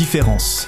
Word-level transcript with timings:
Différence. 0.00 0.66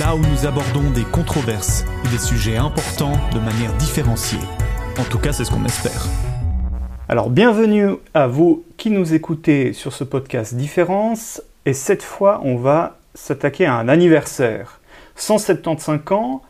Là 0.00 0.16
où 0.16 0.18
nous 0.18 0.46
abordons 0.46 0.90
des 0.94 1.02
controverses 1.02 1.84
et 2.06 2.08
des 2.08 2.18
sujets 2.18 2.56
importants 2.56 3.12
de 3.34 3.38
manière 3.38 3.74
différenciée. 3.74 4.38
En 4.98 5.04
tout 5.04 5.18
cas, 5.18 5.32
c'est 5.32 5.44
ce 5.44 5.50
qu'on 5.50 5.66
espère. 5.66 6.06
Alors, 7.06 7.28
bienvenue 7.28 7.96
à 8.14 8.26
vous 8.26 8.64
qui 8.78 8.88
nous 8.88 9.12
écoutez 9.12 9.74
sur 9.74 9.92
ce 9.92 10.04
podcast 10.04 10.54
Différence. 10.54 11.42
Et 11.66 11.74
cette 11.74 12.02
fois, 12.02 12.40
on 12.44 12.56
va 12.56 12.96
s'attaquer 13.12 13.66
à 13.66 13.74
un 13.74 13.90
anniversaire. 13.90 14.80
175 15.16 16.00
ans. 16.12 16.40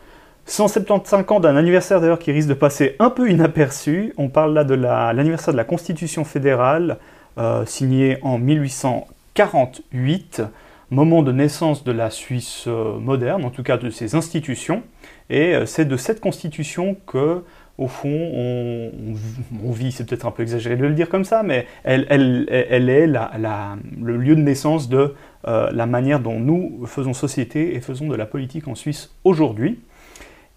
175 0.45 1.25
ans 1.29 1.41
d'un 1.41 1.57
anniversaire 1.57 2.01
d'ailleurs 2.01 2.21
qui 2.21 2.31
risque 2.31 2.49
de 2.49 2.55
passer 2.55 2.95
un 3.01 3.11
peu 3.11 3.29
inaperçu. 3.29 4.15
On 4.17 4.29
parle 4.29 4.55
là 4.55 4.63
de 4.63 4.77
l'anniversaire 4.77 5.53
de 5.53 5.59
la 5.59 5.65
Constitution 5.65 6.23
fédérale, 6.23 6.99
euh, 7.37 7.67
signée 7.67 8.19
en 8.23 8.39
1848 8.39 10.43
moment 10.91 11.23
de 11.23 11.33
naissance 11.33 11.85
de 11.85 11.93
la 11.93 12.11
Suisse 12.11 12.65
euh, 12.67 12.99
moderne, 12.99 13.45
en 13.45 13.51
tout 13.51 13.63
cas 13.63 13.77
de 13.77 13.91
ses 13.91 14.15
institutions. 14.15 14.83
Et 15.31 15.55
euh, 15.55 15.67
c'est 15.67 15.85
de 15.85 15.97
cette 15.97 16.21
constitution 16.21 16.97
que, 17.07 17.43
au 17.79 17.89
fond, 17.89 18.09
on, 18.09 19.71
vit, 19.71 19.93
c'est 19.93 20.07
peut-être 20.07 20.27
un 20.27 20.31
peu 20.31 20.43
exagéré 20.43 20.77
de 20.77 20.87
le 20.87 20.95
dire 20.95 21.09
comme 21.09 21.25
ça, 21.25 21.43
mais 21.43 21.67
elle, 21.85 22.07
est 22.11 23.07
le 23.07 24.17
lieu 24.17 24.35
de 24.35 24.41
naissance 24.41 24.89
de 24.89 25.15
euh, 25.47 25.71
la 25.73 25.87
manière 25.87 26.21
dont 26.21 26.41
nous 26.41 26.87
faisons 26.87 27.13
société 27.13 27.75
et 27.75 27.81
faisons 27.81 28.09
de 28.09 28.15
la 28.15 28.25
politique 28.25 28.67
en 28.69 28.75
Suisse 28.75 29.15
aujourd'hui. 29.25 29.81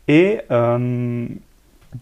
Et 0.08 0.40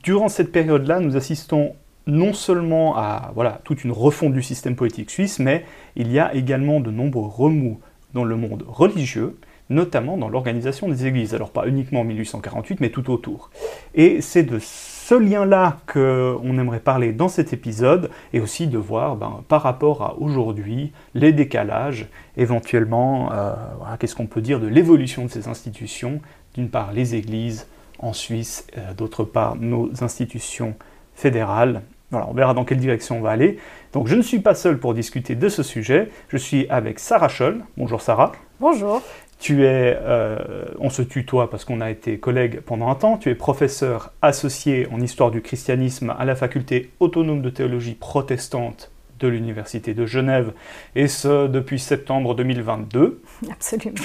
durant 0.03 0.29
cette 0.29 0.51
période-là, 0.51 0.99
nous 0.99 1.17
assistons 1.17 1.73
non 2.05 2.33
seulement 2.33 2.97
à 2.97 3.31
voilà, 3.35 3.59
toute 3.63 3.83
une 3.83 3.91
refonte 3.91 4.33
du 4.33 4.41
système 4.41 4.75
politique 4.75 5.09
suisse, 5.09 5.39
mais 5.39 5.65
il 5.95 6.11
y 6.11 6.19
a 6.19 6.33
également 6.33 6.79
de 6.79 6.89
nombreux 6.89 7.27
remous 7.27 7.79
dans 8.13 8.23
le 8.23 8.35
monde 8.35 8.63
religieux, 8.67 9.37
notamment 9.69 10.17
dans 10.17 10.29
l'organisation 10.29 10.87
des 10.87 11.05
églises. 11.05 11.33
Alors 11.33 11.51
pas 11.51 11.67
uniquement 11.67 12.01
en 12.01 12.03
1848, 12.05 12.79
mais 12.79 12.89
tout 12.89 13.11
autour. 13.11 13.49
Et 13.95 14.21
c'est 14.21 14.43
de 14.43 14.59
ce 14.59 15.15
lien-là 15.15 15.77
qu'on 15.91 16.57
aimerait 16.57 16.79
parler 16.79 17.13
dans 17.13 17.29
cet 17.29 17.53
épisode, 17.53 18.09
et 18.33 18.39
aussi 18.39 18.67
de 18.67 18.77
voir 18.77 19.15
ben, 19.15 19.43
par 19.47 19.61
rapport 19.61 20.01
à 20.03 20.17
aujourd'hui 20.19 20.91
les 21.13 21.31
décalages, 21.31 22.07
éventuellement, 22.35 23.31
euh, 23.31 23.53
qu'est-ce 23.99 24.15
qu'on 24.15 24.27
peut 24.27 24.41
dire 24.41 24.59
de 24.59 24.67
l'évolution 24.67 25.25
de 25.25 25.29
ces 25.29 25.47
institutions, 25.47 26.21
d'une 26.53 26.69
part 26.69 26.91
les 26.91 27.15
églises 27.15 27.67
en 27.99 28.13
Suisse, 28.13 28.67
euh, 28.77 28.93
d'autre 28.93 29.23
part 29.23 29.55
nos 29.55 29.91
institutions 30.01 30.75
fédérales, 31.15 31.81
voilà, 32.11 32.27
on 32.29 32.33
verra 32.33 32.53
dans 32.53 32.63
quelle 32.63 32.77
direction 32.77 33.17
on 33.17 33.21
va 33.21 33.31
aller. 33.31 33.57
Donc 33.93 34.07
je 34.07 34.15
ne 34.15 34.21
suis 34.21 34.39
pas 34.39 34.55
seul 34.55 34.79
pour 34.79 34.93
discuter 34.93 35.35
de 35.35 35.49
ce 35.49 35.63
sujet. 35.63 36.09
Je 36.29 36.37
suis 36.37 36.67
avec 36.69 36.99
Sarah 36.99 37.27
Scholl. 37.27 37.63
Bonjour 37.75 38.01
Sarah. 38.01 38.31
Bonjour. 38.59 39.01
Tu 39.39 39.65
es, 39.65 39.97
euh, 40.01 40.65
on 40.79 40.89
se 40.89 41.01
tutoie 41.03 41.49
parce 41.49 41.63
qu'on 41.63 41.79
a 41.81 41.91
été 41.91 42.17
collègues 42.17 42.61
pendant 42.61 42.89
un 42.89 42.95
temps. 42.95 43.17
Tu 43.17 43.29
es 43.29 43.35
professeur 43.35 44.13
associé 44.21 44.87
en 44.91 44.99
histoire 44.99 45.31
du 45.31 45.41
christianisme 45.41 46.15
à 46.17 46.25
la 46.25 46.35
faculté 46.35 46.91
autonome 46.99 47.41
de 47.41 47.49
théologie 47.49 47.93
protestante 47.93 48.91
de 49.19 49.27
l'Université 49.27 49.93
de 49.93 50.05
Genève, 50.05 50.53
et 50.95 51.07
ce 51.07 51.47
depuis 51.47 51.79
septembre 51.79 52.35
2022. 52.35 53.21
Absolument. 53.51 53.95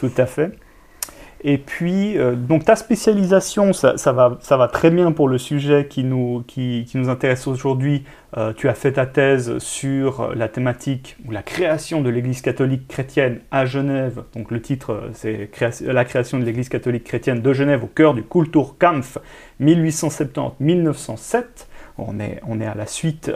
Tout 0.00 0.10
à 0.16 0.26
fait. 0.26 0.50
Et 1.42 1.56
puis, 1.56 2.18
euh, 2.18 2.34
donc 2.34 2.64
ta 2.64 2.74
spécialisation, 2.74 3.72
ça, 3.72 3.94
va, 4.12 4.68
très 4.72 4.90
bien 4.90 5.12
pour 5.12 5.28
le 5.28 5.38
sujet 5.38 5.86
qui 5.88 6.02
nous, 6.02 6.44
intéresse 7.08 7.46
aujourd'hui. 7.46 8.02
Euh, 8.36 8.52
tu 8.52 8.68
as 8.68 8.74
fait 8.74 8.92
ta 8.92 9.06
thèse 9.06 9.56
sur 9.58 10.34
la 10.34 10.48
thématique 10.48 11.16
ou 11.26 11.30
la 11.30 11.42
création 11.42 12.02
de 12.02 12.10
l'Église 12.10 12.42
catholique 12.42 12.88
chrétienne 12.88 13.38
à 13.52 13.66
Genève. 13.66 14.24
Donc 14.34 14.50
le 14.50 14.60
titre, 14.60 14.92
euh, 14.92 15.10
c'est 15.12 15.48
La 15.82 16.04
création 16.04 16.40
de 16.40 16.44
l'Église 16.44 16.68
catholique 16.68 17.04
chrétienne 17.04 17.40
de 17.40 17.52
Genève 17.52 17.84
au 17.84 17.88
cœur 17.88 18.14
du 18.14 18.24
Kulturkampf 18.24 19.18
1870-1907. 19.60 21.44
On 21.98 22.18
est, 22.20 22.40
à 22.66 22.74
la 22.76 22.86
suite 22.86 23.32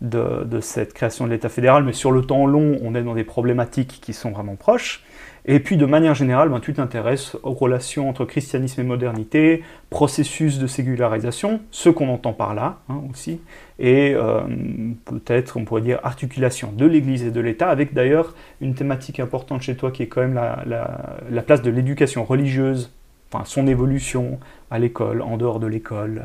de 0.00 0.60
cette 0.60 0.94
création 0.94 1.26
de 1.26 1.30
l'État 1.30 1.48
fédéral, 1.48 1.84
mais 1.84 1.92
sur 1.92 2.10
le 2.10 2.22
temps 2.22 2.44
long, 2.44 2.76
on 2.82 2.96
est 2.96 3.02
dans 3.02 3.14
des 3.14 3.22
problématiques 3.22 4.00
qui 4.02 4.12
sont 4.14 4.32
vraiment 4.32 4.56
proches. 4.56 5.04
Et 5.50 5.60
puis 5.60 5.78
de 5.78 5.86
manière 5.86 6.14
générale, 6.14 6.50
ben, 6.50 6.60
tu 6.60 6.74
t'intéresses 6.74 7.34
aux 7.42 7.54
relations 7.54 8.10
entre 8.10 8.26
christianisme 8.26 8.82
et 8.82 8.84
modernité, 8.84 9.64
processus 9.88 10.58
de 10.58 10.66
sécularisation, 10.66 11.62
ce 11.70 11.88
qu'on 11.88 12.10
entend 12.10 12.34
par 12.34 12.54
là 12.54 12.80
hein, 12.90 13.00
aussi, 13.10 13.40
et 13.78 14.12
euh, 14.14 14.42
peut-être 15.06 15.56
on 15.56 15.64
pourrait 15.64 15.80
dire 15.80 16.00
articulation 16.02 16.70
de 16.70 16.84
l'Église 16.84 17.24
et 17.24 17.30
de 17.30 17.40
l'État, 17.40 17.70
avec 17.70 17.94
d'ailleurs 17.94 18.34
une 18.60 18.74
thématique 18.74 19.20
importante 19.20 19.62
chez 19.62 19.74
toi 19.74 19.90
qui 19.90 20.02
est 20.02 20.06
quand 20.06 20.20
même 20.20 20.34
la, 20.34 21.42
place 21.42 21.62
de 21.62 21.70
l'éducation 21.70 22.24
religieuse, 22.24 22.92
enfin 23.32 23.46
son 23.46 23.66
évolution 23.66 24.38
à 24.70 24.78
l'école, 24.78 25.22
en 25.22 25.38
dehors 25.38 25.60
de 25.60 25.66
l'école. 25.66 26.24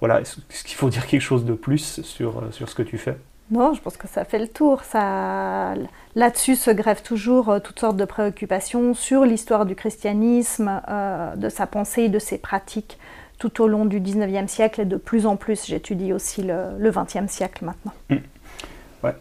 Voilà, 0.00 0.22
est-ce 0.22 0.64
qu'il 0.64 0.76
faut 0.76 0.88
dire 0.88 1.06
quelque 1.06 1.20
chose 1.20 1.44
de 1.44 1.52
plus 1.52 2.00
sur, 2.00 2.42
sur 2.50 2.70
ce 2.70 2.74
que 2.74 2.82
tu 2.82 2.96
fais? 2.96 3.18
Non, 3.50 3.74
je 3.74 3.80
pense 3.80 3.96
que 3.96 4.08
ça 4.08 4.24
fait 4.24 4.38
le 4.38 4.48
tour. 4.48 4.82
Ça... 4.84 5.74
Là-dessus 6.14 6.56
se 6.56 6.70
grèvent 6.70 7.02
toujours 7.02 7.50
euh, 7.50 7.58
toutes 7.58 7.78
sortes 7.78 7.96
de 7.96 8.04
préoccupations 8.04 8.94
sur 8.94 9.24
l'histoire 9.24 9.66
du 9.66 9.74
christianisme, 9.74 10.80
euh, 10.88 11.34
de 11.36 11.48
sa 11.48 11.66
pensée, 11.66 12.08
de 12.08 12.18
ses 12.18 12.38
pratiques 12.38 12.98
tout 13.38 13.62
au 13.62 13.68
long 13.68 13.84
du 13.84 14.00
19e 14.00 14.46
siècle 14.46 14.80
et 14.80 14.84
de 14.84 14.96
plus 14.96 15.26
en 15.26 15.36
plus. 15.36 15.66
J'étudie 15.66 16.12
aussi 16.12 16.42
le, 16.42 16.90
20e 16.90 17.28
siècle 17.28 17.64
maintenant. 17.64 17.92
Mmh. 18.08 18.16
Ouais. 19.02 19.14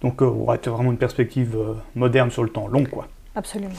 Donc, 0.00 0.22
euh, 0.22 0.26
on 0.26 0.44
vraiment 0.46 0.92
une 0.92 0.98
perspective 0.98 1.56
moderne 1.94 2.30
sur 2.30 2.44
le 2.44 2.50
temps 2.50 2.68
long, 2.68 2.84
quoi. 2.84 3.08
Absolument, 3.34 3.74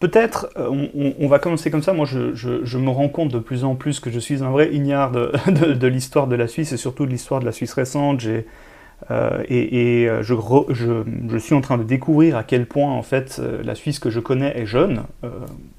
Peut-être, 0.00 0.48
on, 0.56 1.26
va 1.26 1.40
commencer 1.40 1.72
comme 1.72 1.82
ça. 1.82 1.92
Moi, 1.92 2.06
je, 2.06 2.78
me 2.78 2.90
rends 2.90 3.08
compte 3.08 3.32
de 3.32 3.40
plus 3.40 3.64
en 3.64 3.74
plus 3.74 3.98
que 3.98 4.10
je 4.10 4.20
suis 4.20 4.44
un 4.44 4.50
vrai 4.50 4.72
ignare 4.72 5.10
de, 5.10 5.86
l'histoire 5.88 6.28
de 6.28 6.36
la 6.36 6.46
Suisse 6.46 6.72
et 6.72 6.76
surtout 6.76 7.04
de 7.04 7.10
l'histoire 7.10 7.40
de 7.40 7.46
la 7.46 7.52
Suisse 7.52 7.72
récente. 7.72 8.20
Euh, 9.10 9.42
et, 9.48 10.06
euh, 10.08 10.22
je, 10.22 11.38
suis 11.38 11.54
en 11.54 11.60
train 11.60 11.78
de 11.78 11.84
découvrir 11.84 12.36
à 12.36 12.42
quel 12.42 12.66
point 12.66 12.90
en 12.90 13.02
fait 13.02 13.38
euh, 13.38 13.62
la 13.62 13.74
Suisse 13.74 13.98
que 13.98 14.10
je 14.10 14.20
connais 14.20 14.56
est 14.58 14.66
jeune. 14.66 15.02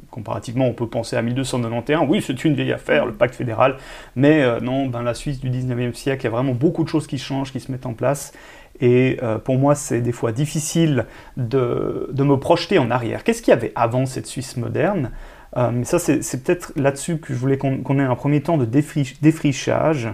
comparativement, 0.10 0.66
on 0.66 0.74
peut 0.74 0.88
penser 0.88 1.16
à 1.16 1.22
1291, 1.22 2.08
oui, 2.10 2.24
c'est 2.26 2.44
une 2.44 2.56
vieille 2.56 2.74
affaire, 2.74 3.06
le 3.06 3.14
pacte 3.14 3.36
fédéral, 3.36 3.78
mais 4.16 4.44
non, 4.60 4.88
ben, 4.88 5.04
la 5.04 5.14
Suisse 5.14 5.40
du 5.40 5.50
19e 5.50 5.94
siècle, 5.94 6.24
il 6.24 6.26
y 6.26 6.28
a 6.28 6.32
vraiment 6.32 6.54
beaucoup 6.54 6.84
de 6.84 6.90
choses 6.90 7.06
qui 7.06 7.20
changent, 7.20 7.52
qui 7.52 7.60
se 7.60 7.72
mettent 7.72 7.86
en 7.86 7.94
place, 7.94 8.34
et 8.82 9.20
pour 9.46 9.60
moi, 9.60 9.76
c'est 9.76 10.02
des 10.02 10.12
fois 10.12 10.32
difficile 10.32 11.06
de, 11.38 12.10
de, 12.12 12.24
me 12.24 12.38
projeter 12.38 12.80
en 12.80 12.90
arrière. 12.90 13.24
Qu'est-ce 13.24 13.44
qu'il 13.44 13.52
y 13.52 13.58
avait 13.58 13.72
avant 13.76 14.08
cette 14.08 14.26
Suisse 14.26 14.58
moderne? 14.58 15.12
Mais 15.56 15.84
ça, 15.84 16.00
c'est 16.00 16.44
peut-être 16.44 16.74
là-dessus 16.76 17.20
que 17.20 17.32
je 17.32 17.40
voulais 17.40 17.60
qu'on 17.60 18.00
ait 18.00 18.04
un 18.04 18.16
premier 18.16 18.42
temps 18.42 18.58
de 18.58 18.66
défrichage. 18.66 20.10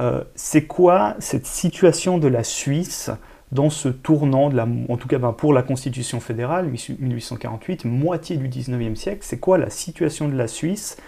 Euh, 0.00 0.22
c'est 0.34 0.66
quoi 0.66 1.16
cette 1.18 1.46
situation 1.46 2.18
de 2.18 2.28
la 2.28 2.44
Suisse 2.44 3.10
dans 3.50 3.70
ce 3.70 3.88
tournant, 3.88 4.50
de 4.50 4.56
la, 4.56 4.66
en 4.88 4.96
tout 4.96 5.08
cas 5.08 5.18
ben, 5.18 5.32
pour 5.32 5.52
la 5.52 5.62
Constitution 5.62 6.20
fédérale, 6.20 6.66
1848, 6.66 7.84
moitié 7.86 8.36
du 8.36 8.48
19e 8.48 8.94
siècle, 8.94 9.20
c'est 9.22 9.40
quoi 9.40 9.58
la 9.58 9.70
situation 9.70 10.28
de 10.28 10.36
la 10.36 10.48
Suisse, 10.48 10.98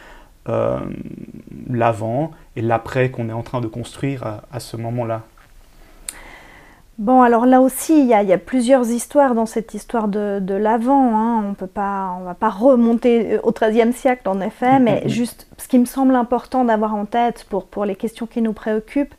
euh, 0.48 0.80
l'avant 1.68 2.30
et 2.56 2.62
l'après 2.62 3.10
qu'on 3.10 3.28
est 3.28 3.32
en 3.32 3.42
train 3.42 3.60
de 3.60 3.66
construire 3.66 4.40
à 4.50 4.58
ce 4.58 4.76
moment-là? 4.78 5.22
Bon, 7.00 7.22
alors 7.22 7.46
là 7.46 7.62
aussi, 7.62 7.98
il 7.98 8.06
y, 8.08 8.12
a, 8.12 8.36
plusieurs 8.36 8.90
histoires 8.90 9.34
dans 9.34 9.46
cette 9.46 9.72
histoire 9.72 10.06
de, 10.06 10.54
l'avant. 10.54 11.16
Hein. 11.16 11.42
On 11.48 11.54
peut 11.54 11.66
pas, 11.66 12.14
on 12.20 12.24
va 12.24 12.34
pas 12.34 12.50
remonter 12.50 13.38
au 13.42 13.52
XIIIe 13.52 13.94
siècle, 13.94 14.28
en 14.28 14.38
effet, 14.42 14.78
mais 14.78 15.04
juste 15.06 15.46
ce 15.56 15.66
qui 15.66 15.78
me 15.78 15.86
semble 15.86 16.14
important 16.14 16.62
d'avoir 16.62 16.94
en 16.94 17.06
tête 17.06 17.46
pour, 17.48 17.64
pour 17.64 17.86
les 17.86 17.96
questions 17.96 18.26
qui 18.26 18.42
nous 18.42 18.52
préoccupent, 18.52 19.14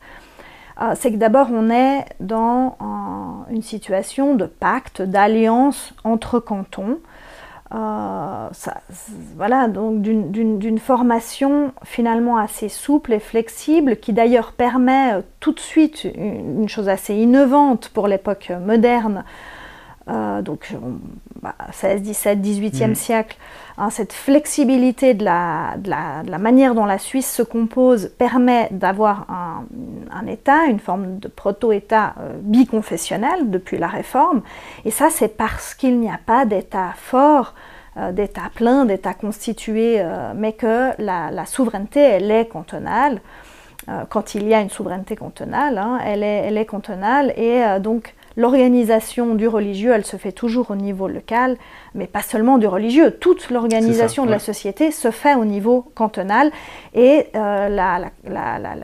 euh, 0.80 0.92
c'est 0.94 1.10
que 1.10 1.16
d'abord, 1.16 1.48
on 1.50 1.70
est 1.70 2.04
dans 2.20 2.76
une 3.50 3.62
situation 3.62 4.36
de 4.36 4.46
pacte, 4.46 5.02
d'alliance 5.02 5.92
entre 6.04 6.38
cantons. 6.38 7.00
Euh, 7.74 8.48
voilà, 9.36 9.68
donc 9.68 10.02
d'une 10.02 10.78
formation 10.78 11.72
finalement 11.84 12.36
assez 12.36 12.68
souple 12.68 13.14
et 13.14 13.18
flexible, 13.18 13.96
qui 13.96 14.12
d'ailleurs 14.12 14.52
permet 14.52 15.22
tout 15.40 15.52
de 15.52 15.60
suite 15.60 16.04
une, 16.04 16.68
chose 16.68 16.88
assez 16.88 17.14
innovante 17.14 17.88
pour 17.88 18.08
l'époque 18.08 18.52
moderne, 18.64 19.24
euh, 20.08 20.42
donc 20.42 20.74
16, 21.72 22.02
17, 22.02 22.38
18e 22.40 22.94
siècle, 22.94 23.36
hein, 23.78 23.90
cette 23.90 24.12
flexibilité 24.12 25.14
de 25.14 25.24
la, 25.24 25.76
de, 25.78 25.90
la, 25.90 26.22
de 26.24 26.30
la, 26.30 26.38
manière 26.38 26.74
dont 26.74 26.84
la 26.84 26.98
Suisse 26.98 27.30
se 27.30 27.42
compose 27.42 28.08
permet 28.18 28.68
d'avoir 28.70 29.26
un, 29.30 29.64
un, 30.10 30.26
État, 30.26 30.66
une 30.66 30.80
forme 30.80 31.18
de 31.18 31.28
proto-État 31.28 32.14
biconfessionnel 32.40 33.50
depuis 33.50 33.78
la 33.78 33.88
Réforme, 33.88 34.42
et 34.84 34.90
ça 34.90 35.08
c'est 35.10 35.36
parce 35.36 35.74
qu'il 35.74 36.00
n'y 36.00 36.10
a 36.10 36.20
pas 36.24 36.44
d'État 36.44 36.92
fort 36.96 37.54
euh, 37.98 38.10
d'États 38.10 38.50
pleins, 38.54 38.86
d'États 38.86 39.12
constitués, 39.12 39.96
euh, 40.00 40.32
mais 40.34 40.54
que 40.54 40.92
la, 40.98 41.44
souveraineté, 41.44 42.00
elle 42.00 42.30
est 42.30 42.46
cantonale. 42.46 43.20
Euh, 43.90 44.04
quand 44.08 44.34
il 44.34 44.48
y 44.48 44.54
a 44.54 44.62
une 44.62 44.70
souveraineté 44.70 45.14
cantonale, 45.14 45.76
hein, 45.76 45.98
elle, 46.02 46.22
est, 46.22 46.46
elle, 46.46 46.56
est, 46.56 46.64
cantonale. 46.64 47.34
Et 47.36 47.62
donc 47.80 48.14
l'organisation 48.36 49.34
du 49.34 49.48
religieux, 49.48 49.92
elle 49.92 50.04
se 50.04 50.16
fait 50.16 50.32
toujours 50.32 50.70
au 50.70 50.76
niveau 50.76 51.08
local, 51.08 51.56
mais 51.94 52.06
pas 52.06 52.22
seulement 52.22 52.58
du 52.58 52.66
religieux. 52.66 53.10
Toute 53.10 53.50
l'organisation 53.50 54.26
de 54.26 54.30
la 54.30 54.38
société 54.38 54.90
se 54.90 55.10
fait 55.10 55.34
au 55.34 55.44
niveau 55.44 55.90
cantonal 55.94 56.50
et 56.94 57.26
euh, 57.34 57.68
la, 57.68 58.10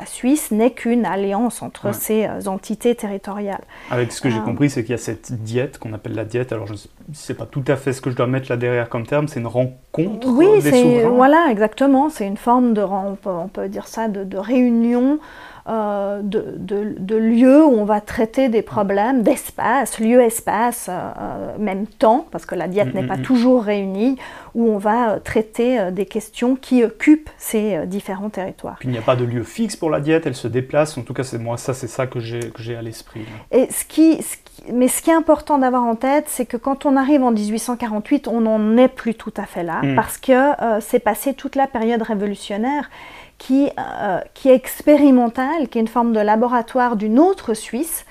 Suisse 0.06 0.50
n'est 0.50 0.70
qu'une 0.70 1.04
alliance 1.04 1.62
entre 1.62 1.94
ces 1.94 2.26
euh, 2.26 2.46
entités 2.46 2.94
territoriales. 2.94 3.62
Avec 3.90 4.12
ce 4.12 4.20
que 4.20 4.30
j'ai 4.30 4.38
euh, 4.38 4.42
compris, 4.42 4.70
c'est 4.70 4.82
qu'il 4.82 4.92
y 4.92 4.94
a 4.94 4.98
cette 4.98 5.32
diète 5.32 5.78
qu'on 5.78 5.92
appelle 5.92 6.14
la 6.14 6.24
diète. 6.24 6.52
Alors 6.52 6.66
je 6.66 6.74
ne 6.74 7.14
sais 7.14 7.34
pas 7.34 7.46
tout 7.46 7.64
à 7.66 7.76
fait 7.76 7.92
ce 7.92 8.00
que 8.00 8.10
je 8.10 8.16
dois 8.16 8.26
mettre 8.26 8.50
là 8.50 8.56
derrière 8.56 8.88
comme 8.88 9.06
terme, 9.06 9.28
c'est 9.28 9.40
une 9.40 9.46
rencontre 9.46 10.28
oui, 10.28 10.62
des 10.62 10.70
souverains. 10.70 11.08
Voilà, 11.10 11.46
exactement. 11.50 12.08
C'est 12.10 12.26
une 12.26 12.36
forme 12.36 12.74
de, 12.74 12.82
on 12.82 13.16
peut, 13.16 13.30
on 13.30 13.48
peut 13.48 13.68
dire 13.68 13.86
ça, 13.86 14.08
de, 14.08 14.24
de 14.24 14.38
réunion 14.38 15.18
euh, 15.68 16.22
de, 16.22 17.16
lieux 17.16 17.64
où 17.64 17.72
on 17.72 17.84
va 17.84 18.00
traiter 18.00 18.48
des 18.48 18.62
problèmes, 18.62 19.22
d'espace, 19.22 19.98
lieu-espace, 19.98 20.88
euh, 20.88 21.58
même 21.58 21.86
temps, 21.86 22.26
parce 22.30 22.46
que 22.46 22.54
la 22.54 22.68
diète 22.68 22.94
n'est 22.94 23.06
pas 23.06 23.18
toujours 23.18 23.64
réunie, 23.64 24.16
où 24.54 24.70
on 24.70 24.78
va 24.78 25.10
euh, 25.10 25.18
traiter 25.18 25.90
des 25.92 26.06
questions 26.06 26.56
qui 26.56 26.84
occupent 26.84 27.28
ces 27.36 27.86
différents 27.86 28.30
territoires. 28.30 28.76
Puis 28.78 28.88
il 28.88 28.92
n'y 28.92 28.98
a 28.98 29.02
pas 29.02 29.16
de 29.16 29.24
lieu 29.24 29.42
fixe 29.42 29.76
pour 29.76 29.90
la 29.90 30.00
diète, 30.00 30.26
elle 30.26 30.34
se 30.34 30.48
déplace, 30.48 30.96
en 30.96 31.02
tout 31.02 31.12
cas 31.12 31.24
c'est 31.24 31.38
moi, 31.38 31.58
ça 31.58 31.74
c'est 31.74 31.88
ça 31.88 32.06
que 32.06 32.18
j'ai 32.18 32.76
à 32.76 32.82
l'esprit. 32.82 33.26
Et 33.50 33.68
ce 33.70 33.84
qui, 33.84 34.24
mais 34.72 34.88
ce 34.88 35.02
qui 35.02 35.10
est 35.10 35.14
important 35.14 35.58
d'avoir 35.58 35.84
en 35.84 35.96
tête, 35.96 36.24
c'est 36.28 36.46
que 36.46 36.56
quand 36.56 36.86
on 36.86 36.96
arrive 36.96 37.22
en 37.22 37.30
1848, 37.30 38.28
on 38.28 38.40
n'en 38.40 38.76
est 38.78 38.88
plus 38.88 39.14
tout 39.14 39.34
à 39.36 39.44
fait 39.44 39.64
là, 39.64 39.82
mm. 39.82 39.96
parce 39.96 40.16
que 40.16 40.52
c'est 40.80 41.00
passé 41.00 41.34
toute 41.34 41.56
la 41.56 41.66
période 41.66 42.00
révolutionnaire 42.00 42.88
qui, 43.38 43.70
euh, 43.78 44.20
qui 44.34 44.48
est 44.48 44.54
expérimentale, 44.54 45.68
qui 45.68 45.78
est 45.78 45.80
une 45.80 45.88
forme 45.88 46.12
de 46.12 46.20
laboratoire 46.20 46.96
d'une 46.96 47.18
autre 47.18 47.54
Suisse, 47.54 48.04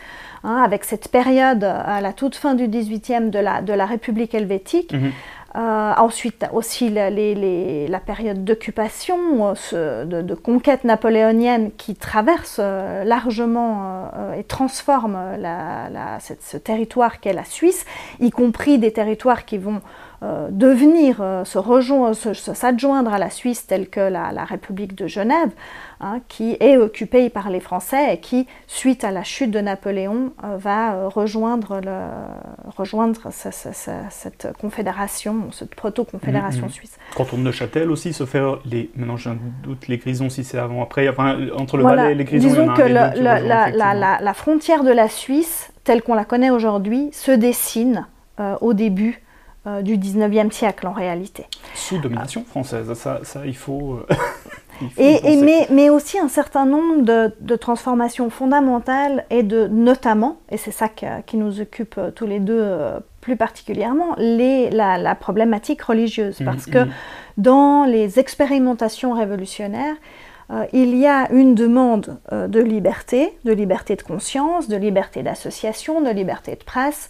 hein, 0.43 0.61
avec 0.63 0.85
cette 0.85 1.09
période 1.09 1.63
à 1.63 2.01
la 2.01 2.13
toute 2.13 2.35
fin 2.35 2.55
du 2.55 2.67
18e 2.67 3.29
de 3.29 3.39
la, 3.39 3.61
de 3.61 3.73
la 3.73 3.85
République 3.85 4.33
helvétique. 4.33 4.93
Mhm. 4.93 5.11
Euh, 5.55 5.93
ensuite 5.97 6.45
aussi 6.53 6.89
la, 6.89 7.09
les, 7.09 7.87
la 7.87 7.99
période 7.99 8.43
d'occupation, 8.43 9.55
euh, 9.73 10.05
de, 10.05 10.21
de, 10.21 10.35
conquête 10.35 10.83
napoléonienne 10.83 11.71
qui 11.77 11.95
traverse 11.95 12.59
largement 12.59 14.11
et 14.37 14.43
transforme 14.43 15.17
la, 15.39 16.19
ce 16.19 16.57
territoire 16.57 17.19
qu'est 17.21 17.33
la 17.33 17.45
Suisse, 17.45 17.85
y 18.19 18.29
compris 18.29 18.77
des 18.77 18.91
territoires 18.91 19.45
qui 19.45 19.57
vont 19.57 19.81
euh, 20.23 20.47
devenir, 20.49 21.17
euh, 21.21 21.45
se 21.45 21.59
rejoindre, 21.59 22.15
s'adjoindre 22.15 23.13
à 23.13 23.19
la 23.19 23.29
Suisse 23.29 23.67
telle 23.67 23.87
que 23.87 23.99
la, 23.99 24.45
République 24.45 24.95
de 24.95 25.05
Genève, 25.05 25.51
hein, 26.01 26.21
qui 26.27 26.57
est 26.59 26.75
occupée 26.75 27.29
par 27.29 27.51
les 27.51 27.59
Français 27.59 28.15
et 28.15 28.19
qui, 28.19 28.47
suite 28.65 29.03
à 29.03 29.11
la 29.11 29.23
chute 29.23 29.51
de 29.51 29.59
Napoléon, 29.59 30.33
euh, 30.43 30.57
va 30.57 31.07
rejoindre, 31.07 31.81
le, 31.83 31.99
rejoindre 32.75 33.29
cette 33.29 34.47
confédération, 34.59 35.51
cette 35.51 35.75
proto-confédération 35.75 36.63
mm, 36.63 36.69
mm. 36.69 36.71
suisse. 36.71 36.97
Quand 37.15 37.33
on 37.33 37.37
Neuchâtel 37.37 37.91
aussi 37.91 38.11
se 38.11 38.25
fait 38.25 38.41
les, 38.65 38.89
maintenant 38.95 39.17
j'ai 39.17 39.29
un 39.29 39.37
doute, 39.61 39.87
les 39.87 39.99
Grisons 39.99 40.31
si 40.31 40.43
c'est 40.43 40.57
avant, 40.57 40.81
après, 40.81 41.07
enfin, 41.09 41.37
entre 41.55 41.77
le 41.77 41.83
Valais 41.83 42.13
et 42.13 42.15
les 42.15 42.23
Grisons. 42.23 42.47
Disons 42.47 42.73
que 42.73 42.81
la, 42.81 43.13
la, 43.13 44.33
frontière 44.33 44.83
de 44.83 44.91
la 44.91 45.09
Suisse, 45.09 45.71
telle 45.83 46.01
qu'on 46.01 46.15
la 46.15 46.25
connaît 46.25 46.49
aujourd'hui, 46.49 47.09
se 47.11 47.31
dessine 47.31 48.07
au 48.61 48.73
début 48.73 49.21
euh, 49.67 49.81
du 49.81 49.97
19e 49.97 50.49
siècle 50.51 50.87
en 50.87 50.93
réalité. 50.93 51.45
Sous 51.73 51.97
domination 51.97 52.45
française, 52.45 52.93
ça, 52.93 53.19
ça 53.23 53.41
il 53.45 53.55
faut... 53.55 53.95
Euh, 53.95 54.05
et, 54.97 55.35
mais, 55.35 55.67
mais, 55.71 55.89
aussi 55.89 56.17
un 56.19 56.29
certain 56.29 56.65
nombre 56.65 57.01
de, 57.01 57.33
de, 57.41 57.55
transformations 57.57 58.29
fondamentales 58.29 59.25
et 59.29 59.43
de 59.43 59.67
notamment, 59.67 60.37
et 60.49 60.57
c'est 60.57 60.71
ça 60.71 60.87
qui 60.87 61.35
nous 61.35 61.59
occupe 61.59 61.95
euh, 61.97 62.11
tous 62.11 62.25
les 62.25 62.39
deux 62.39 62.77
plus 63.19 63.35
particulièrement, 63.35 64.15
les, 64.17 64.69
la, 64.69 65.15
problématique 65.15 65.81
religieuse. 65.81 66.39
Parce 66.45 66.67
mmh, 66.67 66.71
que 66.71 66.85
mmh. 66.85 66.91
dans 67.37 67.83
les 67.83 68.19
expérimentations 68.19 69.11
révolutionnaires, 69.11 69.95
il 70.71 70.95
y 70.95 71.05
a 71.05 71.29
une 71.33 71.55
demande 71.55 72.19
de 72.31 72.61
liberté, 72.61 73.37
de 73.43 73.51
liberté 73.51 73.97
de 73.97 74.01
conscience, 74.01 74.69
de 74.69 74.77
liberté 74.77 75.23
d'association, 75.23 75.99
de 75.99 76.09
liberté 76.09 76.55
de 76.55 76.63
presse, 76.63 77.09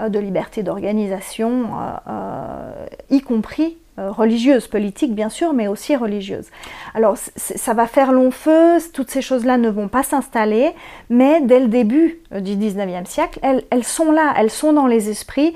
de 0.00 0.18
liberté 0.18 0.62
d'organisation, 0.62 1.50
euh, 1.50 1.92
euh, 2.08 2.86
y 3.10 3.20
compris 3.20 3.78
religieuse, 3.98 4.66
politique 4.66 5.14
bien 5.14 5.30
sûr, 5.30 5.54
mais 5.54 5.68
aussi 5.68 5.96
religieuse. 5.96 6.48
Alors 6.92 7.16
ça 7.16 7.72
va 7.72 7.86
faire 7.86 8.12
long 8.12 8.30
feu, 8.30 8.76
toutes 8.92 9.10
ces 9.10 9.22
choses-là 9.22 9.56
ne 9.56 9.70
vont 9.70 9.88
pas 9.88 10.02
s'installer, 10.02 10.72
mais 11.08 11.40
dès 11.40 11.60
le 11.60 11.68
début 11.68 12.20
du 12.30 12.56
19e 12.56 13.06
siècle, 13.06 13.40
elles, 13.42 13.84
sont 13.84 14.12
là, 14.12 14.34
elles 14.36 14.50
sont 14.50 14.74
dans 14.74 14.86
les 14.86 15.08
esprits, 15.08 15.54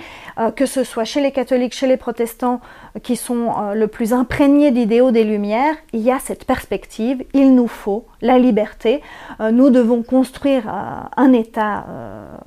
que 0.57 0.65
ce 0.65 0.85
soit 0.85 1.05
chez 1.05 1.21
les 1.21 1.33
catholiques, 1.33 1.75
chez 1.75 1.87
les 1.87 1.99
protestants, 1.99 2.63
qui 3.03 3.17
sont 3.17 3.73
le 3.75 3.87
plus 3.87 4.13
imprégnés 4.13 4.71
d'idéaux 4.71 5.11
des 5.11 5.25
Lumières, 5.25 5.75
il 5.93 6.01
y 6.01 6.11
a 6.11 6.19
cette 6.19 6.45
perspective, 6.45 7.25
il 7.35 7.55
nous 7.55 7.69
faut 7.69 8.07
la 8.21 8.39
liberté, 8.39 9.03
nous 9.41 9.71
devons 9.71 10.03
construire 10.03 10.69
un 11.17 11.33
État 11.33 11.85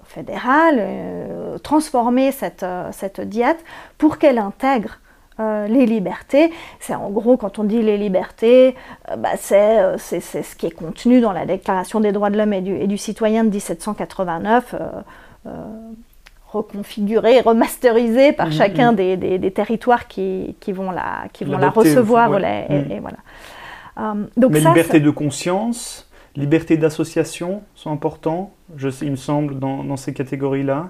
fédérale, 0.05 0.79
euh, 0.79 1.57
transformer 1.57 2.31
cette, 2.31 2.63
euh, 2.63 2.89
cette 2.91 3.21
diète 3.21 3.63
pour 3.97 4.17
qu'elle 4.17 4.37
intègre 4.37 4.99
euh, 5.39 5.67
les 5.67 5.85
libertés. 5.85 6.51
C'est 6.79 6.95
en 6.95 7.09
gros, 7.09 7.37
quand 7.37 7.59
on 7.59 7.63
dit 7.63 7.81
les 7.81 7.97
libertés, 7.97 8.75
bah, 9.17 9.35
c'est, 9.37 9.97
ce 9.97 10.55
qui 10.55 10.67
est 10.67 10.71
contenu 10.71 11.21
dans 11.21 11.31
la 11.31 11.45
Déclaration 11.45 11.99
des 11.99 12.11
droits 12.11 12.29
de 12.29 12.37
l'homme 12.37 12.53
et 12.53 12.87
du 12.87 12.97
citoyen 12.97 13.43
de 13.43 13.49
1789, 13.49 14.75
reconfiguré, 16.53 17.41
remasterisé 17.41 18.31
par 18.31 18.47
mm, 18.47 18.51
chacun 18.53 18.93
des, 18.93 19.17
des, 19.17 19.51
territoires 19.51 20.07
qui, 20.07 20.55
qui, 20.59 20.71
vont 20.71 20.91
la, 20.91 21.25
qui 21.33 21.43
vont 21.43 21.57
la 21.57 21.69
recevoir. 21.69 22.29
Mm. 22.29 22.43
et, 22.91 22.99
voilà. 22.99 24.15
donc 24.37 24.51
Mais 24.51 24.59
liberté 24.59 24.99
de 24.99 25.09
conscience, 25.09 26.09
liberté 26.35 26.77
d'association 26.77 27.61
sont 27.75 27.91
importants, 27.91 28.51
je 28.77 28.89
sais, 28.89 29.05
il 29.05 29.11
me 29.11 29.17
semble, 29.17 29.59
dans, 29.59 29.97
ces 29.97 30.13
catégories-là 30.13 30.89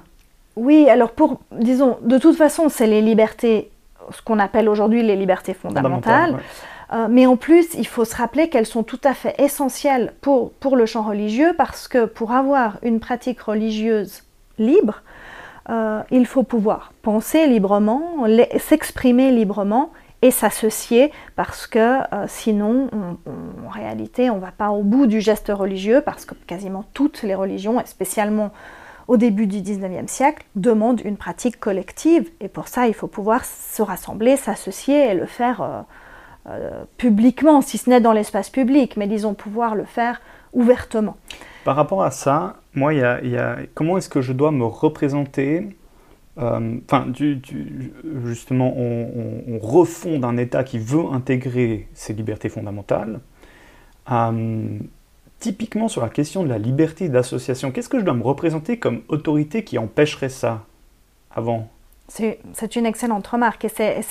Oui, 0.55 0.89
alors 0.89 1.11
pour, 1.11 1.41
disons, 1.51 1.97
de 2.01 2.17
toute 2.17 2.35
façon, 2.35 2.69
c'est 2.69 2.87
les 2.87 3.01
libertés, 3.01 3.71
ce 4.11 4.21
qu'on 4.21 4.39
appelle 4.39 4.69
aujourd'hui 4.69 5.03
les 5.03 5.15
libertés 5.15 5.53
fondamentales. 5.53 6.37
Euh, 6.91 7.07
mais 7.09 7.25
en 7.25 7.37
plus, 7.37 7.73
il 7.75 7.87
faut 7.87 8.05
se 8.05 8.15
rappeler 8.15 8.49
qu'elles 8.49 8.67
sont 8.67 8.83
tout 8.83 8.99
à 9.03 9.13
fait 9.13 9.33
essentielles 9.39 10.13
pour, 10.21 10.51
pour 10.53 10.75
le 10.75 10.85
champ 10.85 11.01
religieux 11.01 11.53
parce 11.57 11.87
que 11.87 12.05
pour 12.05 12.31
avoir 12.31 12.77
une 12.83 12.99
pratique 12.99 13.41
religieuse 13.41 14.23
libre, 14.59 15.01
euh, 15.69 16.01
il 16.11 16.25
faut 16.25 16.43
pouvoir 16.43 16.93
penser 17.01 17.47
librement, 17.47 18.25
s'exprimer 18.57 19.31
librement 19.31 19.91
et 20.21 20.31
s'associer 20.31 21.11
parce 21.35 21.67
que 21.67 21.79
euh, 21.79 22.25
sinon, 22.27 22.89
en 23.65 23.69
réalité, 23.69 24.29
on 24.29 24.35
ne 24.35 24.41
va 24.41 24.51
pas 24.51 24.69
au 24.69 24.83
bout 24.83 25.07
du 25.07 25.21
geste 25.21 25.51
religieux 25.53 26.01
parce 26.01 26.25
que 26.25 26.35
quasiment 26.47 26.85
toutes 26.93 27.23
les 27.23 27.35
religions, 27.35 27.79
et 27.79 27.85
spécialement 27.85 28.51
au 29.07 29.17
début 29.17 29.47
du 29.47 29.57
19e 29.59 30.07
siècle, 30.07 30.45
demandent 30.55 31.01
une 31.03 31.17
pratique 31.17 31.59
collective 31.59 32.29
et 32.39 32.47
pour 32.47 32.67
ça, 32.67 32.87
il 32.87 32.93
faut 32.93 33.07
pouvoir 33.07 33.43
se 33.43 33.81
rassembler, 33.81 34.37
s'associer 34.37 35.11
et 35.11 35.13
le 35.13 35.25
faire 35.25 35.85
euh, 36.49 36.83
publiquement, 36.97 37.61
si 37.61 37.77
ce 37.77 37.89
n'est 37.89 38.01
dans 38.01 38.11
l'espace 38.11 38.49
public, 38.49 38.97
mais 38.97 39.07
disons 39.07 39.33
pouvoir 39.33 39.75
le 39.75 39.85
faire 39.85 40.19
ouvertement. 40.51 41.15
Par 41.63 41.77
rapport 41.77 42.03
à 42.03 42.11
ça, 42.11 42.57
moi, 42.75 42.93
il 42.93 42.99
y 42.99 43.37
a, 43.37 43.57
comment 43.73 43.97
est-ce 43.97 44.09
que 44.09 44.21
je 44.21 44.33
dois 44.33 44.51
me 44.51 44.65
représenter 44.65 45.67
euh, 46.39 46.77
enfin, 46.85 47.11
justement, 48.25 48.73
on, 48.75 49.59
refonde 49.59 50.25
un 50.25 50.37
État 50.37 50.63
qui 50.63 50.79
veut 50.79 51.05
intégrer 51.11 51.87
ses 51.93 52.13
libertés 52.13 52.49
fondamentales. 52.49 53.19
Euh, 54.11 54.79
typiquement 55.39 55.87
sur 55.87 56.01
la 56.01 56.09
question 56.09 56.43
de 56.43 56.49
la 56.49 56.57
liberté 56.57 57.09
d'association, 57.09 57.71
qu'est-ce 57.71 57.89
que 57.89 57.99
je 57.99 58.05
dois 58.05 58.13
me 58.13 58.23
représenter 58.23 58.77
comme 58.77 59.01
autorité 59.09 59.63
qui 59.63 59.77
empêcherait 59.77 60.29
ça 60.29 60.65
avant? 61.31 61.69
C'est 62.07 62.75
une 62.75 62.85
excellente 62.85 63.25
remarque 63.25 63.65
et 63.65 64.01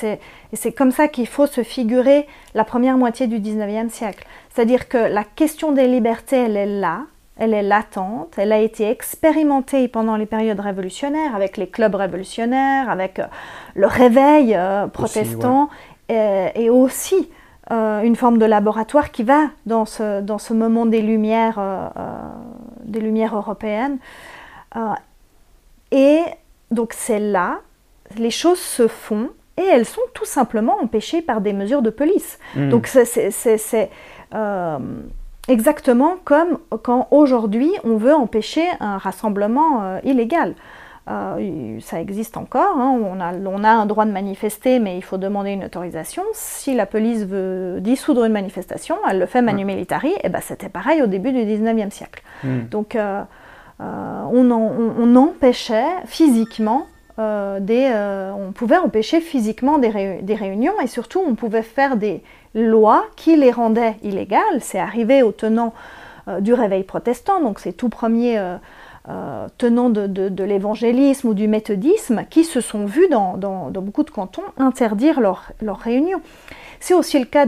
c'est 0.52 0.73
comme 0.73 0.90
ça 0.90 1.09
qu'il 1.09 1.26
faut 1.26 1.47
se 1.47 1.62
figurer 1.62 2.26
la 2.54 2.64
première 2.64 2.97
moitié 2.99 3.26
du 3.26 3.38
19e 3.38 3.90
siècle. 3.90 4.26
C'est-à-dire 4.50 4.88
que 4.88 4.97
la 4.97 5.25
question 5.25 5.73
des 5.73 5.87
libertés, 5.87 6.37
elle 6.37 6.57
est 6.57 6.81
là, 6.81 7.07
elle 7.36 7.54
est 7.54 7.62
latente, 7.62 8.34
elle 8.36 8.52
a 8.52 8.58
été 8.58 8.88
expérimentée 8.88 9.88
pendant 9.88 10.16
les 10.16 10.26
périodes 10.26 10.60
révolutionnaires, 10.60 11.34
avec 11.34 11.56
les 11.56 11.66
clubs 11.66 11.94
révolutionnaires, 11.94 12.90
avec 12.90 13.18
euh, 13.18 13.26
le 13.74 13.86
réveil 13.86 14.54
euh, 14.54 14.86
protestant, 14.86 15.68
et, 16.08 16.68
aussi 16.68 17.30
euh, 17.70 18.02
une 18.02 18.16
forme 18.16 18.36
de 18.36 18.44
laboratoire 18.44 19.12
qui 19.12 19.22
va 19.22 19.46
dans 19.64 19.86
ce, 19.86 20.20
dans 20.20 20.36
ce 20.36 20.52
moment 20.52 20.84
des 20.84 21.00
lumières, 21.00 21.58
des 22.84 23.00
lumières 23.00 23.34
européennes. 23.34 23.96
et 25.90 26.20
donc 26.70 26.92
c'est 26.92 27.18
là, 27.18 27.60
les 28.18 28.30
choses 28.30 28.60
se 28.60 28.88
font, 28.88 29.30
et 29.56 29.62
elles 29.62 29.86
sont 29.86 30.02
tout 30.12 30.26
simplement 30.26 30.76
empêchées 30.82 31.22
par 31.22 31.40
des 31.40 31.54
mesures 31.54 31.80
de 31.80 31.90
police. 31.90 32.38
Mmh. 32.56 32.68
Donc 32.68 32.88
c'est 32.88 33.90
exactement 35.49 36.16
comme 36.25 36.58
quand 36.82 37.08
aujourd'hui 37.11 37.70
on 37.84 37.96
veut 37.96 38.14
empêcher 38.14 38.64
un 38.80 38.99
rassemblement 38.99 39.99
illégal. 40.04 40.54
Euh, 41.11 41.80
ça 41.80 42.00
existe 42.00 42.37
encore, 42.37 42.78
hein. 42.78 42.96
on, 42.96 43.20
a, 43.20 43.34
on, 43.34 43.64
a, 43.64 43.70
un 43.70 43.87
droit 43.87 44.04
de 44.04 44.12
manifester, 44.12 44.78
mais 44.78 44.96
il 44.96 45.02
faut 45.02 45.16
demander 45.18 45.50
une 45.50 45.64
autorisation. 45.64 46.22
Si 46.32 46.76
la 46.76 46.87
police 46.87 47.25
veut 47.25 47.80
dissoudre 47.80 48.25
une 48.25 48.32
manifestation, 48.32 48.96
elle 49.11 49.18
le 49.18 49.26
fait 49.26 49.42
manu 49.42 49.64
militari, 49.64 50.12
et 50.22 50.28
ben 50.28 50.38
c'était 50.40 50.68
pareil 50.68 51.02
au 51.02 51.08
début 51.08 51.32
du 51.32 51.40
19e 51.40 51.90
siècle. 51.90 52.22
Hmm. 52.44 52.68
Donc 52.70 52.94
euh, 52.94 53.22
euh, 53.80 54.22
on, 54.30 55.16
empêchait 55.16 55.90
physiquement 56.06 56.87
des, 57.18 57.92
on 58.37 58.52
pouvait 58.52 58.78
empêcher 58.78 59.20
physiquement 59.20 59.78
des, 59.78 60.20
des, 60.22 60.34
réunions 60.34 60.80
et 60.82 60.87
surtout 60.87 61.20
on 61.25 61.34
pouvait 61.34 61.62
faire 61.62 61.96
des 61.96 62.22
lois 62.54 63.04
qui 63.16 63.37
les 63.37 63.50
rendaient 63.50 63.97
illégales. 64.02 64.61
C'est 64.61 64.78
arrivé 64.78 65.23
au 65.23 65.32
tenant 65.32 65.75
du 66.40 66.54
réveil 66.54 66.85
protestant, 66.85 67.40
donc 67.40 67.59
c'est 67.59 67.73
tout 67.73 67.88
premier 67.88 68.38
euh, 69.09 69.49
tenants 69.59 69.90
de, 69.90 70.44
l'évangélisme 70.44 71.26
ou 71.26 71.35
du 71.35 71.49
méthodisme 71.49 72.25
qui 72.30 72.44
se 72.44 72.61
sont 72.61 72.87
vus 72.87 73.09
dans, 73.09 73.37
beaucoup 73.73 74.04
de 74.04 74.11
cantons 74.11 74.44
interdire 74.59 75.21
leurs 75.21 75.50
leur 75.61 75.78
réunions. 75.78 76.21
C'est 76.78 76.94
aussi 76.94 77.18
le 77.18 77.25
cas 77.25 77.44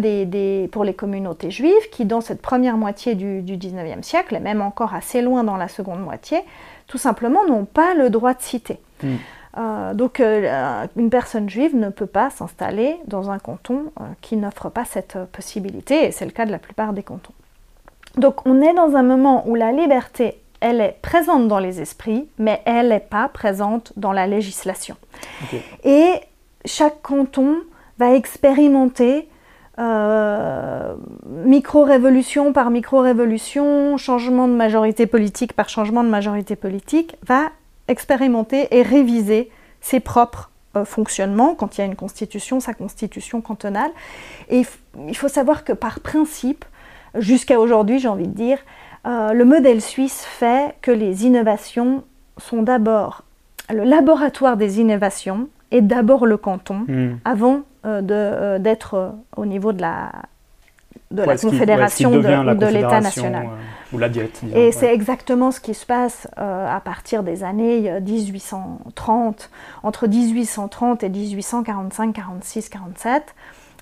pour 0.73 0.83
les 0.83 0.95
communautés 0.95 1.53
juives 1.53 1.91
qui, 1.93 2.07
dans 2.07 2.21
cette 2.21 2.43
première 2.43 2.77
moitié 2.77 3.15
du, 3.15 3.41
du 3.43 3.57
19e 3.57 4.03
siècle, 4.03 4.35
et 4.35 4.41
même 4.41 4.61
encore 4.63 4.95
assez 4.95 5.23
loin 5.23 5.45
dans 5.45 5.57
la 5.57 5.69
seconde 5.69 6.01
moitié, 6.01 6.41
tout 6.89 6.99
simplement 6.99 7.47
n'ont 7.47 7.67
pas 7.67 7.95
le 7.95 8.11
droit 8.11 8.35
de 8.35 8.43
citer. 8.43 8.81
Hmm. 9.05 9.17
Euh, 9.57 9.95
donc 9.95 10.21
euh, 10.21 10.87
une 10.97 11.11
personne 11.11 11.49
juive 11.49 11.77
ne 11.77 11.89
peut 11.91 12.07
pas 12.07 12.31
s'installer 12.31 12.97
dans 13.07 13.31
un 13.31 13.39
canton 13.39 13.93
qui 14.21 14.37
n'offre 14.37 14.69
pas 14.69 14.85
cette 14.85 15.17
possibilité, 15.33 16.07
et 16.07 16.11
c'est 16.13 16.25
le 16.25 16.33
cas 16.33 16.47
de 16.47 16.51
la 16.51 16.59
plupart 16.59 16.93
des 16.93 17.03
cantons. 17.03 17.33
Donc 18.17 18.47
on 18.47 18.61
est 18.61 18.75
dans 18.75 18.97
un 18.97 19.03
moment 19.03 19.47
où 19.49 19.55
la 19.55 19.73
liberté 19.73 20.41
elle 20.61 20.81
est 20.81 20.97
présente 21.03 21.47
dans 21.47 21.59
les 21.59 21.81
esprits, 21.83 22.27
mais 22.39 22.63
elle 22.65 22.89
n'est 22.89 23.01
pas 23.01 23.29
présente 23.29 23.93
dans 23.97 24.13
la 24.13 24.27
législation. 24.27 24.97
Et 25.85 26.15
chaque 26.65 27.03
canton 27.03 27.57
va 27.99 28.15
expérimenter 28.15 29.29
euh, 29.79 30.95
micro-révolution 31.27 32.53
par 32.53 32.71
micro-révolution, 32.71 33.97
changement 33.99 34.49
de 34.49 34.55
majorité 34.55 35.07
politique 35.07 35.53
par 35.53 35.69
changement 35.69 36.03
de 36.03 36.09
majorité 36.09 36.57
politique, 36.57 37.17
va 37.27 37.51
expérimenter 37.89 38.69
et 38.77 38.83
réviser 38.83 39.51
ses 39.81 40.01
propres 40.01 40.51
euh, 40.77 40.85
fonctionnements 40.85 41.55
quand 41.55 41.77
il 41.77 41.81
y 41.81 41.85
a 41.85 41.87
une 41.87 41.97
constitution, 41.97 42.61
sa 42.61 42.75
constitution 42.75 43.41
cantonale. 43.41 43.91
Et 44.49 44.63
il 45.09 45.17
faut 45.17 45.29
savoir 45.29 45.65
que 45.65 45.73
par 45.73 46.01
principe, 46.01 46.65
jusqu'à 47.15 47.61
aujourd'hui, 47.61 47.99
j'ai 47.99 48.09
envie 48.09 48.29
de 48.29 48.35
dire, 48.35 48.59
euh, 49.07 49.33
le 49.33 49.45
modèle 49.45 49.83
suisse 49.83 50.25
fait 50.25 50.75
que 50.81 50.91
les 50.91 51.27
innovations 51.27 52.05
sont 52.39 52.63
d'abord 52.63 53.25
le 53.73 53.85
laboratoire 53.85 54.57
des 54.57 54.81
innovations 54.81 55.49
est 55.71 55.81
d'abord 55.81 56.27
le 56.27 56.37
canton 56.37 56.85
hmm. 56.89 57.19
avant 57.25 57.63
euh, 57.85 58.03
euh, 58.11 58.59
d'être 58.59 59.15
au 59.37 59.47
niveau 59.47 59.73
de 59.73 59.81
la, 59.81 60.13
de 61.11 61.23
la 61.23 61.37
confédération 61.37 62.11
de, 62.11 62.67
l'État 62.67 63.01
national. 63.01 63.49
ou 63.93 63.99
la 63.99 64.09
diète. 64.09 64.41
Et 64.55 64.73
c'est 64.73 64.93
exactement 64.93 65.51
ce 65.51 65.61
qui 65.61 65.75
se 65.75 65.87
passe 65.87 66.29
à 66.37 66.81
partir 66.85 67.23
des 67.23 67.45
années 67.45 68.01
1830, 68.01 69.51
entre 69.83 70.07
1830 70.07 71.03
et 71.05 71.09
1845, 71.09 72.13
46, 72.13 72.69
47 72.69 73.35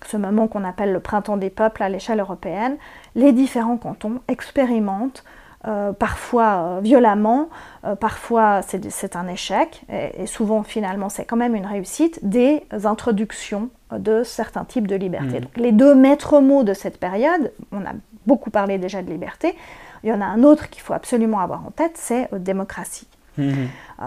ce 0.09 0.17
moment 0.17 0.49
qu'on 0.49 0.65
appelle 0.65 0.93
le 0.93 1.01
printemps 1.01 1.37
des 1.37 1.51
peuples 1.51 1.83
à 1.83 1.89
l'échelle 1.89 2.21
européenne, 2.21 2.77
les 3.15 3.33
différents 3.33 3.77
cantons 3.77 4.21
expérimentent, 4.29 5.25
euh, 5.65 5.93
parfois 5.93 6.45
euh, 6.45 6.81
violemment, 6.83 7.49
euh, 7.85 7.95
parfois 7.95 8.63
c'est 8.63 9.15
un 9.15 9.29
échec, 9.29 9.85
et, 9.89 10.27
souvent 10.27 10.65
finalement 10.65 11.09
c'est 11.09 11.25
quand 11.25 11.37
même 11.37 11.55
une 11.55 11.67
réussite, 11.67 12.19
des 12.23 12.65
introductions 12.85 13.71
de 13.97 14.25
certains 14.25 14.65
types 14.65 14.89
de 14.89 14.97
liberté. 14.97 15.41
Mmh. 15.41 15.45
les 15.57 15.71
deux 15.71 15.95
maîtres 15.95 16.41
mots 16.41 16.65
de 16.65 16.75
cette 16.75 16.99
période, 16.99 17.53
on 17.71 17.83
a 17.83 17.93
beaucoup 18.27 18.51
parlé 18.51 18.79
déjà 18.79 19.03
de 19.03 19.11
liberté, 19.11 19.55
il 20.03 20.11
y 20.11 20.13
en 20.13 20.21
a 20.21 20.25
un 20.25 20.43
autre 20.43 20.69
qu'il 20.69 20.83
faut 20.83 20.95
absolument 20.95 21.39
avoir 21.39 21.65
en 21.65 21.71
tête, 21.71 21.93
c'est 21.95 22.29
démocratie. 22.35 23.07
Mmh. 23.39 23.53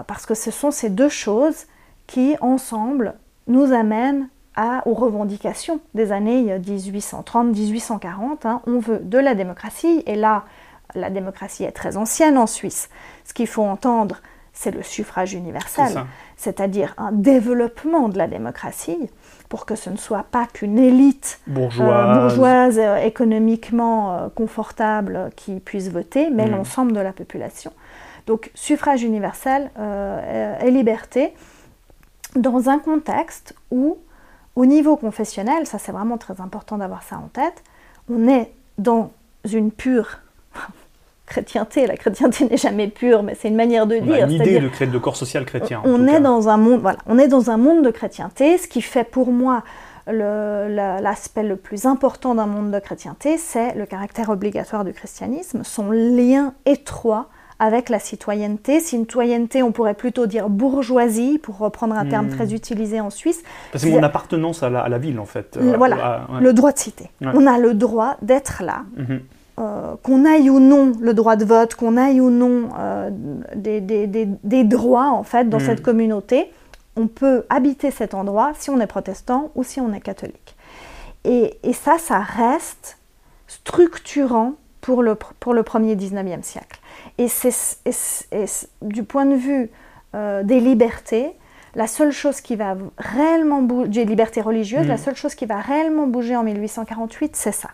parce 0.06 0.24
que 0.24 0.34
ce 0.34 0.50
sont 0.50 0.70
ces 0.70 0.90
deux 0.90 1.08
choses 1.08 1.64
qui, 2.06 2.36
ensemble, 2.42 3.14
nous 3.48 3.72
amènent 3.72 4.28
aux 4.84 4.94
revendications 4.94 5.80
des 5.94 6.12
années 6.12 6.58
1830-1840. 6.58 8.46
Hein. 8.46 8.60
On 8.66 8.78
veut 8.78 9.00
de 9.02 9.18
la 9.18 9.34
démocratie, 9.34 10.02
et 10.06 10.16
là, 10.16 10.44
la 10.94 11.10
démocratie 11.10 11.64
est 11.64 11.72
très 11.72 11.96
ancienne 11.96 12.38
en 12.38 12.46
Suisse. 12.46 12.88
Ce 13.24 13.34
qu'il 13.34 13.46
faut 13.46 13.62
entendre, 13.62 14.20
c'est 14.56 14.70
le 14.70 14.82
suffrage 14.82 15.34
universel, 15.34 16.04
c'est-à-dire 16.36 16.94
un 16.96 17.12
développement 17.12 18.08
de 18.08 18.16
la 18.16 18.26
démocratie 18.26 19.10
pour 19.50 19.66
que 19.66 19.76
ce 19.76 19.90
ne 19.90 19.96
soit 19.96 20.24
pas 20.24 20.46
qu'une 20.46 20.78
élite 20.78 21.40
euh, 21.48 21.52
bourgeoise, 21.52 22.78
euh, 22.78 22.96
économiquement 22.96 24.16
euh, 24.16 24.28
confortable 24.34 25.30
qui 25.36 25.60
puisse 25.60 25.90
voter, 25.90 26.30
mais 26.30 26.46
mm. 26.46 26.50
l'ensemble 26.50 26.92
de 26.92 27.00
la 27.00 27.12
population. 27.12 27.70
Donc 28.26 28.50
suffrage 28.54 29.04
universel 29.04 29.70
et 30.64 30.70
liberté 30.72 31.32
dans 32.34 32.68
un 32.68 32.80
contexte 32.80 33.54
où 33.70 33.98
au 34.56 34.66
niveau 34.66 34.96
confessionnel, 34.96 35.64
ça 35.66 35.78
c'est 35.78 35.92
vraiment 35.92 36.18
très 36.18 36.40
important 36.40 36.78
d'avoir 36.78 37.04
ça 37.04 37.18
en 37.18 37.28
tête, 37.28 37.62
on 38.10 38.26
est 38.26 38.50
dans 38.78 39.12
une 39.44 39.70
pure 39.70 40.18
chrétienté. 41.26 41.86
La 41.86 41.96
chrétienté 41.96 42.44
n'est 42.50 42.56
jamais 42.56 42.88
pure, 42.88 43.22
mais 43.22 43.36
c'est 43.38 43.48
une 43.48 43.56
manière 43.56 43.86
de 43.86 43.96
dire. 43.96 44.24
une 44.24 44.30
idée 44.30 44.60
de, 44.60 44.86
de, 44.86 44.98
corps 44.98 45.16
social 45.16 45.44
chrétien. 45.44 45.82
On 45.84 46.06
est 46.06 46.20
dans 46.20 46.48
un 46.48 46.56
monde, 46.56 46.80
voilà, 46.80 46.98
on 47.06 47.18
est 47.18 47.28
dans 47.28 47.50
un 47.50 47.56
monde 47.56 47.84
de 47.84 47.90
chrétienté. 47.90 48.58
Ce 48.58 48.68
qui 48.68 48.82
fait 48.82 49.04
pour 49.04 49.32
moi 49.32 49.62
l'aspect 50.08 51.42
le, 51.42 51.48
le, 51.50 51.56
plus 51.56 51.84
important 51.84 52.36
d'un 52.36 52.46
monde 52.46 52.70
de 52.70 52.78
chrétienté, 52.78 53.38
c'est 53.38 53.74
le 53.74 53.86
caractère 53.86 54.30
obligatoire 54.30 54.84
du 54.84 54.92
christianisme, 54.92 55.62
son 55.64 55.90
lien 55.90 56.54
étroit 56.64 57.28
avec 57.58 57.88
la 57.88 57.98
citoyenneté. 57.98 58.80
Citoyenneté, 58.80 59.62
on 59.62 59.72
pourrait 59.72 59.94
plutôt 59.94 60.26
dire 60.26 60.48
bourgeoisie, 60.48 61.38
pour 61.38 61.58
reprendre 61.58 61.94
un 61.94 62.06
terme 62.06 62.26
hmm. 62.26 62.36
très 62.36 62.54
utilisé 62.54 63.00
en 63.00 63.10
Suisse. 63.10 63.42
C'est 63.74 63.90
mon 63.90 64.02
appartenance 64.02 64.62
à 64.62 64.70
la, 64.70 64.98
ville, 64.98 65.18
en 65.18 65.24
fait. 65.24 65.56
Euh, 65.56 65.74
voilà, 65.76 66.26
le 66.40 66.52
droit 66.52 66.72
de 66.72 66.78
citer. 66.78 67.10
On 67.22 67.46
a 67.46 67.58
le 67.58 67.74
droit 67.74 68.16
d'être 68.22 68.62
là. 68.62 68.82
Mhm. 68.96 69.20
Euh, 69.58 69.96
qu'on 70.02 70.26
aille 70.26 70.50
ou 70.50 70.60
non 70.60 70.92
le 71.00 71.14
droit 71.14 71.36
de 71.36 71.44
vote, 71.46 71.74
qu'on 71.76 71.96
aille 71.96 72.20
ou 72.20 72.28
non 72.28 72.68
euh, 72.78 73.08
des, 73.54 73.80
des, 73.80 74.06
des, 74.06 74.64
droits 74.64 75.08
en 75.08 75.22
fait 75.22 75.48
dans 75.48 75.56
hmm. 75.56 75.66
cette 75.66 75.82
communauté, 75.82 76.52
on 76.94 77.06
peut 77.06 77.44
habiter 77.48 77.90
cet 77.90 78.12
endroit 78.12 78.52
si 78.58 78.68
on 78.68 78.78
est 78.80 78.86
protestant 78.86 79.50
ou 79.54 79.64
si 79.64 79.80
on 79.80 79.94
est 79.94 80.00
catholique. 80.00 80.56
Et, 81.24 81.58
et 81.62 81.72
ça, 81.72 81.96
ça 81.98 82.18
reste 82.18 82.98
structurant 83.46 84.52
pour 84.82 85.02
le, 85.02 85.14
pour 85.14 85.54
le 85.54 85.62
premier 85.62 85.96
19e 85.96 86.42
siècle. 86.42 86.78
Et, 87.18 87.28
c'est, 87.28 88.68
du 88.82 89.04
point 89.04 89.24
de 89.24 89.36
vue 89.36 89.70
euh, 90.14 90.42
des 90.42 90.60
libertés, 90.60 91.32
la 91.74 91.86
seule 91.86 92.12
chose 92.12 92.40
qui 92.40 92.56
va 92.56 92.76
réellement 92.98 93.62
bouger, 93.62 93.88
des 93.88 94.04
libertés 94.04 94.42
religieuses, 94.42 94.86
la 94.86 94.94
mm. 94.94 94.98
seule 94.98 95.16
chose 95.16 95.34
qui 95.34 95.46
va 95.46 95.60
réellement 95.60 96.06
bouger 96.06 96.36
en 96.36 96.42
1848, 96.42 97.36
c'est 97.36 97.52
ça. 97.52 97.70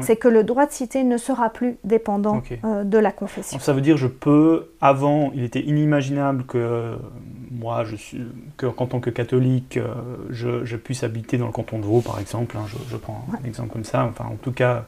C'est 0.00 0.16
que 0.16 0.28
le 0.28 0.44
droit 0.44 0.66
de 0.66 0.72
cité 0.72 1.04
ne 1.04 1.16
sera 1.16 1.50
plus 1.50 1.78
dépendant 1.84 2.42
euh, 2.64 2.84
de 2.84 2.98
la 2.98 3.12
confession. 3.12 3.58
ça 3.58 3.72
veut 3.72 3.80
dire 3.80 3.96
je 3.96 4.06
peux, 4.06 4.70
avant, 4.80 5.30
il 5.34 5.44
était 5.44 5.60
inimaginable 5.60 6.44
que 6.44 6.96
moi, 7.50 7.84
je 7.84 7.96
suis, 7.96 8.20
que, 8.56 8.66
en 8.66 8.86
tant 8.86 9.00
que 9.00 9.10
catholique, 9.10 9.76
euh, 9.76 9.94
je, 10.30 10.76
puisse 10.76 11.02
habiter 11.02 11.38
dans 11.38 11.46
le 11.46 11.52
canton 11.52 11.78
de 11.78 11.84
Vaud, 11.84 12.00
par 12.00 12.20
exemple. 12.20 12.56
Hein, 12.56 12.66
je, 12.68 12.76
je, 12.90 12.96
prends 12.96 13.26
un 13.32 13.46
exemple 13.46 13.72
comme 13.72 13.84
ça. 13.84 14.04
Enfin, 14.04 14.26
en 14.26 14.36
tout 14.36 14.52
cas, 14.52 14.84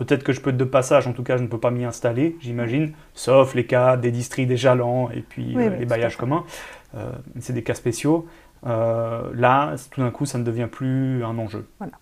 Peut-être 0.00 0.24
que 0.24 0.32
je 0.32 0.40
peux 0.40 0.48
être 0.48 0.56
de 0.56 0.64
passage, 0.64 1.06
en 1.06 1.12
tout 1.12 1.22
cas 1.22 1.36
je 1.36 1.42
ne 1.42 1.46
peux 1.46 1.58
pas 1.58 1.70
m'y 1.70 1.84
installer, 1.84 2.34
j'imagine, 2.40 2.92
sauf 3.12 3.54
les 3.54 3.66
cas 3.66 3.98
des 3.98 4.10
districts 4.10 4.48
des 4.48 4.56
Jalans 4.56 5.10
et 5.10 5.20
puis 5.20 5.54
euh, 5.58 5.76
les 5.76 5.84
bailliages 5.84 6.16
communs. 6.16 6.44
Euh, 6.94 7.12
c'est 7.38 7.52
des 7.52 7.62
cas 7.62 7.74
spéciaux. 7.74 8.26
Euh, 8.66 9.30
là, 9.34 9.74
tout 9.90 10.00
d'un 10.00 10.10
coup, 10.10 10.24
ça 10.24 10.38
ne 10.38 10.42
devient 10.42 10.68
plus 10.72 11.22
un 11.22 11.36
enjeu. 11.36 11.66
Voilà. 11.78 11.92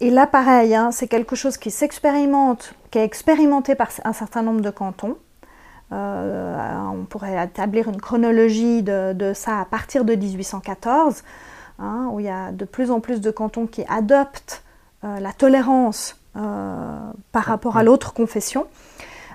Et 0.00 0.10
là, 0.10 0.26
pareil, 0.26 0.74
hein, 0.74 0.90
c'est 0.92 1.08
quelque 1.08 1.36
chose 1.36 1.56
qui 1.56 1.70
s'expérimente, 1.70 2.74
qui 2.90 2.98
est 2.98 3.04
expérimenté 3.04 3.74
par 3.74 3.88
un 4.04 4.12
certain 4.12 4.42
nombre 4.42 4.60
de 4.60 4.70
cantons. 4.70 5.16
on 5.90 7.06
pourrait 7.08 7.44
établir 7.44 7.88
une 7.88 8.00
chronologie 8.00 8.82
de, 8.82 9.32
ça 9.34 9.60
à 9.60 9.64
partir 9.64 10.04
de 10.04 10.14
1814, 10.14 11.22
hein, 11.78 12.08
où 12.12 12.20
il 12.20 12.26
y 12.26 12.30
a 12.30 12.52
de 12.52 12.64
plus 12.64 12.90
en 12.90 13.00
plus 13.00 13.20
de 13.20 13.30
cantons 13.30 13.66
qui 13.66 13.84
adoptent 13.88 14.62
la 15.02 15.32
tolérance 15.32 16.16
euh, 16.34 17.12
par 17.30 17.44
rapport 17.44 17.76
à 17.76 17.82
l'autre 17.82 18.14
confession. 18.14 18.66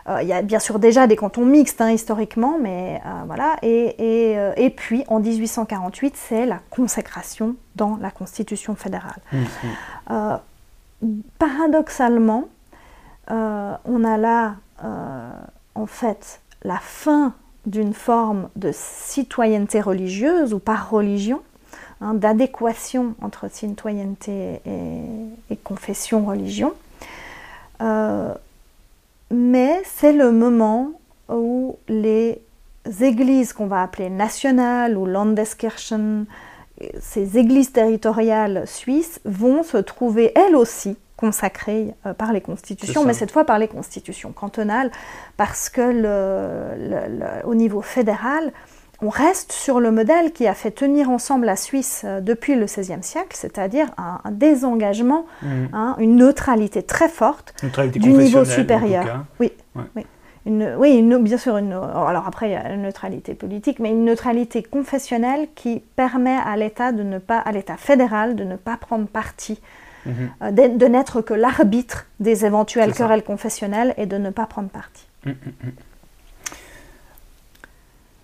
Euh, 0.09 0.21
il 0.21 0.27
y 0.27 0.33
a 0.33 0.41
bien 0.41 0.59
sûr 0.59 0.79
déjà 0.79 1.05
des 1.05 1.15
cantons 1.15 1.45
mixtes 1.45 1.81
hein, 1.81 1.91
historiquement, 1.91 2.57
mais 2.61 3.01
euh, 3.05 3.09
voilà. 3.25 3.57
Et, 3.61 4.35
et, 4.55 4.69
puis 4.69 5.03
en 5.07 5.19
1848, 5.19 6.15
c'est 6.15 6.45
la 6.45 6.59
consécration 6.69 7.55
dans 7.75 7.97
la 7.97 8.09
Constitution 8.09 8.75
fédérale. 8.75 9.19
Mmh, 9.31 10.13
mmh. 10.13 11.07
paradoxalement, 11.37 12.45
on 13.29 14.03
a 14.03 14.17
là, 14.17 14.55
en 15.75 15.85
fait, 15.85 16.39
la 16.63 16.77
fin 16.77 17.33
d'une 17.65 17.93
forme 17.93 18.49
de 18.55 18.71
citoyenneté 18.73 19.81
religieuse 19.81 20.53
ou 20.53 20.59
par 20.59 20.89
religion, 20.89 21.41
hein, 21.99 22.13
d'adéquation 22.13 23.13
entre 23.21 23.51
citoyenneté 23.51 24.61
et, 24.65 25.55
confession, 25.57 26.25
religion. 26.25 26.73
Euh, 27.81 28.33
mais 29.31 29.81
c'est 29.83 30.13
le 30.13 30.31
moment 30.31 30.91
où 31.29 31.77
les 31.87 32.41
églises 33.01 33.53
qu'on 33.53 33.67
va 33.67 33.81
appeler 33.81 34.09
nationales 34.09 34.97
ou 34.97 35.05
Landeskirchen, 35.05 36.25
ces 36.99 37.37
églises 37.37 37.71
territoriales 37.71 38.65
suisses, 38.65 39.19
vont 39.25 39.63
se 39.63 39.77
trouver 39.77 40.31
elles 40.35 40.55
aussi 40.55 40.97
consacrées 41.17 41.95
euh, 42.05 42.13
par 42.13 42.31
les 42.31 42.41
constitutions, 42.41 43.03
mais 43.03 43.13
cette 43.13 43.31
fois 43.31 43.43
par 43.43 43.57
les 43.59 43.67
constitutions 43.67 44.31
cantonales, 44.31 44.91
parce 45.35 45.69
que 45.69 47.43
au 47.43 47.55
niveau 47.55 47.81
fédéral, 47.81 48.53
on 49.01 49.09
reste 49.09 49.51
sur 49.51 49.79
le 49.79 49.91
modèle 49.91 50.31
qui 50.33 50.47
a 50.47 50.53
fait 50.53 50.71
tenir 50.71 51.09
ensemble 51.09 51.45
la 51.45 51.55
Suisse 51.55 52.03
euh, 52.05 52.21
depuis 52.21 52.55
le 52.55 52.65
XVIe 52.65 53.01
siècle, 53.03 53.33
c'est-à-dire 53.33 53.87
un, 53.97 54.19
désengagement, 54.31 55.25
mmh. 55.41 55.47
hein, 55.73 55.95
une 55.99 56.15
neutralité 56.15 56.83
très 56.83 57.09
forte 57.09 57.53
du 57.93 58.11
niveau 58.13 58.45
supérieur. 58.45 59.25
Oui, 59.39 59.51
oui. 59.95 60.05
Une, 60.45 60.75
oui 60.77 61.01
bien 61.19 61.37
sûr, 61.37 61.57
une, 61.57 61.73
alors 61.73 62.23
après 62.25 62.47
il 62.47 62.53
y 62.53 62.55
a 62.55 62.71
une 62.71 62.83
neutralité 62.83 63.33
politique, 63.33 63.79
mais 63.79 63.89
une 63.89 64.05
neutralité 64.05 64.63
confessionnelle 64.63 65.49
qui 65.55 65.83
permet 65.97 66.37
à 66.37 66.55
l'État 66.55 66.93
de 66.93 67.03
ne 67.03 67.17
pas, 67.17 67.39
à 67.39 67.51
l'État 67.51 67.75
fédéral 67.75 68.35
de 68.37 68.45
ne 68.45 68.55
pas 68.55 68.77
prendre 68.77 69.07
parti 69.07 69.59
Mhm. 70.07 70.29
Euh, 70.41 70.51
de, 70.51 70.85
n'être 70.85 71.21
que 71.21 71.33
l'arbitre 71.33 72.07
des 72.19 72.45
éventuelles 72.45 72.93
querelles 72.93 73.23
confessionnelles 73.23 73.93
et 73.97 74.05
de 74.05 74.17
ne 74.17 74.29
pas 74.29 74.45
prendre 74.45 74.69
parti. 74.69 75.05
Mm, 75.25 75.29
mm, 75.29 75.33
mm. 75.33 75.71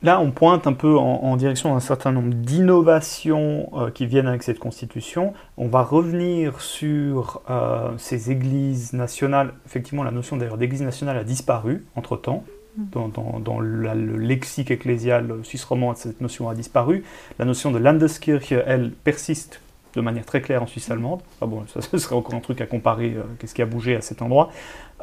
Là, 0.03 0.19
on 0.19 0.31
pointe 0.31 0.67
un 0.67 0.73
peu 0.73 0.97
en, 0.97 1.37
direction 1.37 1.73
d'un 1.73 1.79
certain 1.79 2.11
nombre 2.11 2.33
d'innovations 2.33 3.69
euh, 3.73 3.89
qui 3.89 4.05
viennent 4.05 4.27
avec 4.27 4.43
cette 4.43 4.59
constitution. 4.59 5.33
On 5.55 5.67
va 5.67 5.81
revenir 5.81 6.59
sur 6.59 7.41
euh, 7.49 7.91
ces 7.97 8.29
églises 8.29 8.91
nationales. 8.91 9.53
Effectivement, 9.65 10.03
la 10.03 10.11
notion 10.11 10.35
d'ailleurs 10.35 10.57
d'église 10.57 10.81
nationale 10.81 11.17
a 11.17 11.23
disparu 11.23 11.85
entre-temps. 11.95 12.43
Dans, 12.75 13.59
le 13.59 14.17
lexique 14.17 14.71
ecclésial 14.71 15.31
suisse 15.43 15.63
romand, 15.63 15.93
cette 15.93 16.21
notion 16.21 16.49
a 16.49 16.55
disparu. 16.55 17.03
La 17.37 17.45
notion 17.45 17.69
de 17.69 17.77
Landeskirche, 17.77 18.51
elle, 18.51 18.91
persiste 18.91 19.61
de 19.93 20.01
manière 20.01 20.25
très 20.25 20.41
claire 20.41 20.63
en 20.63 20.67
Suisse 20.67 20.89
allemande. 20.89 21.21
bon, 21.41 21.65
ça, 21.67 21.81
ce 21.91 21.97
serait 21.97 22.15
encore 22.15 22.33
un 22.35 22.39
truc 22.39 22.61
à 22.61 22.65
comparer, 22.65 23.13
euh, 23.15 23.23
qu'est-ce 23.39 23.53
qui 23.53 23.61
a 23.61 23.65
bougé 23.65 23.95
à 23.95 24.01
cet 24.01 24.21
endroit. 24.21 24.49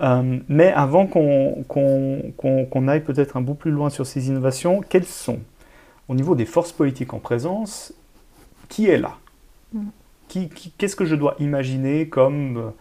Euh, 0.00 0.38
mais 0.48 0.72
avant 0.72 1.06
qu'on 1.06 2.88
aille 2.88 3.04
peut-être 3.04 3.36
un 3.36 3.40
bout 3.40 3.54
plus 3.54 3.70
loin 3.70 3.90
sur 3.90 4.06
ces 4.06 4.28
innovations, 4.28 4.80
quelles 4.80 5.06
sont, 5.06 5.40
au 6.08 6.14
niveau 6.14 6.34
des 6.34 6.46
forces 6.46 6.72
politiques 6.72 7.14
en 7.14 7.18
présence, 7.18 7.92
qui 8.68 8.88
est 8.88 8.98
là? 8.98 9.16
Mm. 9.72 9.88
Qu'est-ce 10.78 10.94
que 10.94 11.04
je 11.04 11.16
dois 11.16 11.34
imaginer 11.40 12.08
comme 12.08 12.72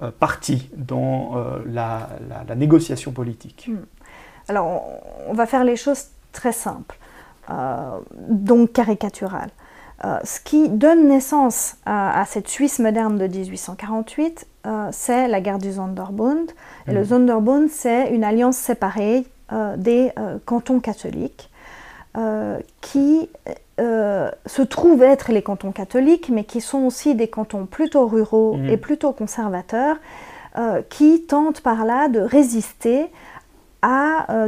euh, 0.00 0.10
partie 0.12 0.70
dans 0.76 1.34
la, 1.66 2.08
négociation 2.56 3.10
politique? 3.12 3.68
Mm. 3.68 3.78
Alors, 4.48 4.84
on 5.26 5.32
va 5.32 5.46
faire 5.46 5.64
les 5.64 5.76
choses 5.76 6.06
très 6.32 6.52
simples, 6.52 6.98
donc 8.28 8.72
caricaturales. 8.72 9.50
Euh, 10.04 10.18
ce 10.22 10.40
qui 10.40 10.68
donne 10.68 11.08
naissance 11.08 11.76
à, 11.86 12.24
cette 12.26 12.48
Suisse 12.48 12.78
moderne 12.78 13.16
de 13.16 13.26
1848, 13.26 14.46
euh, 14.66 14.88
c'est 14.92 15.28
la 15.28 15.40
guerre 15.40 15.58
du 15.58 15.72
Sonderbund. 15.72 16.50
Et 16.86 16.92
le 16.92 17.00
mhm. 17.00 17.06
Sonderbund, 17.06 17.68
c'est 17.70 18.10
une 18.10 18.24
alliance 18.24 18.56
séparée 18.56 19.24
euh, 19.52 19.76
des 19.76 20.12
cantons 20.44 20.80
catholiques 20.80 21.50
qui 22.80 23.28
se 23.76 24.62
trouvent 24.62 25.02
être 25.02 25.32
les 25.32 25.42
cantons 25.42 25.72
catholiques, 25.72 26.28
mais 26.28 26.44
qui 26.44 26.60
sont 26.60 26.82
aussi 26.84 27.16
des 27.16 27.26
cantons 27.26 27.66
plutôt 27.66 28.06
ruraux 28.06 28.54
mhm. 28.56 28.68
et 28.68 28.76
plutôt 28.76 29.12
conservateurs, 29.12 29.96
qui 30.90 31.22
tentent 31.22 31.60
par 31.60 31.84
là 31.84 32.06
de 32.06 32.20
résister 32.20 33.10
à, 33.84 34.46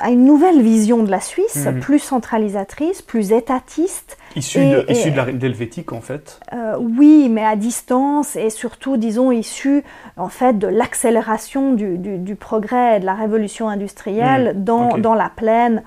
à, 0.00 0.10
une 0.10 0.24
nouvelle 0.24 0.60
vision 0.60 1.04
de 1.04 1.10
la 1.10 1.20
Suisse, 1.20 1.66
mhm. 1.66 1.78
plus 1.78 2.00
centralisatrice, 2.00 3.00
plus 3.00 3.30
étatiste, 3.30 4.18
Issu 4.34 4.58
de, 4.58 5.38
l'helvétique 5.40 5.92
en 5.92 6.00
fait. 6.00 6.40
euh, 6.52 6.76
Oui, 6.80 7.28
mais 7.30 7.44
à 7.44 7.54
distance 7.54 8.34
et 8.34 8.50
surtout, 8.50 8.96
disons, 8.96 9.30
issu 9.30 9.84
en 10.16 10.28
fait 10.28 10.58
de 10.58 10.66
l'accélération 10.66 11.74
du, 11.74 12.34
progrès 12.34 12.96
et 12.96 13.00
de 13.00 13.06
la 13.06 13.14
révolution 13.14 13.68
industrielle 13.68 14.56
hmm, 14.56 15.00
dans, 15.00 15.14
la 15.14 15.28
plaine, 15.28 15.82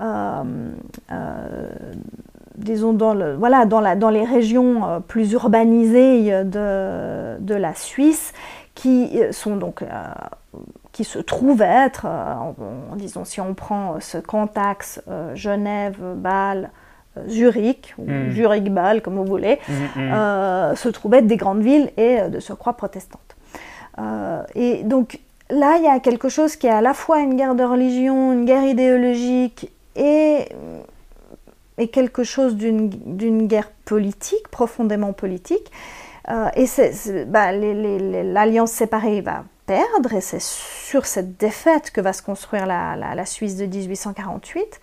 euh, 0.00 0.42
euh, 1.12 1.70
disons, 2.56 2.92
dans, 2.92 3.14
le, 3.14 3.34
voilà, 3.34 3.66
dans, 3.66 3.80
la, 3.80 3.94
dans 3.94 4.10
les 4.10 4.24
régions 4.24 5.02
plus 5.06 5.30
urbanisées 5.32 6.44
de, 6.44 7.38
de 7.38 7.54
la 7.54 7.74
Suisse 7.74 8.32
qui 8.74 9.20
sont 9.30 9.56
donc 9.56 9.84
qui 10.92 11.04
se 11.04 11.18
trouvent 11.18 11.62
être, 11.62 12.06
disons, 12.96 13.24
si 13.24 13.40
on 13.40 13.54
prend 13.54 13.98
ce 14.00 14.18
grand 14.18 14.56
axe 14.58 15.00
Genève, 15.34 15.96
Bâle, 16.16 16.70
Zurich, 17.28 17.94
ou 17.98 18.04
mm. 18.04 18.30
Zurich-Bâle, 18.32 19.02
comme 19.02 19.16
vous 19.16 19.24
voulez, 19.24 19.58
mm, 19.68 19.72
mm, 20.00 20.12
euh, 20.12 20.76
se 20.76 20.88
trouvaient 20.88 21.18
être 21.18 21.26
des 21.26 21.36
grandes 21.36 21.62
villes 21.62 21.90
et 21.96 22.20
euh, 22.20 22.28
de 22.28 22.40
surcroît 22.40 22.74
protestantes. 22.74 23.36
Euh, 23.98 24.42
et 24.54 24.82
donc 24.84 25.20
là, 25.50 25.76
il 25.78 25.84
y 25.84 25.88
a 25.88 26.00
quelque 26.00 26.28
chose 26.28 26.56
qui 26.56 26.66
est 26.66 26.70
à 26.70 26.80
la 26.80 26.94
fois 26.94 27.20
une 27.20 27.36
guerre 27.36 27.54
de 27.54 27.64
religion, 27.64 28.32
une 28.32 28.44
guerre 28.44 28.64
idéologique 28.64 29.70
et, 29.94 30.48
et 31.76 31.88
quelque 31.88 32.24
chose 32.24 32.56
d'une 32.56 33.46
guerre 33.46 33.70
politique, 33.84 34.48
profondément 34.50 35.12
politique. 35.12 35.70
et 36.56 36.66
bah, 37.26 37.52
l'alliance 37.52 38.70
séparée 38.70 39.20
va 39.20 39.44
perdre, 39.66 40.12
et 40.14 40.20
c'est 40.20 40.42
sur 40.42 41.06
cette 41.06 41.36
défaite 41.36 41.90
que 41.90 42.00
va 42.00 42.12
se 42.12 42.22
construire 42.22 42.66
la, 42.66 42.96
la, 42.96 43.14
la 43.14 43.26
Suisse 43.26 43.56
de 43.56 43.66
1848 43.66 44.80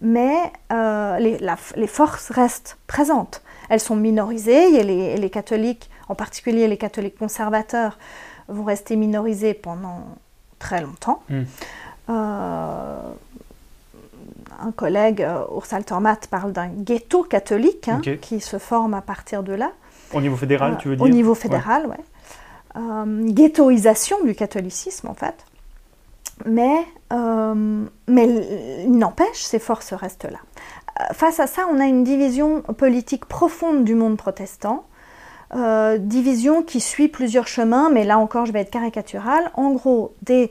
mais 0.00 0.52
euh, 0.72 1.18
les, 1.18 1.86
forces 1.86 2.30
restent 2.30 2.78
présentes. 2.86 3.42
Elles 3.68 3.80
sont 3.80 3.96
minorisées 3.96 4.74
et 4.74 5.16
les, 5.16 5.30
catholiques, 5.30 5.90
en 6.08 6.14
particulier 6.14 6.68
les 6.68 6.76
catholiques 6.76 7.18
conservateurs, 7.18 7.98
vont 8.48 8.64
rester 8.64 8.96
minorisés 8.96 9.54
pendant 9.54 10.00
très 10.58 10.82
longtemps. 10.82 11.22
Hmm. 11.30 11.42
Euh, 12.10 12.98
un 14.60 14.72
collègue, 14.72 15.22
euh, 15.22 15.44
Urs 15.56 15.72
Altermatt, 15.72 16.26
parle 16.26 16.52
d'un 16.52 16.68
ghetto 16.68 17.22
catholique 17.22 17.88
hein, 17.88 18.02
qui 18.20 18.40
se 18.40 18.58
forme 18.58 18.92
à 18.92 19.00
partir 19.00 19.42
de 19.42 19.54
là. 19.54 19.72
Au 20.12 20.20
niveau 20.20 20.36
fédéral, 20.36 20.76
tu 20.78 20.88
veux 20.88 20.96
dire? 20.96 21.04
Au 21.04 21.08
niveau 21.08 21.34
fédéral, 21.34 21.86
oui. 21.88 21.96
Ghettoisation 22.76 24.22
du 24.24 24.34
catholicisme, 24.34 25.08
en 25.08 25.14
fait. 25.14 25.44
Mais, 26.46 26.84
euh, 27.12 27.84
mais 28.08 28.26
n'empêche, 28.86 29.42
ces 29.42 29.58
forces 29.58 29.92
restent 29.92 30.24
là. 30.24 30.38
Euh, 31.00 31.14
face 31.14 31.40
à 31.40 31.46
ça, 31.46 31.62
on 31.70 31.80
a 31.80 31.84
une 31.84 32.04
division 32.04 32.62
politique 32.62 33.24
profonde 33.26 33.84
du 33.84 33.94
monde 33.94 34.16
protestant, 34.16 34.84
euh, 35.54 35.98
division 35.98 36.62
qui 36.62 36.80
suit 36.80 37.08
plusieurs 37.08 37.46
chemins, 37.46 37.88
mais 37.90 38.04
là 38.04 38.18
encore 38.18 38.46
je 38.46 38.52
vais 38.52 38.60
être 38.60 38.70
caricatural. 38.70 39.50
En 39.54 39.72
gros, 39.72 40.14
des, 40.22 40.50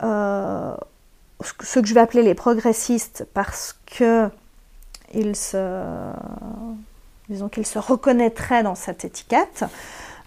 ce 0.00 0.76
que 1.80 1.86
je 1.86 1.94
vais 1.94 2.00
appeler 2.00 2.22
les 2.22 2.34
progressistes 2.34 3.26
parce 3.32 3.78
que 3.86 4.28
ils 5.14 5.36
se, 5.36 6.12
disons 7.28 7.48
qu'ils 7.48 7.66
se 7.66 7.78
reconnaîtraient 7.78 8.62
dans 8.62 8.74
cette 8.74 9.04
étiquette. 9.04 9.64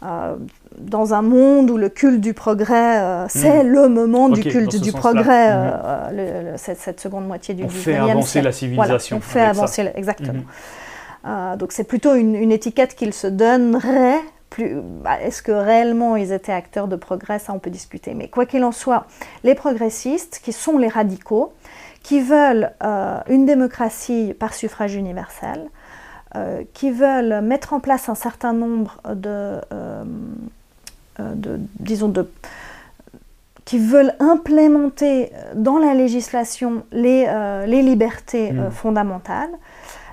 Euh, 0.04 0.36
dans 0.78 1.16
un 1.16 1.24
monde 1.24 1.72
où 1.72 1.78
le 1.78 1.90
culte 1.90 2.22
du 2.22 2.36
progrès, 2.36 3.02
euh, 3.02 3.26
c'est 3.30 3.64
hmm. 3.64 3.68
le 3.68 3.90
moment 3.90 4.30
du 4.30 4.44
culte 4.44 4.80
du 4.80 4.92
progrès, 4.92 5.50
euh, 5.50 6.54
hmm. 6.54 6.58
cette, 6.58 7.00
seconde 7.00 7.26
moitié 7.26 7.56
du 7.56 7.64
on 7.64 7.70
fait 7.70 7.96
avancer 7.96 8.44
la 8.44 8.52
civilisation. 8.52 9.18
on 9.18 9.22
fait 9.22 9.42
avancer, 9.42 9.92
exactement. 9.96 10.44
Hmm. 11.24 11.58
donc 11.58 11.72
c'est 11.72 11.84
plutôt 11.84 12.14
une, 12.14 12.52
étiquette 12.52 12.96
qu'ils 12.96 13.14
se 13.14 13.26
donneraient. 13.26 14.22
Bah, 15.04 15.20
est-ce 15.22 15.42
que 15.42 15.52
réellement 15.52 16.16
ils 16.16 16.32
étaient 16.32 16.54
acteurs 16.54 16.88
de 16.88 16.96
progrès 16.96 17.40
Ça, 17.40 17.54
on 17.54 17.60
peut 17.60 17.70
discuter. 17.70 18.14
Mais 18.14 18.28
quoi 18.28 18.46
qu'il 18.46 18.64
en 18.64 18.72
soit, 18.72 19.08
les 19.44 19.56
progressistes, 19.56 20.42
qui 20.44 20.54
sont 20.54 20.78
les 20.78 20.88
radicaux, 20.88 21.54
qui 22.04 22.22
veulent 22.22 22.72
une 23.28 23.48
démocratie 23.48 24.36
par 24.38 24.54
suffrage 24.54 24.94
universel, 24.94 25.70
euh, 26.36 26.64
qui 26.74 26.92
veulent 26.92 27.42
mettre 27.42 27.74
en 27.74 27.80
place 27.80 28.10
un 28.10 28.16
certain 28.16 28.52
nombre 28.52 29.00
de, 29.08 29.62
euh, 29.72 30.04
euh, 31.22 31.34
de 31.36 31.58
disons, 31.80 32.10
de, 32.10 32.30
qui 33.64 33.80
veulent 33.80 34.14
implémenter 34.20 35.32
dans 35.56 35.78
la 35.78 35.94
législation 35.94 36.84
les, 36.92 37.28
les 37.66 37.82
libertés 37.82 38.52
hmm. 38.52 38.72
fondamentales. 38.72 39.52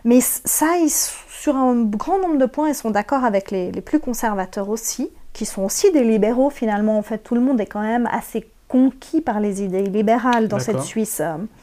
Mais 0.05 0.21
ça, 0.21 0.67
sur 1.29 1.57
un 1.57 1.83
grand 1.83 2.21
nombre 2.21 2.39
de 2.39 2.47
points, 2.47 2.69
ils 2.69 2.75
sont 2.77 2.91
d'accord 2.91 3.25
avec 3.25 3.51
les, 3.51 3.73
les, 3.73 3.81
plus 3.81 3.99
conservateurs 3.99 4.69
aussi, 4.69 5.11
qui 5.33 5.47
sont 5.47 5.63
aussi 5.63 5.91
des 5.91 6.05
libéraux 6.05 6.51
finalement. 6.51 6.97
En 6.97 7.03
fait, 7.03 7.19
tout 7.19 7.35
le 7.35 7.41
monde 7.41 7.61
est 7.61 7.67
quand 7.67 7.83
même 7.83 8.09
assez 8.13 8.47
conquis 8.75 9.21
par 9.21 9.39
les 9.39 9.63
idées 9.63 9.83
libérales 9.83 10.49
dans 10.49 10.59
cette 10.59 10.81
Suisse. 10.81 11.23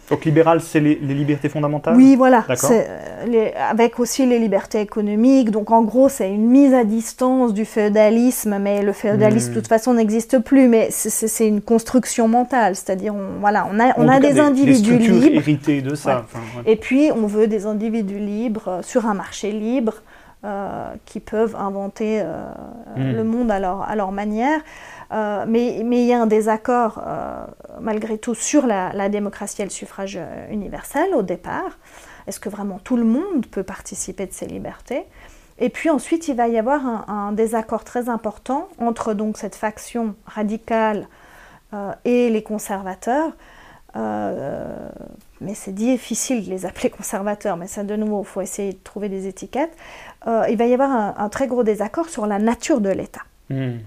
Donc 0.10 0.24
libéral, 0.24 0.62
c'est 0.62 0.80
les, 0.80 0.96
libertés 0.96 1.50
fondamentales 1.50 1.98
Oui, 1.98 2.16
voilà. 2.16 2.46
Euh, 2.50 3.50
avec 3.70 4.00
aussi 4.00 4.26
les 4.26 4.40
libertés 4.40 4.80
économiques. 4.80 5.52
Donc 5.52 5.72
en 5.72 5.82
gros, 5.82 6.08
c'est 6.08 6.32
une 6.32 6.48
mise 6.48 6.74
à 6.74 6.86
distance 6.86 7.54
du 7.54 7.66
féodalisme, 7.66 8.60
mais 8.60 8.82
le 8.82 8.94
féodalisme 8.94 9.50
de 9.50 9.52
hmm. 9.52 9.56
toute 9.56 9.68
façon 9.68 9.94
n'existe 9.96 10.40
plus. 10.40 10.70
Mais 10.70 10.88
c'est 10.90 11.46
une 11.46 11.60
construction 11.60 12.30
mentale, 12.30 12.78
c'est-à-dire 12.78 13.14
on, 13.14 13.42
voilà, 13.42 13.68
on 13.70 13.78
a, 13.82 13.92
on 13.98 14.08
a 14.08 14.22
des, 14.22 14.40
individus 14.40 14.98
libres. 14.98 15.36
hérités 15.36 15.82
de 15.82 15.96
ça. 15.96 16.26
Et 16.66 16.78
puis 16.78 17.12
on 17.14 17.28
veut 17.28 17.48
des 17.48 17.66
individus 17.66 18.20
libres 18.20 18.68
euh, 18.70 18.82
sur 18.84 19.06
un 19.06 19.14
marché 19.14 19.52
libre. 19.52 19.96
Euh, 20.44 20.96
qui 21.06 21.20
peuvent 21.20 21.56
inventer 21.56 22.24
hmm. 22.24 23.12
le 23.12 23.24
monde 23.24 23.52
à 23.52 23.60
leur, 23.60 23.84
à 23.84 23.96
leur 23.96 24.12
manière. 24.12 24.60
Euh, 25.12 25.46
mais, 25.48 25.80
il 25.80 26.06
y 26.06 26.14
a 26.14 26.22
un 26.22 26.28
désaccord, 26.28 27.02
euh, 27.06 27.46
malgré 27.82 28.18
tout, 28.18 28.36
sur 28.36 28.66
la, 28.66 29.10
démocratie 29.10 29.62
et 29.62 29.66
le 29.66 29.72
suffrage 29.72 30.18
euh, 30.18 30.52
universel 30.52 31.14
au 31.14 31.22
départ. 31.22 31.78
Est-ce 32.28 32.40
que 32.40 32.50
vraiment 32.50 32.80
tout 32.80 32.96
le 32.96 33.04
monde 33.04 33.46
peut 33.48 33.64
participer 33.64 34.26
de 34.26 34.32
ces 34.32 34.46
libertés? 34.46 35.04
Et 35.58 35.70
puis 35.70 35.90
ensuite, 35.90 36.28
il 36.28 36.36
va 36.36 36.48
y 36.48 36.58
avoir 36.58 37.10
un, 37.10 37.34
désaccord 37.34 37.84
très 37.84 38.10
important 38.10 38.70
entre 38.80 39.14
donc 39.14 39.38
cette 39.38 39.56
faction 39.56 40.16
radicale 40.26 41.08
et 42.04 42.30
les 42.30 42.44
conservateurs. 42.44 43.34
mais 43.96 45.54
c'est 45.54 45.74
difficile 45.74 46.46
de 46.46 46.50
les 46.50 46.66
appeler 46.66 46.90
conservateurs, 46.90 47.58
mais 47.58 47.68
ça 47.68 47.84
de 47.84 47.96
nouveau, 47.96 48.22
il 48.22 48.28
faut 48.28 48.42
essayer 48.42 48.74
de 48.74 48.80
trouver 48.84 49.10
des 49.10 49.28
étiquettes. 49.28 49.76
Il 50.26 50.58
va 50.58 50.66
y 50.66 50.74
avoir 50.74 51.20
un, 51.20 51.30
très 51.30 51.48
gros 51.48 51.64
désaccord 51.64 52.10
sur 52.10 52.28
la 52.28 52.40
nature 52.40 52.82
de 52.82 52.90
l'État. 52.90 53.22
Hmm 53.50 53.78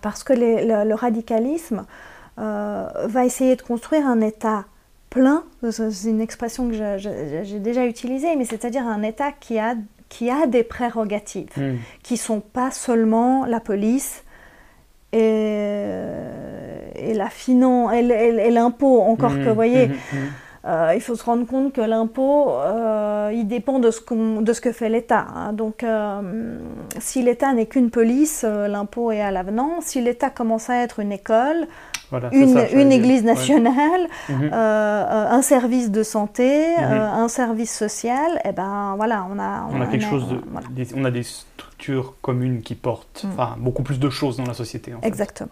parce 0.00 0.24
que 0.24 0.32
le, 0.32 0.94
radicalisme 0.94 1.84
euh, 2.38 2.88
va 3.04 3.24
essayer 3.24 3.56
de 3.56 3.62
construire 3.62 4.06
un 4.06 4.20
État 4.20 4.64
plein, 5.10 5.44
c'est 5.70 6.08
une 6.08 6.20
expression 6.20 6.68
que 6.68 6.96
j'ai 6.98 7.58
déjà 7.58 7.84
utilisée, 7.86 8.34
mais 8.36 8.44
c'est-à-dire 8.44 8.86
un 8.86 9.02
État 9.02 9.32
qui 9.32 9.58
a, 9.58 9.74
qui 10.08 10.30
a 10.30 10.46
des 10.46 10.64
prérogatives, 10.64 11.50
hmm. 11.56 11.76
qui 12.02 12.14
ne 12.14 12.18
sont 12.18 12.40
pas 12.40 12.70
seulement 12.70 13.44
la 13.44 13.60
police 13.60 14.24
et, 15.12 15.84
et 16.94 17.12
la 17.14 17.28
finance 17.28 17.92
et, 17.92 18.50
l'impôt, 18.50 19.02
encore 19.02 19.32
hmm. 19.32 19.44
que, 19.44 19.48
vous 19.50 19.54
voyez. 19.54 19.90
Euh, 19.90 20.18
il 20.64 21.00
faut 21.00 21.16
se 21.16 21.24
rendre 21.24 21.46
compte 21.46 21.72
que 21.72 21.80
l'impôt, 21.80 22.50
euh, 22.50 23.30
il 23.34 23.46
dépend 23.46 23.78
de 23.78 23.90
ce, 23.90 24.00
de 24.40 24.52
ce 24.52 24.60
que 24.60 24.72
fait 24.72 24.88
l'État. 24.88 25.26
Hein. 25.34 25.52
Donc, 25.52 25.82
euh, 25.82 26.58
si 26.98 27.22
l'État 27.22 27.52
n'est 27.52 27.66
qu'une 27.66 27.90
police, 27.90 28.44
l'impôt 28.44 29.10
est 29.10 29.20
à 29.20 29.30
l'avenant. 29.30 29.80
Si 29.80 30.00
l'État 30.00 30.30
commence 30.30 30.70
à 30.70 30.76
être 30.76 31.00
une 31.00 31.12
école, 31.12 31.66
une, 32.32 32.92
église 32.92 33.24
nationale, 33.24 34.06
mhm. 34.28 34.50
un 34.52 35.42
service 35.42 35.90
de 35.90 36.02
santé, 36.02 36.76
mhm. 36.76 36.92
un 36.92 37.28
service 37.28 37.76
social, 37.76 38.36
et 38.44 38.50
eh 38.50 38.52
ben 38.52 38.94
voilà, 38.96 39.26
on 39.30 39.38
a, 39.38 39.66
on, 39.70 39.80
a 39.80 39.86
quelque 39.86 40.04
chose 40.04 40.28
de, 40.28 40.40
des, 40.70 40.94
on 40.94 41.04
a 41.04 41.10
des 41.10 41.22
structures 41.22 42.14
communes 42.20 42.62
qui 42.62 42.74
portent, 42.74 43.24
mm. 43.24 43.60
beaucoup 43.62 43.82
plus 43.82 43.98
de 43.98 44.10
choses 44.10 44.36
dans 44.36 44.44
la 44.44 44.54
société. 44.54 44.92
Exactement. 45.02 45.50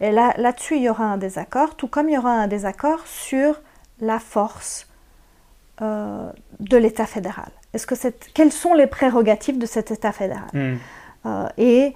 Et 0.00 0.10
là, 0.10 0.34
là-dessus, 0.36 0.76
il 0.76 0.82
y 0.82 0.88
aura 0.88 1.04
un 1.04 1.16
désaccord, 1.16 1.76
tout 1.76 1.88
comme 1.88 2.08
il 2.08 2.14
y 2.14 2.18
aura 2.18 2.32
un 2.32 2.46
désaccord 2.46 3.00
sur 3.06 3.60
la 4.02 4.18
force 4.18 4.86
euh, 5.80 6.30
de 6.60 6.76
l'État 6.76 7.06
fédéral 7.06 7.50
Est-ce 7.72 7.86
que 7.86 7.94
Quelles 8.34 8.52
sont 8.52 8.74
les 8.74 8.86
prérogatives 8.86 9.56
de 9.56 9.64
cet 9.64 9.90
État 9.90 10.12
fédéral? 10.12 10.50
Hmm. 10.52 10.76
euh, 11.24 11.48
Et 11.56 11.94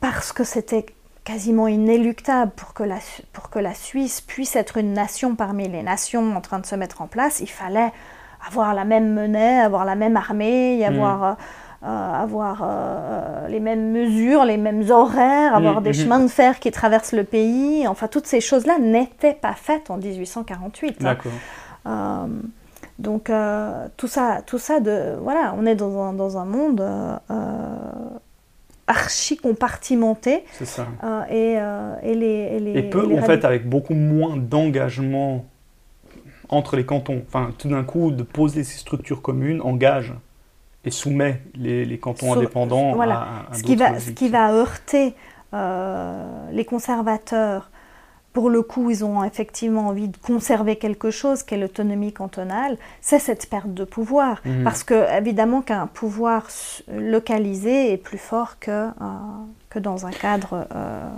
parce 0.00 0.32
que 0.32 0.44
c'était 0.44 0.86
quasiment 1.24 1.68
inéluctable 1.68 2.52
pour 2.52 2.72
que, 2.72 2.82
la, 2.82 2.98
pour 3.34 3.50
que 3.50 3.58
la 3.58 3.74
Suisse 3.74 4.22
puisse 4.22 4.56
être 4.56 4.78
une 4.78 4.94
nation 4.94 5.34
parmi 5.34 5.68
les 5.68 5.82
nations 5.82 6.34
en 6.34 6.40
train 6.40 6.58
de 6.58 6.64
se 6.64 6.74
mettre 6.74 7.02
en 7.02 7.06
place, 7.06 7.40
il 7.40 7.50
fallait 7.50 7.92
avoir 8.46 8.72
la 8.72 8.86
même 8.86 9.12
monnaie, 9.12 9.60
avoir 9.60 9.84
la 9.84 9.96
même 9.96 10.16
armée, 10.16 10.76
y 10.76 10.80
hmm. 10.80 10.94
avoir... 10.94 11.24
Euh, 11.24 11.34
avoir 11.82 12.66
les 13.48 13.60
mêmes 13.60 13.90
mesures, 13.92 14.44
les 14.44 14.58
mêmes 14.58 14.90
horaires, 14.90 15.54
avoir 15.54 15.80
hmm. 15.80 15.84
des 15.84 15.92
chemins 15.92 16.20
de 16.20 16.28
fer 16.28 16.60
qui 16.60 16.70
traversent 16.70 17.12
le 17.12 17.24
pays. 17.24 17.86
Enfin, 17.88 18.06
toutes 18.08 18.26
ces 18.26 18.40
choses-là 18.40 18.78
n'étaient 18.78 19.34
pas 19.34 19.54
faites 19.54 19.90
en 19.90 19.96
1848. 19.96 20.88
Hein. 20.88 20.94
D'accord. 21.00 21.32
Euh, 21.86 22.26
donc 22.98 23.30
euh, 23.30 23.86
tout 23.96 24.08
ça, 24.08 24.42
tout 24.46 24.58
ça 24.58 24.80
de 24.80 25.16
voilà, 25.22 25.54
on 25.56 25.64
est 25.64 25.74
dans 25.74 26.02
un, 26.02 26.12
dans 26.12 26.36
un 26.36 26.44
monde 26.44 26.80
euh, 26.82 27.16
archi 28.86 29.36
compartimenté. 29.36 30.44
C'est 30.52 30.66
ça. 30.66 30.86
et, 31.30 31.56
et, 32.02 32.14
les, 32.14 32.72
et, 32.74 32.82
peu, 32.82 33.06
en 33.18 33.22
fait, 33.22 33.44
avec 33.44 33.68
beaucoup 33.68 33.94
moins 33.94 34.36
d'engagement 34.36 35.46
entre 36.48 36.76
les 36.76 36.84
cantons. 36.84 37.22
Enfin, 37.28 37.52
tout 37.56 37.68
d'un 37.68 37.84
coup, 37.84 38.10
de 38.10 38.24
poser 38.24 38.64
ces 38.64 38.78
structures 38.78 39.22
communes 39.22 39.62
engage 39.62 40.12
et 40.84 40.90
soumet 40.90 41.42
les, 41.54 41.84
les 41.84 41.98
cantons 41.98 42.34
indépendants 42.34 42.98
à, 43.00 43.46
à 43.50 43.54
ce 43.54 43.62
qui 43.62 43.76
va, 43.76 43.98
Ce 44.00 44.10
qui 44.10 44.28
va 44.28 44.52
heurter 44.52 45.14
les 45.52 46.64
conservateurs 46.64 47.70
pour 48.32 48.48
le 48.48 48.62
coup, 48.62 48.90
ils 48.90 49.04
ont 49.04 49.24
effectivement 49.24 49.88
envie 49.88 50.08
de 50.08 50.16
conserver 50.16 50.76
quelque 50.76 51.10
chose 51.10 51.42
qui 51.42 51.54
est 51.54 51.58
l'autonomie 51.58 52.12
cantonale, 52.12 52.76
c'est 53.00 53.18
cette 53.18 53.48
perte 53.50 53.74
de 53.74 53.84
pouvoir. 53.84 54.40
Mhm. 54.44 54.62
Parce 54.62 54.84
que, 54.84 55.16
évidemment, 55.16 55.62
qu'un 55.62 55.88
pouvoir 55.88 56.46
localisé 56.92 57.92
est 57.92 57.96
plus 57.96 58.18
fort 58.18 58.58
que, 58.60 58.70
euh, 58.70 58.90
que 59.68 59.80
dans 59.80 60.06
un 60.06 60.12
cadre 60.12 60.68
euh, 60.74 61.08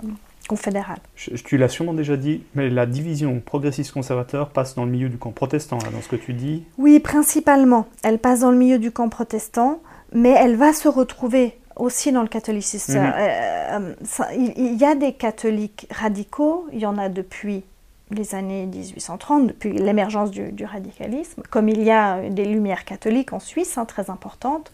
confédéral. 0.47 0.97
tu 1.15 1.57
l'as 1.57 1.69
sûrement 1.69 1.93
déjà 1.93 2.17
dit, 2.17 2.43
mais 2.55 2.69
la 2.69 2.85
division 2.85 3.41
progressiste-conservateur 3.43 4.49
passe 4.49 4.75
dans 4.75 4.85
le 4.85 4.91
milieu 4.91 5.09
du 5.09 5.17
camp 5.17 5.31
protestant, 5.31 5.77
dans 5.77 6.01
ce 6.01 6.07
que 6.07 6.15
tu 6.15 6.33
dis 6.33 6.63
Oui, 6.77 6.99
principalement. 6.99 7.87
Elle 8.03 8.19
passe 8.19 8.41
dans 8.41 8.51
le 8.51 8.57
milieu 8.57 8.79
du 8.79 8.91
camp 8.91 9.09
protestant, 9.09 9.81
mais 10.13 10.31
elle 10.31 10.55
va 10.55 10.73
se 10.73 10.87
retrouver 10.87 11.57
aussi 11.75 12.11
dans 12.11 12.21
le 12.21 12.27
catholicisme. 12.27 12.99
Mhm. 12.99 13.13
Euh, 13.17 13.79
euh, 13.79 14.23
il 14.35 14.75
y 14.75 14.85
a 14.85 14.95
des 14.95 15.13
catholiques 15.13 15.87
radicaux, 15.91 16.67
il 16.71 16.79
y 16.79 16.85
en 16.85 16.97
a 16.97 17.09
depuis 17.09 17.63
les 18.11 18.35
années 18.35 18.65
1830, 18.67 19.47
depuis 19.47 19.73
l'émergence 19.73 20.31
du, 20.31 20.65
radicalisme, 20.65 21.41
comme 21.49 21.69
il 21.69 21.81
y 21.81 21.91
a 21.91 22.29
des 22.29 22.45
lumières 22.45 22.85
catholiques 22.85 23.33
en 23.33 23.39
Suisse, 23.39 23.77
hein, 23.77 23.85
très 23.85 24.09
importantes. 24.09 24.71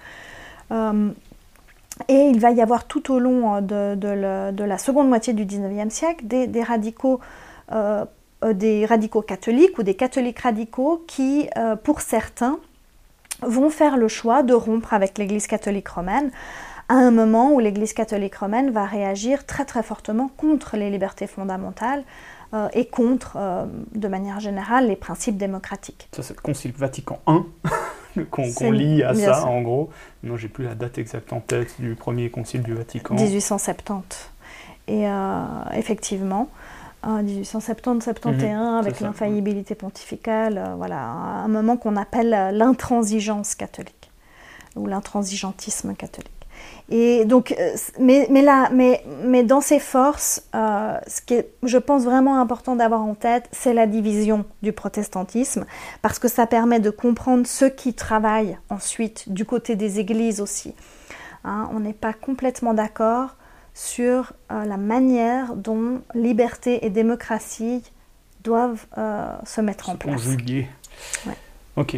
Euh, 0.72 1.10
et 2.08 2.30
il 2.30 2.40
va 2.40 2.52
y 2.52 2.62
avoir 2.62 2.86
tout 2.86 3.12
au 3.12 3.20
long 3.20 3.62
de, 3.62 4.64
la 4.64 4.78
seconde 4.78 5.10
moitié 5.10 5.34
du 5.34 5.46
19e 5.46 5.90
siècle 5.90 6.26
des, 6.26 6.64
radicaux, 6.64 7.20
des 8.54 8.86
radicaux 8.86 9.22
catholiques 9.22 9.78
ou 9.78 9.84
des 9.84 9.96
catholiques 9.96 10.40
radicaux 10.40 11.04
qui, 11.08 11.50
pour 11.84 12.02
certains, 12.02 12.60
vont 13.42 13.70
faire 13.70 13.98
le 13.98 14.08
choix 14.08 14.44
de 14.44 14.54
rompre 14.54 14.94
avec 14.94 15.18
l'Église 15.18 15.48
catholique 15.48 15.90
romaine 15.90 16.32
à 16.90 16.96
un 16.96 17.12
moment 17.12 17.52
où 17.54 17.60
l'Église 17.60 17.94
catholique 17.94 18.36
romaine 18.36 18.72
va 18.72 18.84
réagir 18.84 19.46
très 19.46 19.64
très 19.64 19.84
fortement 19.84 20.30
contre 20.36 20.76
les 20.76 20.90
libertés 20.90 21.28
fondamentales 21.28 22.04
euh, 22.56 22.68
et 22.74 22.88
contre, 22.88 23.38
euh, 23.38 23.66
de 23.94 24.08
manière 24.08 24.40
générale, 24.40 24.88
les 24.88 24.96
principes 24.96 25.38
démocratiques. 25.38 26.10
Ça, 26.12 26.24
c'est 26.24 26.36
le 26.36 26.42
Concile 26.42 26.74
Vatican 26.76 27.20
I 27.28 27.42
qu'on 28.32 28.72
lit 28.72 29.04
à 29.04 29.14
ça, 29.14 29.46
en 29.46 29.62
gros. 29.62 29.90
Non, 30.24 30.38
j'ai 30.38 30.48
plus 30.48 30.66
la 30.66 30.76
date 30.76 30.98
exacte 30.98 31.34
en 31.34 31.40
tête 31.40 31.80
du 31.80 31.96
premier 31.96 32.30
Concile 32.30 32.64
du 32.64 32.74
Vatican. 32.74 33.16
1870. 33.16 34.32
Et 34.88 35.08
euh, 35.08 35.46
effectivement, 35.74 36.50
1870-71, 37.06 38.80
avec 38.80 39.00
l'infaillibilité 39.00 39.76
pontificale, 39.76 40.74
voilà, 40.78 41.02
un 41.02 41.48
moment 41.48 41.78
qu'on 41.78 41.96
appelle 41.96 42.30
l'intransigeance 42.54 43.56
catholique, 43.56 44.12
ou 44.76 44.88
l'intransigentisme 44.88 45.94
catholique. 45.94 46.39
Et 46.92 47.26
donc, 47.26 47.52
euh, 47.52 47.76
mais, 48.00 48.28
mais, 48.32 48.42
là, 48.42 48.70
mais, 48.74 49.04
mais 49.24 49.44
dans 49.44 49.62
ces 49.62 49.80
forces, 49.80 50.44
euh, 50.56 50.98
ce 51.08 51.22
qui 51.22 51.36
est, 51.36 51.50
je 51.62 51.78
pense, 51.78 52.04
vraiment 52.04 52.42
important 52.42 52.76
d'avoir 52.76 53.02
en 53.02 53.14
tête, 53.14 53.48
c'est 53.52 53.74
la 53.74 53.86
division 53.86 54.46
du 54.64 54.74
protestantisme, 54.74 55.66
parce 56.02 56.18
que 56.18 56.28
ça 56.28 56.48
permet 56.48 56.80
de 56.80 56.90
comprendre 56.90 57.46
ceux 57.46 57.70
qui 57.70 57.94
travaillent 57.94 58.58
ensuite 58.70 59.32
du 59.32 59.46
côté 59.46 59.76
des 59.76 60.00
églises 60.00 60.42
aussi. 60.42 60.74
Hein, 61.44 61.70
on 61.74 61.80
n'est 61.80 61.94
pas 61.94 62.14
complètement 62.14 62.74
d'accord 62.74 63.36
sur 63.76 64.34
euh, 64.52 64.66
la 64.66 64.78
manière 64.78 65.56
dont 65.56 66.02
liberté 66.16 66.86
et 66.86 66.90
démocratie 66.90 67.84
doivent 68.44 68.86
se 69.46 69.62
mettre 69.62 69.90
en 69.90 69.96
place. 69.96 70.26
Ouais. 71.26 71.38
Ok. 71.76 71.98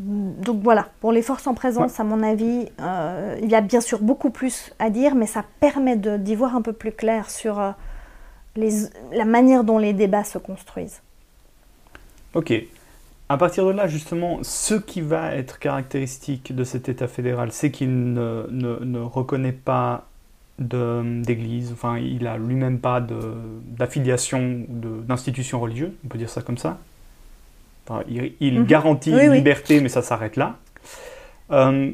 Donc 0.00 0.62
voilà, 0.62 0.88
pour 1.00 1.12
les 1.12 1.20
forces 1.20 1.46
en 1.46 1.54
présence, 1.54 2.00
à 2.00 2.04
mon 2.04 2.22
avis, 2.22 2.66
euh, 2.80 3.36
il 3.42 3.50
y 3.50 3.54
a 3.54 3.60
bien 3.60 3.80
sûr 3.80 4.00
beaucoup 4.00 4.30
plus 4.30 4.72
à 4.78 4.88
dire, 4.88 5.14
mais 5.14 5.26
ça 5.26 5.44
permet 5.60 5.96
d'y 5.96 6.34
voir 6.34 6.56
un 6.56 6.62
peu 6.62 6.72
plus 6.72 6.92
clair 6.92 7.28
sur 7.28 7.60
euh, 7.60 7.72
les, 8.56 8.70
la 9.12 9.26
manière 9.26 9.62
dont 9.62 9.76
les 9.76 9.92
débats 9.92 10.24
se 10.24 10.38
construisent. 10.38 11.02
Ok. 12.32 12.52
à 13.28 13.36
partir 13.36 13.66
de 13.66 13.72
là, 13.72 13.88
justement, 13.88 14.38
ce 14.42 14.74
qui 14.74 15.02
va 15.02 15.34
être 15.34 15.58
caractéristique 15.58 16.54
de 16.54 16.64
cet 16.64 16.88
État 16.88 17.08
fédéral, 17.08 17.52
c'est 17.52 17.70
qu'il 17.70 18.14
ne, 18.14 18.46
ne, 18.50 19.00
reconnaît 19.00 19.52
pas 19.52 20.06
d'église, 20.58 21.72
enfin, 21.72 21.98
il 21.98 22.26
a 22.26 22.36
lui-même 22.36 22.78
pas 22.78 23.00
d'affiliation 23.00 24.66
d'institution 24.68 25.58
religieuse, 25.58 25.92
on 26.04 26.08
peut 26.08 26.18
dire 26.18 26.28
ça 26.28 26.42
comme 26.42 26.58
ça. 26.58 26.78
Il, 28.40 28.60
mhm. 28.60 28.66
garantit 28.66 29.10
une 29.10 29.32
liberté, 29.32 29.80
mais 29.80 29.88
ça 29.88 30.02
s'arrête 30.02 30.36
là. 30.36 30.58
Euh, 31.50 31.90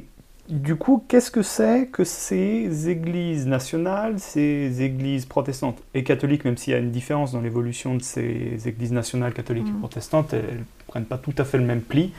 du 0.49 0.77
coup, 0.77 1.05
qu'est-ce 1.09 1.31
que 1.31 1.43
c'est 1.43 1.89
que 1.89 2.05
ces 2.05 2.89
églises 2.89 3.47
nationales, 3.47 4.21
ces 4.21 4.83
églises 4.83 5.27
protestantes? 5.27 5.83
Et 5.95 6.05
catholiques, 6.05 6.45
même 6.45 6.57
s'il 6.57 6.73
y 6.73 6.77
a 6.77 6.79
une 6.79 6.93
différence 6.93 7.33
dans 7.33 7.41
l'évolution 7.41 7.95
de 7.97 8.03
ces 8.03 8.57
églises 8.67 8.93
nationales 8.93 9.33
catholiques 9.33 9.67
et 9.67 9.73
mm. 9.73 9.79
protestantes, 9.79 10.35
elles 10.35 10.59
ne 10.59 10.87
prennent 10.87 11.05
pas 11.05 11.19
tout 11.19 11.35
à 11.39 11.45
fait 11.45 11.59
le 11.59 11.65
même 11.65 11.81
pli. 11.81 12.13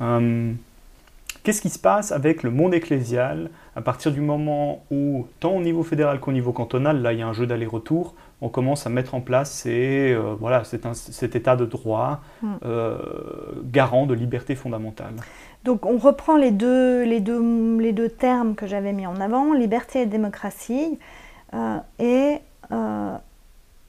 Euh, 0.00 0.52
qu'est-ce 1.48 1.62
qui 1.62 1.70
se 1.70 1.78
passe 1.78 2.12
avec 2.12 2.42
le 2.42 2.50
monde 2.50 2.74
ecclésial 2.74 3.48
à 3.74 3.80
partir 3.80 4.12
du 4.12 4.20
moment 4.20 4.84
où, 4.90 5.26
tant 5.40 5.52
au 5.52 5.62
niveau 5.62 5.82
fédéral 5.82 6.20
qu'au 6.20 6.30
niveau 6.30 6.52
cantonal, 6.52 7.00
là 7.00 7.14
il 7.14 7.20
y 7.20 7.22
a 7.22 7.26
un 7.26 7.32
jeu 7.32 7.46
d'aller-retour, 7.46 8.14
on 8.42 8.50
commence 8.50 8.86
à 8.86 8.90
mettre 8.90 9.14
en 9.14 9.22
place 9.22 9.50
ces, 9.50 10.12
euh, 10.12 10.34
voilà, 10.38 10.64
cet, 10.64 11.34
état 11.34 11.56
de 11.56 11.64
droit 11.64 12.20
mm. 12.42 12.54
euh, 12.66 12.98
garant 13.64 14.04
de 14.04 14.12
liberté 14.12 14.56
fondamentale. 14.56 15.14
Donc 15.64 15.86
on 15.86 15.96
reprend 15.96 16.36
les 16.36 16.50
deux, 16.50 17.04
les 17.04 17.20
deux, 17.20 17.78
les 17.78 17.92
deux 17.92 18.10
termes 18.10 18.54
que 18.54 18.66
j'avais 18.66 18.92
mis 18.92 19.06
en 19.06 19.18
avant, 19.18 19.54
liberté 19.54 20.02
et 20.02 20.06
démocratie, 20.06 20.98
euh, 21.54 21.78
et 21.98 22.40
euh, 22.72 23.16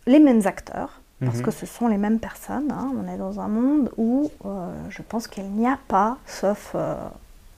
les 0.07 0.19
mêmes 0.19 0.43
acteurs, 0.45 1.01
parce 1.19 1.39
mhm. 1.39 1.43
que 1.43 1.51
ce 1.51 1.65
sont 1.65 1.89
les 1.89 1.97
mêmes 1.97 2.19
personnes. 2.19 2.71
Hein. 2.71 2.93
On 2.97 3.13
est 3.13 3.17
dans 3.17 3.41
un 3.41 3.49
monde 3.49 3.91
où 3.97 4.31
euh, 4.45 4.71
je 4.89 5.01
pense 5.01 5.27
qu'il 5.27 5.49
n'y 5.51 5.67
a 5.67 5.77
pas, 5.89 6.15
sauf 6.25 6.73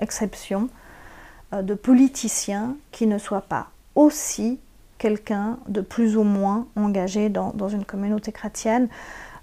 exception, 0.02 0.70
de 1.54 1.74
politiciens 1.74 2.78
qui 2.92 3.08
ne 3.08 3.18
soient 3.18 3.42
pas 3.42 3.68
aussi 3.96 4.60
quelqu'un 4.98 5.58
de 5.68 5.82
plus 5.82 6.16
ou 6.16 6.24
moins 6.24 6.68
engagé 6.78 7.28
dans, 7.28 7.52
dans 7.54 7.68
une 7.68 7.84
communauté 7.84 8.32
chrétienne. 8.32 8.88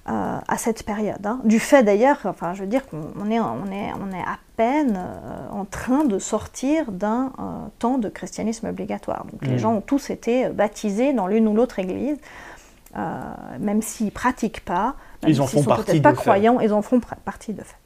Euh, 0.09 0.39
à 0.49 0.57
cette 0.57 0.85
période. 0.85 1.27
Hein. 1.27 1.41
Du 1.45 1.59
fait 1.61 1.83
d'ailleurs, 1.83 2.21
enfin, 2.25 2.55
je 2.55 2.63
veux 2.63 2.67
dire 2.67 2.87
qu'on 2.87 3.31
est, 3.31 3.41
on 3.41 3.71
est, 3.71 3.93
on 4.01 4.11
est 4.11 4.23
à 4.23 4.39
peine 4.57 4.97
euh, 4.97 5.51
en 5.51 5.67
train 5.67 6.05
de 6.05 6.19
sortir 6.19 6.91
d'un 6.93 7.27
euh, 7.39 7.67
temps 7.79 7.99
de 7.99 8.09
christianisme 8.09 8.69
obligatoire. 8.69 9.27
Donc 9.31 9.43
les 9.43 9.57
mm. 9.57 9.59
gens 9.59 9.75
ont 9.75 9.81
tous 9.83 10.09
été 10.09 10.49
baptisés 10.49 11.13
dans 11.13 11.27
l'une 11.27 11.47
ou 11.47 11.55
l'autre 11.55 11.79
église, 11.79 12.17
même 13.61 13.83
s'ils 13.83 14.07
ne 14.07 14.11
pratiquent 14.11 14.65
pas, 14.65 14.95
même 15.23 15.31
ils 15.31 15.43
en 15.43 15.47
font 15.47 15.63
sont 15.63 15.69
partie 15.69 16.01
pas 16.01 16.15
croyants, 16.15 16.59
ils 16.61 16.73
en 16.73 16.81
font 16.81 17.01
partie 17.27 17.53
de 17.53 17.63
fait. 17.63 17.77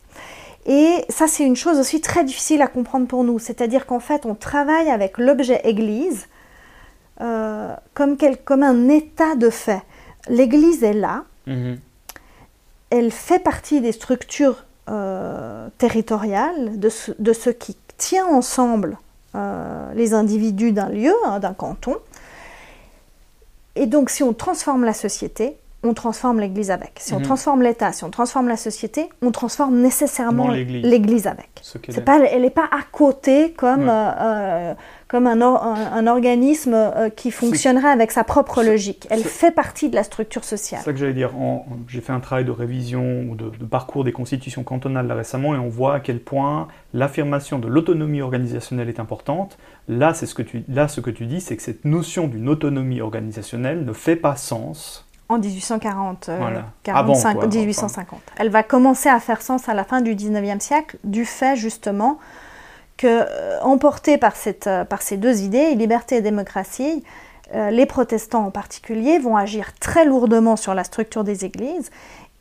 Et 0.66 1.05
ça, 1.09 1.27
c'est 1.27 1.44
une 1.44 1.57
chose 1.57 1.79
aussi 1.79 2.01
très 2.01 2.25
difficile 2.25 2.62
à 2.62 2.68
comprendre 2.68 3.07
pour 3.07 3.25
nous. 3.25 3.38
C'est-à-dire 3.38 3.87
qu'en 3.87 4.01
fait, 4.01 4.27
on 4.27 4.35
travaille 4.35 4.90
avec 4.90 5.18
l'objet 5.18 5.61
Église 5.64 6.29
comme, 7.18 8.16
comme 8.44 8.62
un 8.62 8.88
état 8.88 9.37
de 9.37 9.48
fait. 9.48 9.83
L'Église 10.29 10.83
est 10.83 10.92
là, 10.92 11.25
mm-hmm 11.46 11.77
elle 12.92 13.11
fait 13.11 13.38
partie 13.38 13.81
des 13.81 13.90
structures 13.90 14.64
euh, 14.90 15.68
territoriales, 15.79 16.79
de 16.79 16.90
ce, 16.90 17.48
qui 17.48 17.75
tient 17.96 18.27
ensemble 18.27 18.98
euh, 19.35 19.94
les 19.94 20.12
individus 20.12 20.72
d'un 20.72 20.90
lieu, 20.90 21.14
hein, 21.25 21.38
d'un 21.38 21.55
canton. 21.55 21.96
Et 23.77 23.87
donc 23.87 24.11
si 24.11 24.22
on 24.22 24.35
transforme 24.35 24.85
la 24.85 24.92
société, 24.92 25.57
on 25.85 25.95
transforme 25.95 26.38
l'Église 26.38 26.71
avec. 26.71 26.92
Si 27.01 27.12
on 27.12 27.18
mhm. 27.18 27.25
transforme 27.25 27.62
l'État, 27.62 27.92
si 27.92 28.05
on 28.05 28.11
transforme 28.11 28.47
la 28.47 28.57
société, 28.57 29.09
on 29.21 29.33
transforme 29.33 29.81
nécessairement 29.81 30.49
l'Église 30.49 31.27
avec. 31.27 31.51
pas, 32.05 32.21
elle 32.25 32.42
n'est 32.42 32.51
pas 32.51 32.68
à 32.71 32.83
côté 32.90 33.53
comme, 33.53 33.88
euh, 33.88 34.11
euh, 34.21 34.75
comme 35.09 35.27
un, 35.27 35.40
un, 35.40 36.07
organisme 36.07 36.75
euh, 36.75 37.09
qui 37.11 37.33
fonctionnerait 37.33 37.90
avec 37.90 38.12
sa 38.12 38.23
propre 38.23 38.62
logique. 38.62 39.09
Elle 39.11 39.25
fait 39.25 39.51
partie 39.51 39.90
de 39.90 39.97
la 39.97 40.05
structure 40.05 40.45
sociale. 40.45 40.81
C'est 40.81 40.90
ça 40.90 40.92
que 40.92 40.99
j'allais 40.99 41.14
dire. 41.14 41.33
J'ai 41.88 42.01
fait 42.01 42.12
un 42.12 42.21
travail 42.21 42.45
de 42.45 42.53
révision 42.53 43.27
ou 43.29 43.35
de, 43.35 43.51
de, 43.51 43.64
parcours 43.64 44.05
des 44.05 44.12
constitutions 44.12 44.62
cantonales 44.62 45.09
là, 45.09 45.16
récemment 45.16 45.55
et 45.55 45.59
on 45.59 45.68
voit 45.68 45.95
à 45.95 46.01
quel 46.01 46.21
point 46.21 46.68
l'affirmation 46.95 47.59
de 47.59 47.66
l'autonomie 47.66 48.23
organisationnelle 48.23 48.88
est 48.88 49.01
importante. 49.01 49.59
Là, 49.88 50.14
ce 50.14 50.33
que 50.33 50.42
tu, 50.42 50.62
là, 50.68 50.87
ce 50.87 51.01
que 51.01 51.11
tu 51.11 51.27
dis, 51.27 51.40
c'est 51.40 51.57
que 51.57 51.62
cette 51.62 51.85
notion 51.85 52.29
d'une 52.29 52.49
autonomie 52.49 53.01
organisationnelle 53.01 53.85
ne 53.85 53.92
fait 53.92 54.16
pas 54.16 54.37
sens 54.37 55.07
en 55.33 55.38
1840, 55.38 56.29
1850. 57.55 58.18
Euh, 58.18 58.33
Elle 58.37 58.51
va 58.51 58.62
commencer 58.62 59.09
à 59.09 59.18
faire 59.21 59.42
sens 59.42 59.68
à 59.68 59.75
la 59.75 59.85
fin 59.85 60.01
du 60.01 60.14
19e 60.14 60.61
siècle, 60.61 60.99
du 61.05 61.25
fait 61.25 61.57
justement 61.57 62.18
que, 62.97 63.07
euh, 63.07 63.61
emportés 63.62 64.18
par, 64.18 64.37
cette, 64.37 64.66
euh, 64.66 64.85
par 64.85 65.03
ces 65.03 65.16
deux 65.16 65.42
idées, 65.42 65.75
liberté 65.75 66.16
et 66.16 66.21
démocratie, 66.21 67.03
les 67.71 67.85
protestants 67.85 68.47
en 68.47 68.51
particulier 68.51 69.18
vont 69.18 69.37
agir 69.37 69.75
très 69.79 70.07
lourdement 70.07 70.57
sur 70.57 70.73
la 70.73 70.85
structure 70.85 71.23
des 71.23 71.45
églises 71.45 71.90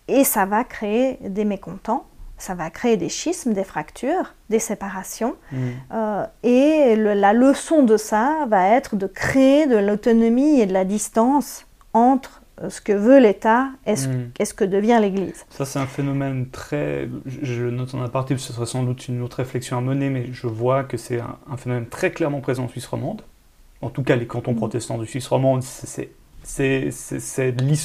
et 0.07 0.23
ça 0.23 0.45
va 0.45 0.63
créer 0.63 1.17
des 1.19 1.43
mécontents, 1.43 2.05
ça 2.37 2.53
va 2.53 2.69
créer 2.69 2.95
des 2.95 3.09
schismes, 3.09 3.51
des 3.51 3.65
fractures, 3.65 4.35
des 4.49 4.59
séparations. 4.59 5.35
Mm. 5.51 5.57
et 6.43 6.95
la 6.95 7.33
leçon 7.33 7.83
de 7.83 7.97
ça 7.97 8.45
va 8.47 8.69
être 8.69 8.95
de 8.95 9.05
créer 9.05 9.67
de 9.67 9.75
l'autonomie 9.75 10.61
et 10.61 10.65
de 10.65 10.71
la 10.71 10.85
distance 10.85 11.65
entre 11.93 12.40
ce 12.69 12.81
que 12.81 12.93
veut 12.93 13.19
l'État 13.19 13.69
et 13.85 13.95
ce, 13.95 14.07
hmm. 14.07 14.31
ce, 14.43 14.53
que 14.53 14.63
devient 14.63 14.99
l'Église? 15.01 15.45
Ça, 15.49 15.65
c'est 15.65 15.79
un 15.79 15.85
phénomène 15.85 16.47
très. 16.51 17.09
Je 17.25 17.63
note 17.63 17.93
en 17.93 18.03
aparté, 18.03 18.37
ce 18.37 18.53
sera 18.53 18.65
sans 18.65 18.83
doute 18.83 19.07
une 19.07 19.21
autre 19.21 19.37
réflexion 19.37 19.77
à 19.77 19.81
mener, 19.81 20.09
mais 20.09 20.27
je 20.31 20.47
vois 20.47 20.83
que 20.83 20.97
c'est 20.97 21.19
un, 21.19 21.57
phénomène 21.57 21.87
très 21.87 22.11
clairement 22.11 22.41
présent 22.41 22.65
en 22.65 22.67
Suisse 22.67 22.87
romande. 22.87 23.21
En 23.81 23.89
tout 23.89 24.03
cas, 24.03 24.15
les 24.15 24.27
cantons 24.27 24.53
hmm. 24.53 24.57
protestants 24.57 24.97
de 24.97 25.05
Suisse 25.05 25.27
romande, 25.27 25.63
c'est 25.63 26.09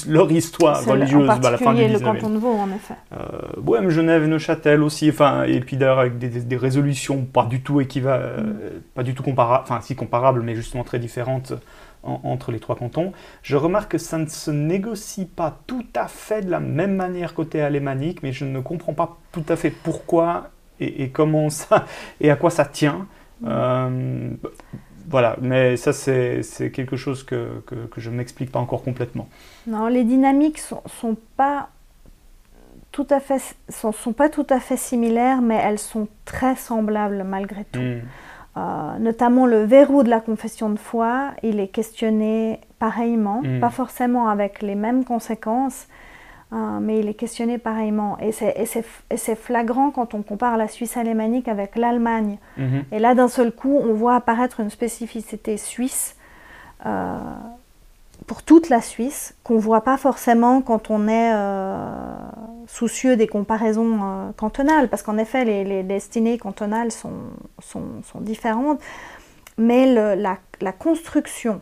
leur 0.07 0.31
histoire 0.31 0.83
religieuse 0.83 1.29
à 1.29 1.51
la 1.51 1.57
fin 1.57 1.73
du 1.73 1.81
19e. 1.81 1.93
le 1.93 1.99
canton 1.99 2.29
de 2.29 2.37
Vaud, 2.37 2.55
en 2.55 2.69
effet. 2.75 2.95
Euh, 3.13 3.81
mais 3.81 3.89
Genève 3.91 4.23
et 4.23 4.27
Neuchâtel 4.27 4.81
aussi, 4.81 5.09
enfin, 5.09 5.43
et 5.43 5.59
puis 5.59 5.77
d'ailleurs 5.77 5.99
avec 5.99 6.17
des, 6.17 6.29
des, 6.29 6.57
résolutions 6.57 7.23
pas 7.23 7.45
du 7.45 7.61
tout 7.61 7.81
équivalentes, 7.81 8.21
euh, 8.23 8.41
hmm. 8.41 8.81
pas 8.95 9.03
du 9.03 9.13
tout 9.13 9.23
comparables, 9.23 9.63
enfin 9.63 9.81
si 9.81 9.95
comparables, 9.95 10.41
mais 10.41 10.55
justement 10.55 10.83
très 10.83 10.99
différentes 10.99 11.53
entre 12.07 12.51
les 12.51 12.59
trois 12.59 12.75
cantons. 12.75 13.11
Je 13.43 13.55
remarque 13.55 13.91
que 13.91 13.97
ça 13.97 14.17
ne 14.17 14.27
se 14.27 14.51
négocie 14.51 15.25
pas 15.25 15.59
tout 15.67 15.85
à 15.95 16.07
fait 16.07 16.41
de 16.41 16.49
la 16.49 16.59
même 16.59 16.95
manière 16.95 17.33
côté 17.33 17.61
alémanique, 17.61 18.23
mais 18.23 18.31
je 18.31 18.45
ne 18.45 18.59
comprends 18.59 18.93
pas 18.93 19.17
tout 19.31 19.45
à 19.49 19.55
fait 19.55 19.71
pourquoi 19.71 20.49
et, 20.79 21.09
comment 21.09 21.49
ça 21.49 21.85
et 22.21 22.31
à 22.31 22.35
quoi 22.35 22.49
ça 22.49 22.65
tient. 22.65 23.07
Euh, 23.45 24.29
voilà, 25.09 25.37
mais 25.41 25.77
ça 25.77 25.93
c'est 25.93 26.71
quelque 26.73 26.97
chose 26.97 27.23
que, 27.23 27.61
que, 27.65 28.01
je 28.01 28.09
ne 28.09 28.15
m'explique 28.15 28.51
pas 28.51 28.59
encore 28.59 28.83
complètement. 28.83 29.29
Non, 29.65 29.87
les 29.87 30.03
dynamiques 30.03 30.57
sont, 30.57 30.81
sont 30.85 31.15
pas 31.37 31.69
tout 32.91 33.07
à 33.09 33.19
fait 33.19 33.41
sont, 33.69 33.91
sont, 33.91 34.11
pas 34.11 34.29
tout 34.29 34.47
à 34.49 34.59
fait 34.59 34.75
similaires, 34.75 35.41
mais 35.41 35.55
elles 35.55 35.79
sont 35.79 36.07
très 36.25 36.55
semblables 36.55 37.23
malgré 37.23 37.63
tout. 37.65 37.79
Hmm. 37.79 38.01
Euh, 38.55 38.97
notamment 38.99 39.45
le 39.45 39.63
verrou 39.63 40.03
de 40.03 40.09
la 40.09 40.19
confession 40.19 40.69
de 40.69 40.79
foi, 40.79 41.31
il 41.43 41.59
est 41.59 41.67
questionné 41.67 42.59
pareillement, 42.79 43.41
mm. 43.43 43.59
pas 43.59 43.69
forcément 43.69 44.29
avec 44.29 44.63
les 44.63 44.73
mêmes 44.73 45.03
conséquences, 45.03 45.87
euh, 46.53 46.79
mais 46.81 46.99
il 46.99 47.07
est 47.07 47.13
questionné 47.13 47.59
pareillement. 47.59 48.17
Et 48.19 48.31
c'est 48.31 49.35
flagrant 49.35 49.91
quand 49.91 50.15
on 50.15 50.23
compare 50.23 50.57
la 50.57 50.67
Suisse 50.67 50.97
alémanique 50.97 51.47
avec 51.47 51.75
l'Allemagne. 51.75 52.39
Mm-hmm. 52.57 52.83
Et 52.93 52.99
là, 52.99 53.13
d'un 53.13 53.27
seul 53.27 53.51
coup, 53.51 53.77
on 53.77 53.93
voit 53.93 54.15
apparaître 54.15 54.59
une 54.59 54.71
spécificité 54.71 55.57
suisse. 55.57 56.15
Euh, 56.85 57.17
pour 58.25 58.41
toute 58.43 58.69
la 58.69 58.81
Suisse, 58.81 59.35
qu'on 59.43 59.55
ne 59.55 59.59
voit 59.59 59.81
pas 59.81 59.97
forcément 59.97 60.61
quand 60.61 60.89
on 60.89 61.07
est 61.07 61.31
soucieux 62.67 63.15
des 63.15 63.27
comparaisons 63.27 63.99
euh, 64.01 64.31
cantonales, 64.35 64.89
parce 64.89 65.01
qu'en 65.01 65.17
effet, 65.17 65.45
les, 65.45 65.83
destinées 65.83 66.37
cantonales 66.37 66.91
sont, 66.91 67.13
sont, 67.61 68.21
différentes, 68.21 68.79
mais 69.57 69.85
la, 70.15 70.71
construction 70.73 71.61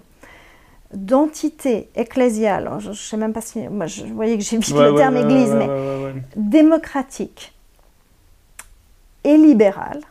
d'entités 0.94 1.90
ecclésiales, 1.96 2.70
je 2.80 2.90
ne 2.90 2.94
sais 2.94 3.18
même 3.18 3.34
pas 3.34 3.42
si, 3.42 3.68
moi, 3.68 3.86
je, 3.86 4.06
voyais 4.06 4.38
que 4.38 4.44
j'ai 4.44 4.58
mis 4.58 4.70
le 4.70 4.96
terme 4.96 5.18
église, 5.18 5.52
mais 5.52 5.68
démocratique 6.36 7.54
et 9.24 9.38
libérale, 9.38 10.02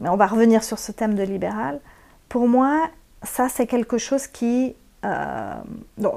mais 0.00 0.08
on 0.08 0.16
va 0.16 0.26
revenir 0.26 0.64
sur 0.64 0.78
ce 0.78 0.92
thème 0.92 1.14
de 1.14 1.22
libéral, 1.22 1.80
pour 2.28 2.48
moi, 2.48 2.88
ça 3.22 3.48
c'est 3.48 3.66
quelque 3.66 3.98
chose 3.98 4.26
qui... 4.26 4.74
Euh, 5.04 5.54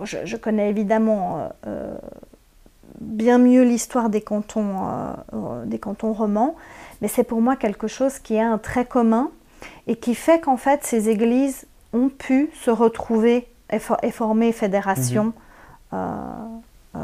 je, 0.03 0.35
connais 0.35 0.69
évidemment 0.69 1.49
euh, 1.65 1.97
bien 3.01 3.37
mieux 3.37 3.63
l'histoire 3.63 4.09
des 4.09 4.21
cantons, 4.21 4.87
euh, 4.87 5.13
euh, 5.33 5.65
des 5.65 5.79
cantons 5.79 6.13
romans, 6.13 6.55
mais 7.01 7.07
c'est 7.07 7.23
pour 7.23 7.41
moi 7.41 7.55
quelque 7.55 7.87
chose 7.87 8.19
qui 8.19 8.35
est 8.35 8.41
un 8.41 8.57
trait 8.57 8.85
commun 8.85 9.31
et 9.87 9.95
qui 9.95 10.15
fait 10.15 10.39
qu'en 10.39 10.57
fait 10.57 10.83
ces 10.83 11.09
églises 11.09 11.65
ont 11.93 12.09
pu 12.09 12.49
se 12.53 12.71
retrouver 12.71 13.47
et, 13.71 13.79
former 14.11 14.51
fédération 14.51 15.33
mhm. 15.91 15.99
euh, 16.93 16.99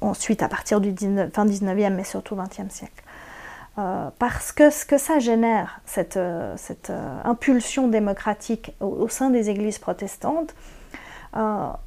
ensuite 0.00 0.42
à 0.42 0.48
partir 0.48 0.80
du 0.80 0.94
fin 1.32 1.46
19e 1.46 1.94
mais 1.94 2.04
surtout 2.04 2.36
20e 2.36 2.68
siècle. 2.68 3.02
parce 4.18 4.52
que 4.52 4.70
ce 4.70 4.84
que 4.84 4.98
ça 4.98 5.18
génère, 5.18 5.80
cette, 5.86 6.18
cette 6.56 6.92
impulsion 7.24 7.88
démocratique 7.88 8.72
au, 8.80 9.08
sein 9.08 9.30
des 9.30 9.48
églises 9.48 9.78
protestantes, 9.78 10.54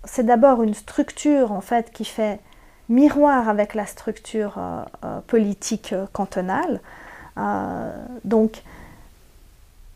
c'est 0.05 0.25
d'abord 0.25 0.63
une 0.63 0.73
structure 0.73 1.51
en 1.51 1.61
fait 1.61 1.91
qui 1.91 2.05
fait 2.05 2.39
miroir 2.89 3.49
avec 3.49 3.73
la 3.73 3.85
structure 3.85 4.59
politique 5.27 5.93
cantonale. 6.13 6.79
donc 8.23 8.63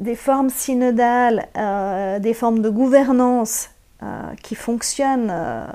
des 0.01 0.15
formes 0.15 0.49
synodales, 0.49 1.47
euh, 1.55 2.19
des 2.19 2.33
formes 2.33 2.61
de 2.61 2.69
gouvernance 2.69 3.69
euh, 4.03 4.07
qui 4.41 4.55
fonctionnent 4.55 5.29
euh, 5.31 5.65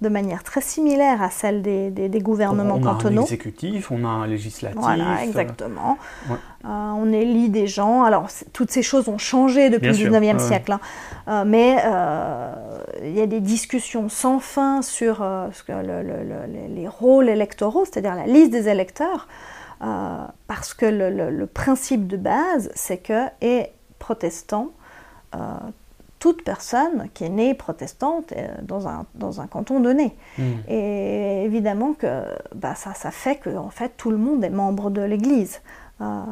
de 0.00 0.08
manière 0.08 0.42
très 0.42 0.60
similaire 0.60 1.22
à 1.22 1.30
celle 1.30 1.62
des, 1.62 2.20
gouvernements 2.20 2.80
cantonaux. 2.80 3.14
On 3.14 3.18
a 3.18 3.20
un 3.20 3.24
exécutif, 3.24 3.90
on 3.90 4.04
a 4.04 4.08
un 4.08 4.26
législatif. 4.26 4.80
Voilà, 4.80 5.22
exactement. 5.24 5.98
on 6.64 7.12
élit 7.12 7.48
des 7.48 7.66
gens. 7.66 8.02
Alors, 8.02 8.28
toutes 8.52 8.70
ces 8.70 8.82
choses 8.82 9.08
ont 9.08 9.18
changé 9.18 9.70
depuis 9.70 9.88
le 9.88 9.94
19e 9.94 10.38
siècle. 10.38 10.78
Hein. 11.26 11.44
mais 11.44 11.76
il 13.02 13.12
y 13.16 13.20
a 13.20 13.26
des 13.26 13.40
discussions 13.40 14.08
sans 14.08 14.40
fin 14.40 14.82
sur 14.82 15.24
les 15.68 16.88
rôles 16.88 17.28
électoraux, 17.28 17.84
c'est-à-dire 17.84 18.14
la 18.14 18.26
liste 18.26 18.50
des 18.50 18.68
électeurs. 18.68 19.26
Euh, 19.82 20.26
parce 20.46 20.74
que 20.74 20.84
le, 20.84 21.46
principe 21.46 22.06
de 22.06 22.16
base, 22.16 22.70
c'est 22.74 22.98
que, 22.98 23.26
et 23.40 23.68
protestant, 23.98 24.72
euh, 25.34 25.38
toute 26.20 26.44
personne 26.44 27.08
qui 27.14 27.24
est 27.24 27.30
née 27.30 27.54
protestante 27.54 28.32
dans 28.62 28.86
un, 28.86 29.06
dans 29.16 29.40
un 29.40 29.46
canton 29.46 29.80
donné. 29.80 30.14
Hmm. 30.38 30.42
Et 30.68 31.42
évidemment 31.44 31.94
que 31.94 32.22
bah, 32.54 32.76
ça, 32.76 32.94
ça 32.94 33.10
fait 33.10 33.36
que 33.36 33.56
en 33.56 33.70
fait, 33.70 33.94
tout 33.96 34.10
le 34.10 34.18
monde 34.18 34.44
est 34.44 34.50
membre 34.50 34.90
de 34.90 35.02
l'Église. 35.02 35.62
Euh, 36.00 36.22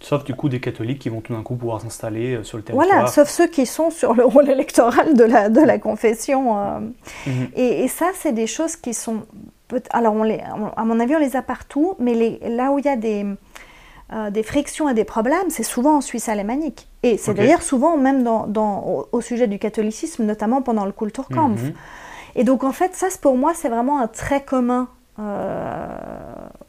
sauf 0.00 0.24
du 0.24 0.34
coup 0.34 0.48
des 0.48 0.60
catholiques 0.60 0.98
qui 0.98 1.08
vont 1.08 1.20
tout 1.20 1.32
d'un 1.32 1.42
coup 1.42 1.54
pouvoir 1.54 1.80
s'installer 1.80 2.42
sur 2.42 2.56
le 2.56 2.64
territoire. 2.64 2.88
Voilà, 2.88 3.06
sauf 3.08 3.28
ceux 3.28 3.46
qui 3.46 3.66
sont 3.66 3.90
sur 3.90 4.14
le 4.14 4.24
rôle 4.24 4.48
électoral 4.48 5.14
de 5.14 5.24
la, 5.24 5.48
de 5.48 5.60
la 5.60 5.78
confession. 5.78 6.80
Hmm. 7.26 7.30
et, 7.54 7.84
et, 7.84 7.88
ça, 7.88 8.06
c'est 8.14 8.32
des 8.32 8.46
choses 8.46 8.76
qui 8.76 8.94
sont 8.94 9.26
alors, 9.90 10.14
on 10.14 10.22
les, 10.22 10.40
à 10.40 10.84
mon 10.84 11.00
avis, 11.00 11.16
on 11.16 11.18
les 11.18 11.34
a 11.34 11.40
partout, 11.40 11.94
mais 11.98 12.38
là 12.42 12.72
où 12.72 12.78
il 12.78 12.84
y 12.84 12.88
a 12.88 12.96
des, 12.96 13.24
euh, 14.12 14.30
des 14.30 14.42
frictions 14.42 14.88
et 14.88 14.94
des 14.94 15.04
problèmes, 15.04 15.48
c'est 15.48 15.62
souvent 15.62 15.96
en 15.96 16.00
Suisse 16.00 16.28
alémanique. 16.28 16.88
Et 17.02 17.16
c'est 17.16 17.34
d'ailleurs 17.34 17.62
souvent 17.62 17.96
même 17.96 18.22
dans, 18.22 19.06
au, 19.10 19.20
sujet 19.20 19.46
du 19.46 19.58
catholicisme, 19.58 20.24
notamment 20.24 20.62
pendant 20.62 20.84
le 20.84 20.92
Kulturkampf. 20.92 21.62
Mhm. 21.62 21.72
Et 22.34 22.44
donc, 22.44 22.64
en 22.64 22.72
fait, 22.72 22.94
ça, 22.94 23.08
pour 23.20 23.36
moi, 23.36 23.52
c'est 23.54 23.68
vraiment 23.68 23.98
un 24.00 24.08
trait 24.08 24.42
commun 24.42 24.88
euh, 25.18 25.88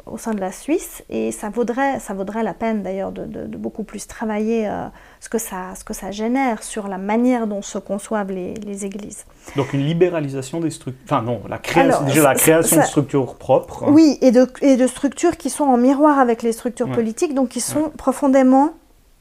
au 0.05 0.17
sein 0.17 0.33
de 0.33 0.41
la 0.41 0.51
Suisse 0.51 1.01
et 1.09 1.31
ça 1.31 1.47
vaudrait, 1.49 1.99
ça 2.01 2.13
vaudrait 2.13 2.43
la 2.43 2.53
peine 2.53 2.83
d'ailleurs 2.83 3.13
de, 3.13 3.45
beaucoup 3.55 3.83
plus 3.83 4.05
travailler 4.05 4.67
euh, 4.67 4.87
ce, 5.21 5.29
que 5.29 5.37
ça, 5.37 5.75
ce 5.77 5.85
que 5.85 5.93
ça 5.93 6.11
génère 6.11 6.61
sur 6.61 6.89
la 6.89 6.97
manière 6.97 7.47
dont 7.47 7.61
se 7.61 7.77
conçoivent 7.77 8.31
les, 8.31 8.85
églises. 8.85 9.23
Donc 9.55 9.71
une 9.71 9.85
libéralisation 9.85 10.59
des 10.59 10.71
structures, 10.71 11.01
enfin 11.05 11.21
non, 11.21 11.41
la 11.47 11.57
création, 11.57 12.03
déjà 12.03 12.23
la 12.23 12.35
création 12.35 12.77
de 12.77 12.81
structures 12.81 13.35
propres. 13.35 13.85
Oui, 13.89 14.17
et 14.19 14.31
de, 14.31 14.45
et 14.61 14.75
de 14.75 14.87
structures 14.87 15.37
qui 15.37 15.49
sont 15.49 15.63
en 15.63 15.77
miroir 15.77 16.19
avec 16.19 16.43
les 16.43 16.51
structures 16.51 16.91
politiques, 16.91 17.33
donc 17.33 17.47
qui 17.47 17.61
sont 17.61 17.91
profondément 17.97 18.73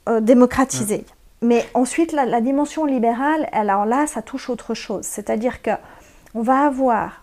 euh, 0.09 0.21
démocratisées. 0.21 1.05
Mais 1.43 1.65
ensuite, 1.75 2.11
la, 2.11 2.27
la, 2.27 2.41
dimension 2.41 2.87
libérale, 2.87 3.49
alors 3.53 3.87
là, 3.87 4.09
ça 4.09 4.21
touche 4.21 4.51
autre 4.51 4.75
chose. 4.75 5.05
C'est-à-dire 5.05 5.63
que 5.63 5.71
on 6.35 6.43
va 6.43 6.67
avoir 6.67 7.22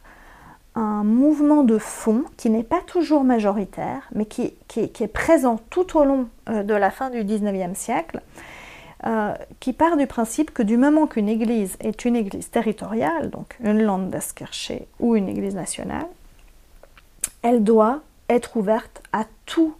un 0.76 1.04
mouvement 1.04 1.64
de 1.64 1.78
fond 1.78 2.24
qui 2.38 2.50
n'est 2.50 2.64
pas 2.64 2.82
toujours 2.86 3.24
majoritaire, 3.24 4.08
mais 4.14 4.26
qui, 4.26 4.54
qui, 4.68 4.82
est 4.82 5.12
présent 5.12 5.60
tout 5.70 5.98
au 5.98 6.04
long 6.04 6.28
euh, 6.50 6.64
de 6.64 6.74
la 6.74 6.92
fin 6.92 7.10
du 7.10 7.24
19e 7.24 7.76
siècle, 7.76 8.22
euh, 9.06 9.34
qui 9.60 9.74
part 9.74 9.98
du 9.98 10.08
principe 10.08 10.52
que 10.52 10.64
du 10.64 10.78
moment 10.78 11.08
qu'une 11.08 11.30
église 11.30 11.78
est 11.80 12.06
une 12.06 12.16
église 12.16 12.50
territoriale, 12.50 13.30
donc 13.30 13.56
une 13.62 13.82
Landeskirche 13.82 14.74
ou 15.00 15.16
une 15.16 15.30
église 15.30 15.56
nationale, 15.56 16.08
elle 17.42 17.64
doit 17.64 18.02
être 18.28 18.58
ouverte 18.58 19.02
à 19.12 19.26
toutes 19.46 19.76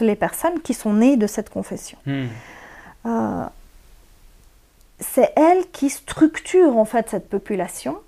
les 0.00 0.16
personnes 0.16 0.60
qui 0.60 0.74
sont 0.74 0.92
nées 0.92 1.16
de 1.16 1.26
cette 1.26 1.50
confession. 1.50 1.98
Hmm. 2.06 2.26
Euh, 3.06 3.44
c'est 5.00 5.32
elle 5.36 5.68
qui 5.72 5.90
structure 5.90 6.76
en 6.76 6.84
fait 6.84 7.10
cette 7.10 7.28
population 7.28 7.98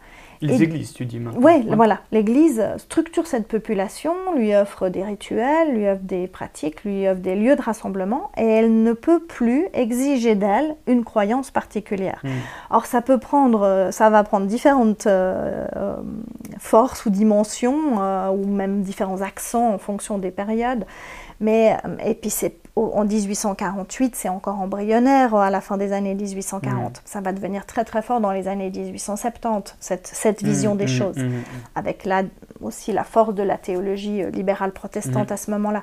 les 0.45 0.63
églises, 0.63 0.93
tu 0.93 1.07
dis 1.07 1.19
maintenant. 1.19 1.41
Oui, 1.43 1.67
voilà. 1.69 2.01
L'Église 2.13 2.63
structure 2.79 3.27
cette 3.27 3.49
population, 3.49 4.15
lui 4.37 4.55
offre 4.55 4.89
des 4.89 5.03
rituels, 5.03 5.75
lui 5.75 5.89
offre 5.89 6.03
des 6.03 6.27
pratiques, 6.27 6.85
lui 6.85 7.09
offre 7.09 7.21
des 7.21 7.37
lieux 7.37 7.57
de 7.57 7.63
rassemblement, 7.63 8.31
et 8.37 8.45
elle 8.45 8.83
ne 8.83 8.93
peut 8.93 9.21
plus 9.21 9.67
exiger 9.73 10.35
d'elle 10.35 10.77
une 10.87 11.05
croyance 11.05 11.51
particulière. 11.51 12.21
Hmm. 12.23 12.31
Or, 12.71 12.87
ça 12.87 13.03
peut 13.03 13.19
prendre, 13.19 13.89
ça 13.91 14.11
va 14.11 14.23
prendre 14.25 14.47
différentes 14.47 15.07
euh, 15.07 15.67
euh, 15.77 15.97
forces 16.59 17.07
ou 17.07 17.11
dimensions, 17.11 18.01
euh, 18.01 18.29
ou 18.31 18.47
même 18.47 18.83
différents 18.83 19.23
accents 19.23 19.73
en 19.73 19.79
fonction 19.79 20.19
des 20.19 20.31
périodes. 20.31 20.85
Mais, 21.41 21.77
et 22.05 22.15
puis 22.15 22.31
c'est 22.31 22.57
en 22.77 23.05
1848, 23.05 24.17
c'est 24.17 24.29
encore 24.29 24.61
embryonnaire 24.61 25.35
à 25.35 25.51
la 25.51 25.61
fin 25.61 25.77
des 25.77 25.93
années 25.93 26.15
1840. 26.15 26.99
Mm. 26.99 27.01
Ça 27.05 27.21
va 27.21 27.33
devenir 27.33 27.67
très 27.67 27.85
très 27.85 28.03
fort 28.03 28.21
dans 28.21 28.33
les 28.33 28.49
années 28.49 28.71
1870, 28.71 29.77
cette, 29.79 30.09
cette 30.09 30.43
mm, 30.43 30.47
vision 30.47 30.75
des 30.75 30.85
mm, 30.85 30.89
choses, 30.89 31.17
avec 31.77 32.05
là 32.05 32.23
aussi 32.61 32.93
la 32.93 33.05
force 33.05 33.35
de 33.35 33.43
la 33.43 33.59
théologie 33.59 34.23
euh, 34.23 34.31
libérale 34.31 34.73
protestante 34.73 35.31
à 35.31 35.37
ce 35.37 35.51
moment-là. 35.53 35.83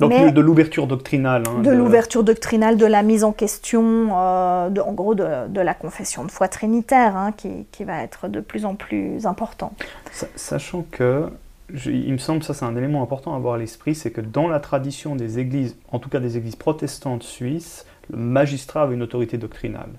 Donc 0.00 0.12
de 0.12 0.40
l'ouverture 0.40 0.86
doctrinale. 0.86 1.44
Hein, 1.46 1.62
de, 1.62 1.70
l'ouverture 1.70 2.24
doctrinale, 2.24 2.76
de 2.76 2.86
la 2.86 3.02
mise 3.02 3.22
en 3.22 3.30
question, 3.30 4.08
euh, 4.12 4.68
de, 4.68 4.80
en 4.80 4.92
gros, 4.92 5.14
de, 5.14 5.46
de, 5.48 5.60
la 5.60 5.74
confession 5.74 6.24
de 6.24 6.32
foi 6.32 6.48
trinitaire, 6.48 7.16
hein, 7.16 7.32
qui, 7.36 7.66
qui, 7.70 7.84
va 7.84 8.02
être 8.02 8.26
de 8.26 8.40
plus 8.40 8.64
en 8.64 8.74
plus 8.74 9.24
important. 9.24 9.72
Sachant 10.34 10.84
que 10.90 11.28
il 11.84 12.12
me 12.12 12.18
semble, 12.18 12.42
ça 12.42 12.54
c'est 12.54 12.64
un 12.64 12.76
élément 12.76 13.02
important 13.02 13.34
à 13.34 13.36
avoir 13.36 13.54
à 13.54 13.58
l'esprit, 13.58 13.94
c'est 13.94 14.10
que 14.10 14.20
dans 14.20 14.48
la 14.48 14.60
tradition 14.60 15.16
des 15.16 15.38
églises, 15.38 15.76
en 15.90 15.98
tout 15.98 16.08
cas 16.08 16.20
des 16.20 16.36
églises 16.36 16.56
protestantes 16.56 17.22
suisses, 17.22 17.86
le 18.10 18.18
magistrat 18.18 18.82
avait 18.82 18.94
une 18.94 19.02
autorité 19.02 19.38
doctrinale, 19.38 19.90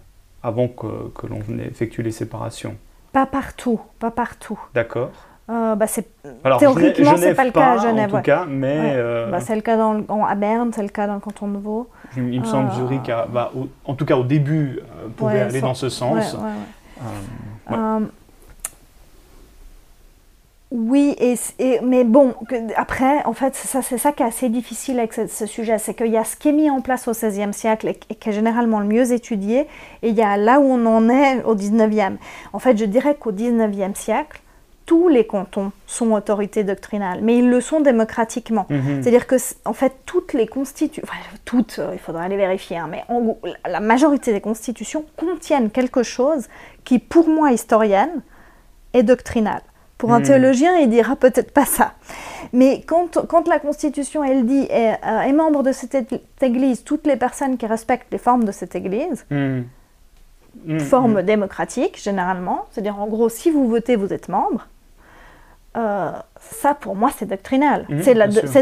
avant 0.43 0.67
que, 0.67 1.10
que 1.15 1.28
l'on 1.28 1.41
effectue 1.60 2.04
les 2.04 2.12
séparations. 2.12 2.75
Pas 3.12 3.25
partout, 3.25 3.80
pas 3.99 4.12
partout. 4.12 4.60
D'accord. 4.73 5.12
Euh, 5.47 5.75
bah 5.75 5.86
théoriquement, 6.58 7.17
c'est 7.17 7.36
pas 7.36 7.45
le 7.45 7.51
cas 7.51 7.73
à 7.73 7.78
Genève. 7.78 8.13
En 8.13 8.17
tout 8.17 8.23
cas, 8.23 8.45
mais. 8.49 8.93
Euh, 8.95 9.30
bah, 9.30 9.39
c'est 9.39 9.56
le 9.56 9.62
cas 9.62 9.78
dans, 9.78 10.25
à 10.25 10.36
Berne, 10.36 10.71
c'est 10.73 10.82
le 10.82 10.89
cas 10.89 11.06
dans 11.06 11.13
le 11.13 11.19
canton 11.19 11.47
de 11.47 11.58
Vaud. 11.58 11.88
Il, 12.17 12.41
me 12.41 12.45
semble 12.45 12.69
que 12.69 12.73
euh, 12.73 12.78
Zurich, 12.78 13.12
bah, 13.32 13.51
en 13.86 13.93
tout 13.93 14.06
cas 14.06 14.17
au 14.17 14.23
début, 14.23 14.80
pouvait 15.17 15.41
aller 15.41 15.62
dans 15.62 15.75
ce 15.75 15.89
sens. 15.89 16.36
Oui, 20.71 21.15
et, 21.19 21.80
mais 21.84 22.04
bon, 22.04 22.34
après, 22.75 23.23
en 23.25 23.34
fait, 23.34 23.56
ça, 23.56 23.82
c'est 23.82 23.99
ça 23.99 24.12
qui 24.12 24.23
est 24.23 24.25
assez 24.25 24.49
difficile 24.49 24.97
avec 24.97 25.13
ce, 25.13 25.45
sujet, 25.45 25.78
c'est 25.78 25.93
qu'il 25.93 26.08
y 26.08 26.17
a 26.17 26.23
ce 26.23 26.36
qui 26.36 26.49
est 26.49 26.54
mis 26.54 26.69
en 26.69 26.82
place 26.82 27.08
au 27.08 27.12
XVIe 27.12 27.54
siècle 27.54 27.88
et, 27.88 28.15
qui 28.15 28.30
est 28.30 28.34
généralement 28.34 28.80
le 28.80 28.88
mieux 28.88 29.12
étudié, 29.13 29.67
et 30.01 30.10
il 30.10 30.15
y 30.15 30.23
a 30.23 30.38
là 30.38 30.60
où 30.60 30.63
on 30.63 30.86
en 30.88 31.08
est 31.08 31.43
au 31.43 31.56
XIXe. 31.56 32.17
En 32.51 32.60
fait, 32.60 32.78
je 32.78 32.86
dirais 32.86 33.15
qu'au 33.15 33.32
XIXe 33.32 33.97
siècle, 33.97 34.41
tous 34.88 35.08
les 35.08 35.25
cantons 35.25 35.71
sont 35.88 36.12
autorités 36.12 36.63
doctrinales, 36.63 37.19
mais 37.21 37.38
ils 37.38 37.49
le 37.49 37.62
sont 37.62 37.80
démocratiquement. 37.80 38.65
Mhm. 38.69 39.01
C'est-à-dire 39.01 39.28
que, 39.28 39.36
en 39.65 39.73
fait, 39.73 39.93
toutes 40.06 40.34
les 40.34 40.47
constitutions, 40.47 41.04
enfin, 41.04 41.17
toutes, 41.45 41.78
euh, 41.80 41.91
il 41.93 41.99
faudra 41.99 42.23
aller 42.23 42.38
vérifier, 42.38 42.78
hein, 42.78 42.88
mais 42.89 43.04
en, 43.08 43.38
la 43.67 43.80
majorité 43.80 44.34
des 44.34 44.41
constitutions 44.41 45.06
contiennent 45.15 45.69
quelque 45.69 46.04
chose 46.04 46.47
qui, 46.84 46.99
pour 46.99 47.30
moi, 47.30 47.51
historienne, 47.51 48.21
est 48.93 49.04
doctrinal. 49.04 49.62
Pour 49.97 50.13
un 50.13 50.19
hmm. 50.19 50.23
théologien, 50.23 50.77
il 50.77 50.89
dira 50.89 51.15
peut-être 51.15 51.51
pas 51.51 51.65
ça. 51.65 51.93
Mais 52.53 52.84
quand, 52.86 53.25
quand, 53.27 53.47
la 53.47 53.60
Constitution, 53.60 54.23
elle 54.23 54.45
dit, 54.45 54.67
est, 54.69 54.97
euh, 55.05 55.34
membre 55.34 55.63
de 55.63 55.71
cette 55.71 55.97
Église, 56.41 56.84
toutes 56.84 57.08
les 57.08 57.15
personnes 57.15 57.58
qui 57.58 57.65
respectent 57.65 58.12
les 58.12 58.17
formes 58.17 58.43
de 58.43 58.51
cette 58.51 58.75
Église, 58.75 59.25
hmm. 59.29 59.62
Hmm. 60.65 60.79
forme 60.79 61.21
démocratique 61.21 62.01
généralement, 62.01 62.65
c'est-à-dire 62.71 62.99
en 62.99 63.08
gros, 63.08 63.29
si 63.29 63.51
vous 63.51 63.67
votez, 63.67 63.96
vous 63.96 64.13
êtes 64.13 64.29
membre, 64.29 64.67
euh, 65.75 66.12
ça 66.52 66.73
pour 66.73 66.96
moi 66.96 67.12
c'est 67.15 67.25
doctrinal. 67.25 67.85
c'est 68.02 68.13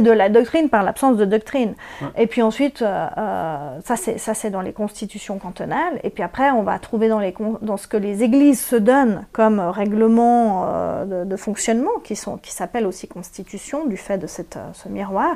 de, 0.01 0.11
la 0.11 0.29
doctrine 0.29 0.69
par 0.69 0.83
l'absence 0.83 1.17
de 1.17 1.25
doctrine. 1.25 1.75
Et 2.17 2.27
puis 2.27 2.41
ensuite, 2.41 2.81
euh, 2.81 3.07
euh, 3.17 3.79
ça 3.83 4.33
c'est 4.33 4.49
dans 4.49 4.61
les 4.61 4.73
constitutions 4.73 5.37
cantonales. 5.37 5.99
Et 6.03 6.09
puis 6.09 6.23
après, 6.23 6.51
on 6.51 6.63
va 6.63 6.79
trouver 6.79 7.07
dans, 7.07 7.19
les, 7.19 7.33
dans 7.61 7.77
ce 7.77 7.87
que 7.87 7.97
les 7.97 8.23
églises 8.23 8.61
se 8.61 8.75
donnent 8.75 9.25
comme 9.31 9.59
règlement 9.59 11.05
de, 11.05 11.35
fonctionnement, 11.35 11.91
qui, 12.03 12.15
sont, 12.15 12.37
qui 12.37 12.53
aussi 12.85 13.07
constitution 13.07 13.85
du 13.85 13.97
fait 13.97 14.17
de 14.17 14.27
cette, 14.27 14.57
ce 14.73 14.89
miroir. 14.89 15.35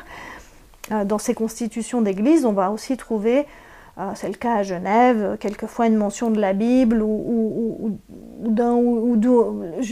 dans 1.06 1.18
ces 1.18 1.34
constitutions 1.34 2.02
d'église, 2.02 2.46
on 2.46 2.54
va 2.54 2.72
aussi 2.72 2.98
trouver 2.98 3.46
c'est 4.16 4.28
le 4.28 4.36
cas 4.36 4.58
à 4.58 4.64
Genève, 4.64 5.38
quelquefois 5.40 5.88
une 5.88 5.96
mention 5.96 6.30
de 6.30 6.40
la 6.40 6.54
Bible 6.54 7.02
ou, 7.02 7.98
d'un 8.40 8.74
ou, 8.76 9.20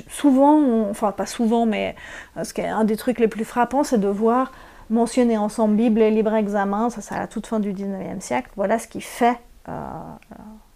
souvent, 0.09 0.89
enfin 0.89 1.11
pas 1.11 1.25
souvent, 1.25 1.65
mais 1.65 1.95
ce 2.41 2.53
qui 2.53 2.61
est 2.61 2.67
un 2.67 2.83
des 2.83 2.97
trucs 2.97 3.19
les 3.19 3.27
plus 3.27 3.45
frappants, 3.45 3.83
c'est 3.83 3.97
de 3.97 4.07
voir 4.07 4.51
mentionner 4.89 5.37
ensemble 5.37 5.75
Bible 5.75 6.01
et 6.01 6.11
libre 6.11 6.35
examen, 6.35 6.89
ça 6.91 7.01
c'est 7.01 7.15
à 7.15 7.19
la 7.19 7.27
toute 7.27 7.47
fin 7.47 7.59
du 7.59 7.73
19e 7.73 8.19
siècle. 8.19 8.51
Voilà 8.55 8.77
ce 8.77 8.87
qui 8.87 9.01
fait 9.01 9.39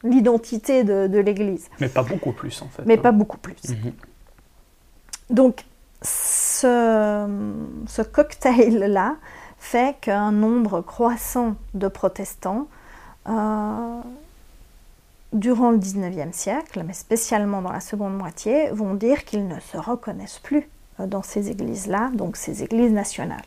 l'identité 0.03 0.84
de, 0.84 1.19
l'Église. 1.19 1.69
Mais 1.80 1.89
pas 1.89 2.03
beaucoup 2.03 2.32
plus 2.32 2.61
en 2.61 2.67
fait. 2.67 2.84
Mais 2.86 2.97
pas 2.97 3.11
beaucoup 3.11 3.38
plus. 3.38 3.69
Mhm. 3.69 3.93
Donc 5.30 5.65
ce, 6.01 7.27
ce 7.88 8.01
cocktail-là 8.01 9.15
fait 9.57 9.97
qu'un 9.99 10.32
nombre 10.32 10.82
croissant 10.82 11.55
de 11.73 11.88
protestants, 11.88 12.67
euh, 13.30 14.01
durant 15.34 15.71
le 15.71 15.77
19e 15.77 16.34
siècle, 16.34 16.84
mais 16.86 16.93
spécialement 16.93 17.61
dans 17.61 17.71
la 17.71 17.80
seconde 17.82 18.17
moitié, 18.17 18.69
vont 18.71 18.95
dire 18.95 19.25
qu'ils 19.25 19.47
ne 19.47 19.59
se 19.59 19.77
reconnaissent 19.77 20.39
plus 20.39 20.67
euh, 20.99 21.07
dans 21.07 21.23
ces 21.23 21.49
églises-là, 21.49 22.09
donc 22.13 22.36
ces 22.36 22.63
églises 22.63 22.91
nationales. 22.91 23.45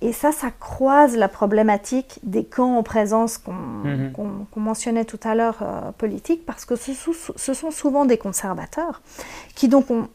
Et 0.00 0.12
ça, 0.12 0.30
ça 0.30 0.52
croise 0.52 1.16
la 1.16 1.26
problématique 1.26 2.20
des 2.22 2.44
camps 2.44 2.76
en 2.78 2.84
présence 2.84 3.36
qu'on 3.36 3.52
mhm. 3.52 4.12
mentionnait 4.54 5.04
tout 5.04 5.18
à 5.24 5.34
l'heure 5.34 5.58
euh, 5.62 5.90
politique, 5.90 6.46
parce 6.46 6.64
que 6.64 6.76
ce, 6.76 6.92
ce, 7.34 7.54
sont 7.54 7.72
souvent 7.72 8.04
des 8.04 8.16
conservateurs 8.16 9.02
qui 9.56 9.66
donc 9.66 9.90
ont, 9.90 10.06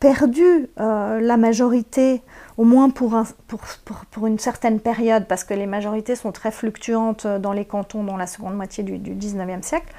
perdu 0.00 0.68
euh, 0.80 1.18
la 1.18 1.38
majorité, 1.38 2.20
au 2.58 2.64
moins 2.64 2.90
pour, 2.90 3.14
un, 3.14 3.24
pour, 3.46 3.60
pour, 3.86 4.04
pour, 4.10 4.26
une 4.26 4.38
certaine 4.38 4.80
période, 4.80 5.24
parce 5.26 5.44
que 5.44 5.54
les 5.54 5.66
majorités 5.66 6.14
sont 6.14 6.32
très 6.32 6.50
fluctuantes 6.50 7.26
dans 7.26 7.54
les 7.54 7.64
cantons 7.64 8.04
dans 8.04 8.18
la 8.18 8.26
seconde 8.26 8.54
moitié 8.54 8.84
du, 8.84 8.98
du 8.98 9.14
19e 9.14 9.62
siècle, 9.62 9.94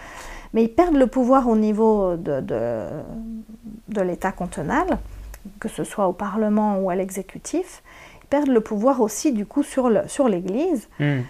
mais 0.53 0.63
ils 0.63 0.73
perdent 0.73 0.97
le 0.97 1.07
pouvoir 1.07 1.47
au 1.47 1.55
niveau 1.55 2.15
de, 2.17 2.39
de, 2.39 2.85
de 3.87 4.01
l'État 4.01 4.31
cantonal, 4.31 4.99
que 5.59 5.69
ce 5.69 5.83
soit 5.83 6.07
au 6.07 6.13
Parlement 6.13 6.77
ou 6.77 6.91
à 6.91 6.95
l'exécutif 6.95 7.81
perdent 8.29 8.49
le 8.49 8.61
pouvoir 8.61 9.01
aussi 9.01 9.31
du 9.31 9.45
coup 9.45 9.63
sur 9.63 9.89
l'Église. 9.89 10.87
Hmm. 10.99 11.21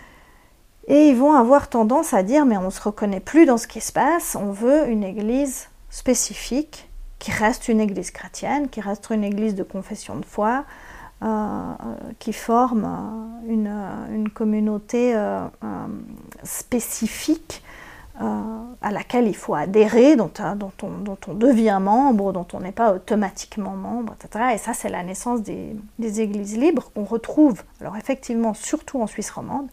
Et 0.88 1.10
ils 1.10 1.16
vont 1.16 1.34
avoir 1.34 1.70
tendance 1.70 2.14
à 2.14 2.24
dire 2.24 2.46
mais 2.46 2.58
on 2.58 2.66
ne 2.66 2.70
se 2.70 2.82
reconnaît 2.82 3.20
plus 3.20 3.46
dans 3.46 3.58
ce 3.58 3.68
qui 3.68 3.82
se 3.82 3.92
passe, 3.92 4.36
on 4.36 4.52
veut 4.52 4.88
une 4.88 5.04
Église 5.04 5.70
spécifique 5.90 6.90
qui 7.20 7.32
reste 7.32 7.68
une 7.68 7.82
Église 7.82 8.12
chrétienne, 8.12 8.70
qui 8.70 8.82
reste 8.82 9.10
une 9.12 9.24
Église 9.24 9.54
de 9.54 9.64
confession 9.64 10.16
de 10.16 10.26
foi, 10.26 10.64
euh, 11.22 11.74
qui 12.18 12.32
forme 12.32 12.86
euh, 12.86 13.52
une, 13.54 14.16
une 14.16 14.30
communauté 14.30 15.14
euh, 15.16 15.46
spécifique 16.44 17.62
euh, 18.22 18.42
à 18.82 18.92
laquelle 18.92 19.28
il 19.28 19.36
faut 19.36 19.56
adhérer, 19.56 20.18
dont, 20.18 20.32
euh, 20.42 20.54
dont, 20.56 20.74
on, 20.84 20.90
dont, 20.90 21.18
on, 21.30 21.34
devient 21.34 21.80
membre, 21.82 22.34
dont 22.34 22.46
on 22.52 22.60
n'est 22.60 22.74
pas 22.74 22.92
automatiquement 22.92 23.78
membre, 23.78 24.14
etc. 24.20 24.48
Et 24.56 24.58
ça, 24.58 24.74
c'est 24.74 24.90
la 24.90 25.04
naissance 25.04 25.42
des, 25.42 25.74
des 26.00 26.20
églises 26.20 26.58
libres 26.58 26.92
qu'on 26.94 27.06
retrouve, 27.06 27.64
alors 27.80 27.96
effectivement, 27.96 28.54
surtout 28.54 29.02
en 29.02 29.08
Suisse 29.08 29.30
romande, 29.32 29.68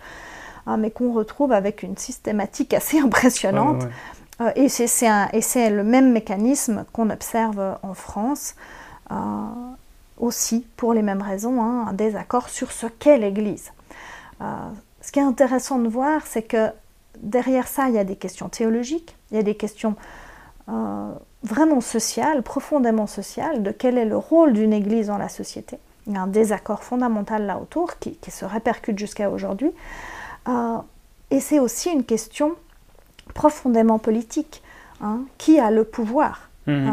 hein, 0.68 0.76
mais 0.76 0.92
qu'on 0.92 1.12
retrouve 1.12 1.50
avec 1.50 1.82
une 1.82 1.96
systématique 1.96 2.72
assez 2.72 3.00
impressionnante. 3.00 3.88
Euh, 4.40 4.52
et 4.54 4.68
c'est 4.68 5.70
le 5.70 5.82
même 5.82 6.12
mécanisme 6.12 6.84
qu'on 6.92 7.10
observe 7.10 7.78
en 7.82 7.94
France, 7.94 8.54
aussi 10.18 10.64
pour 10.76 10.94
les 10.94 11.02
mêmes 11.02 11.22
raisons, 11.22 11.60
hein, 11.60 11.86
un 11.88 11.94
désaccord 11.94 12.48
sur 12.48 12.70
ce 12.70 12.86
qu'est 12.86 13.18
l'Église. 13.18 13.72
ce 14.40 15.10
qui 15.10 15.18
est 15.18 15.22
intéressant 15.22 15.78
de 15.80 15.88
voir, 15.88 16.20
c'est 16.26 16.42
que 16.42 16.70
derrière 17.22 17.66
ça, 17.66 17.88
il 17.88 17.94
y 17.94 17.98
a 17.98 18.04
des 18.04 18.16
questions 18.16 18.48
théologiques, 18.48 19.16
il 19.30 19.36
y 19.36 19.40
a 19.40 19.42
des 19.42 19.56
questions 19.56 19.96
euh, 20.68 21.12
vraiment 21.42 21.80
sociales, 21.80 22.42
profondément 22.42 23.06
sociales, 23.06 23.62
de 23.62 23.70
quel 23.70 23.98
est 23.98 24.04
le 24.04 24.16
rôle 24.16 24.52
d'une 24.52 24.72
Église 24.72 25.08
dans 25.08 25.18
la 25.18 25.28
société. 25.28 25.78
Il 26.06 26.14
y 26.14 26.16
a 26.16 26.22
un 26.22 26.26
désaccord 26.26 26.82
fondamental 26.82 27.46
là 27.46 27.58
autour 27.58 27.98
qui, 27.98 28.18
se 28.28 28.44
répercute 28.44 28.98
jusqu'à 28.98 29.30
aujourd'hui. 29.30 29.70
Euh, 30.48 30.78
et 31.30 31.40
c'est 31.40 31.58
aussi 31.58 31.90
une 31.90 32.04
question 32.04 32.54
profondément 33.34 33.98
politique. 33.98 34.62
Hein. 35.00 35.20
Qui 35.36 35.60
a 35.60 35.70
le 35.70 35.84
pouvoir 35.84 36.48
mmh. 36.66 36.72
euh, 36.72 36.90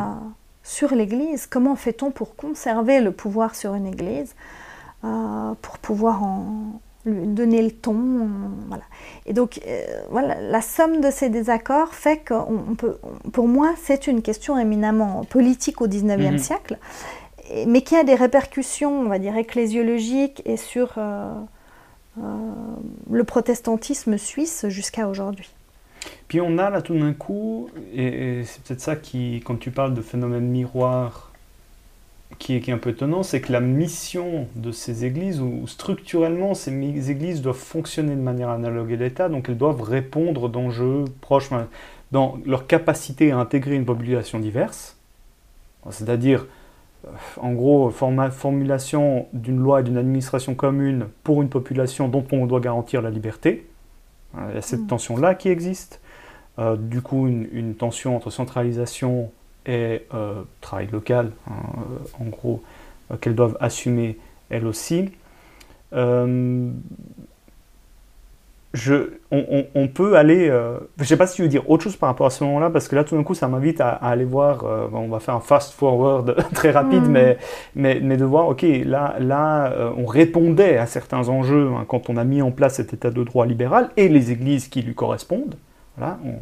sur 0.64 0.94
l'Église? 0.94 1.48
Comment 1.48 1.76
fait-on 1.76 2.12
pour 2.12 2.36
conserver 2.36 3.00
le 3.02 3.12
pouvoir 3.12 3.56
sur 3.56 3.74
une 3.76 3.88
Église 3.88 4.36
pour 5.62 5.80
pouvoir 5.80 6.24
en, 6.24 6.80
lui 7.06 7.28
donner 7.28 7.62
le 7.62 7.72
ton. 7.72 8.30
Voilà. 8.68 8.84
Et 9.26 9.34
donc, 9.34 9.60
euh, 9.68 9.84
voilà, 10.10 10.40
la 10.42 10.62
somme 10.62 11.02
de 11.02 11.12
ces 11.12 11.30
désaccords 11.30 11.94
fait 11.94 12.24
peut, 12.78 12.98
pour 13.32 13.48
moi, 13.48 13.74
c'est 13.82 14.08
une 14.08 14.22
question 14.22 14.58
éminemment 14.58 15.24
politique 15.26 15.82
au 15.82 15.88
XIXe 15.88 16.32
mhm. 16.32 16.38
siècle, 16.38 16.78
mais 17.68 17.82
qui 17.82 17.96
a 17.96 18.04
des 18.04 18.16
répercussions, 18.16 19.02
on 19.02 19.10
va 19.10 19.20
dire, 19.20 19.36
ecclésiologiques 19.36 20.42
et 20.46 20.58
sur 20.58 20.94
euh, 20.98 21.34
euh, 22.20 22.22
le 23.12 23.24
protestantisme 23.24 24.18
suisse 24.18 24.66
jusqu'à 24.70 25.08
aujourd'hui. 25.08 25.50
Puis 26.28 26.42
on 26.42 26.58
a 26.58 26.70
là 26.70 26.82
tout 26.82 26.98
d'un 26.98 27.14
coup, 27.14 27.70
et 27.94 28.44
c'est 28.46 28.62
peut-être 28.64 28.82
ça 28.82 28.96
qui, 28.96 29.42
quand 29.46 29.58
tu 29.58 29.72
parles 29.72 29.94
de 29.94 30.02
phénomène 30.02 30.48
miroir, 30.48 31.33
qui 32.40 32.56
est, 32.56 32.70
un 32.70 32.78
peu 32.78 32.92
étonnant, 32.92 33.24
c'est 33.24 33.42
que 33.42 33.52
la 33.52 33.60
mission 33.60 34.48
de 34.56 34.72
ces 34.72 35.06
églises, 35.06 35.42
ou 35.42 35.68
structurellement, 35.68 36.54
ces 36.54 36.72
églises 37.12 37.42
doivent 37.42 37.56
fonctionner 37.56 38.16
de 38.16 38.22
manière 38.22 38.50
analogue 38.50 38.94
à 38.94 38.96
l'État, 38.96 39.30
donc 39.30 39.50
elles 39.50 39.58
doivent 39.58 39.82
répondre 39.82 40.50
d'enjeux 40.50 41.06
proches, 41.22 41.50
dans 42.12 42.38
leur 42.46 42.68
capacité 42.68 43.32
à 43.32 43.38
intégrer 43.38 43.76
une 43.76 43.86
population 43.86 44.40
diverse, 44.40 44.98
c'est-à-dire, 45.90 46.48
euh, 47.06 47.10
en 47.38 47.54
gros, 47.54 47.90
formulation 47.90 49.28
d'une 49.34 49.60
loi 49.60 49.82
et 49.82 49.84
d'une 49.84 49.98
administration 49.98 50.56
commune 50.56 51.08
pour 51.24 51.42
une 51.42 51.50
population 51.50 52.08
dont 52.08 52.26
on 52.32 52.46
doit 52.46 52.60
garantir 52.60 53.02
la 53.02 53.10
liberté. 53.10 53.68
Il 54.50 54.56
y 54.56 54.58
a 54.58 54.62
cette 54.62 54.82
mm. 54.82 54.88
tension-là 54.88 55.36
qui 55.36 55.50
existe. 55.50 56.02
Euh, 56.60 56.76
du 56.76 57.02
coup, 57.02 57.28
une, 57.28 57.48
une 57.52 57.76
tension 57.76 58.16
entre 58.16 58.30
centralisation 58.30 59.32
et 59.66 60.06
euh, 60.14 60.42
travail 60.62 60.88
local, 60.92 61.32
hein, 61.50 61.54
euh, 61.78 62.24
en 62.26 62.30
gros, 62.30 62.64
euh, 63.12 63.18
qu'elles 63.18 63.36
doivent 63.36 63.58
assumer 63.60 64.18
elles 64.50 64.66
aussi. 64.66 65.10
Je, 68.76 69.12
on, 69.30 69.88
peut 69.88 70.18
aller. 70.18 70.48
je 70.48 71.04
ne 71.04 71.06
sais 71.06 71.16
pas 71.16 71.28
si 71.28 71.36
tu 71.36 71.44
veux 71.44 71.48
dire 71.48 71.70
autre 71.70 71.84
chose 71.84 71.96
par 71.96 72.10
rapport 72.10 72.26
à 72.26 72.32
ce 72.32 72.44
moment-là, 72.44 72.72
parce 72.72 72.88
que 72.88 72.96
là, 72.96 73.04
tout 73.04 73.16
d'un 73.16 73.22
coup, 73.22 73.36
ça 73.36 73.48
m'invite 73.48 73.80
à, 73.80 73.92
aller 73.92 74.26
voir. 74.26 74.66
on 74.92 75.10
va 75.10 75.20
faire 75.20 75.36
un 75.36 75.40
fast-forward 75.42 76.36
très 76.56 76.72
rapide, 76.72 77.04
mm. 77.04 77.12
mais, 77.12 77.38
mais, 77.76 78.00
mais, 78.02 78.18
de 78.18 78.26
voir, 78.26 78.48
OK, 78.48 78.66
là, 78.84 79.16
là 79.20 79.92
on 79.96 80.08
répondait 80.08 80.80
à 80.80 80.88
certains 80.88 81.30
enjeux 81.30 81.70
hein, 81.72 81.86
quand 81.88 82.10
on 82.10 82.18
a 82.18 82.24
mis 82.24 82.42
en 82.42 82.50
place 82.50 82.78
cet 82.78 82.94
état 82.96 83.12
de 83.12 83.24
droit 83.24 83.46
libéral 83.46 83.92
et 83.96 84.10
les 84.10 84.32
églises 84.32 84.68
qui 84.70 84.82
lui 84.82 84.96
correspondent. 84.96 85.56
Voilà, 85.96 86.18
on, 86.26 86.40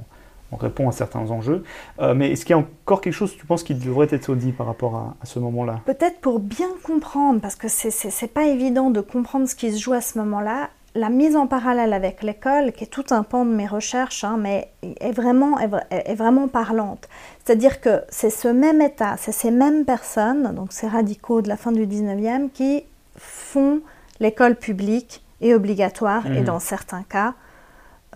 on 0.52 0.58
répond 0.58 0.88
à 0.90 0.92
certains 0.92 1.32
enjeux. 1.32 1.64
Euh, 2.00 2.14
mais 2.14 2.32
est-ce 2.32 2.46
qu'il 2.46 2.56
y 2.56 2.60
a 2.60 2.62
encore 2.62 3.02
quelque 3.02 3.14
chose, 3.14 3.36
tu 3.38 3.46
penses, 3.46 3.64
qui 3.64 3.74
devrait 3.74 4.08
être 4.12 4.36
dit 4.36 4.52
par 4.52 4.68
rapport 4.68 4.96
à, 4.96 5.26
ce 5.26 5.40
moment-là? 5.40 5.82
Peut-être 5.86 6.20
pour 6.20 6.40
bien 6.40 6.70
comprendre, 6.84 7.40
parce 7.42 7.56
que 7.56 7.68
c'est 7.68 8.34
pas 8.34 8.46
évident 8.46 8.90
de 8.90 9.02
comprendre 9.02 9.48
ce 9.48 9.56
qui 9.56 9.72
se 9.72 9.80
joue 9.80 9.94
à 9.94 10.02
ce 10.02 10.18
moment-là, 10.20 10.70
la 10.94 11.10
mise 11.10 11.38
en 11.38 11.48
parallèle 11.48 11.94
avec 11.94 12.22
l'école, 12.22 12.74
qui 12.74 12.84
est 12.84 12.88
tout 12.88 13.06
un 13.12 13.24
pan 13.24 13.46
de 13.46 13.52
mes 13.52 13.68
recherches, 13.68 14.26
hein, 14.26 14.38
mais 14.38 14.72
est 14.82 15.14
vraiment, 15.14 15.58
est, 15.60 16.16
vraiment 16.16 16.50
parlante. 16.50 17.08
C'est-à-dire 17.44 17.80
que 17.80 18.02
c'est 18.10 18.30
ce 18.30 18.50
même 18.50 18.82
État, 18.82 19.16
c'est 19.18 19.32
ces 19.32 19.52
mêmes 19.52 19.86
personnes, 19.86 20.54
donc 20.54 20.74
ces 20.74 20.88
radicaux 20.88 21.42
de 21.42 21.48
la 21.48 21.56
fin 21.56 21.72
du 21.72 21.88
19e, 21.88 22.50
qui 22.50 22.84
font 23.16 23.80
l'école 24.20 24.56
publique 24.56 25.24
et 25.40 25.56
obligatoire, 25.56 26.28
et 26.28 26.42
mmh. 26.42 26.46
dans 26.46 26.60
certains 26.60 27.04
cas, 27.04 27.36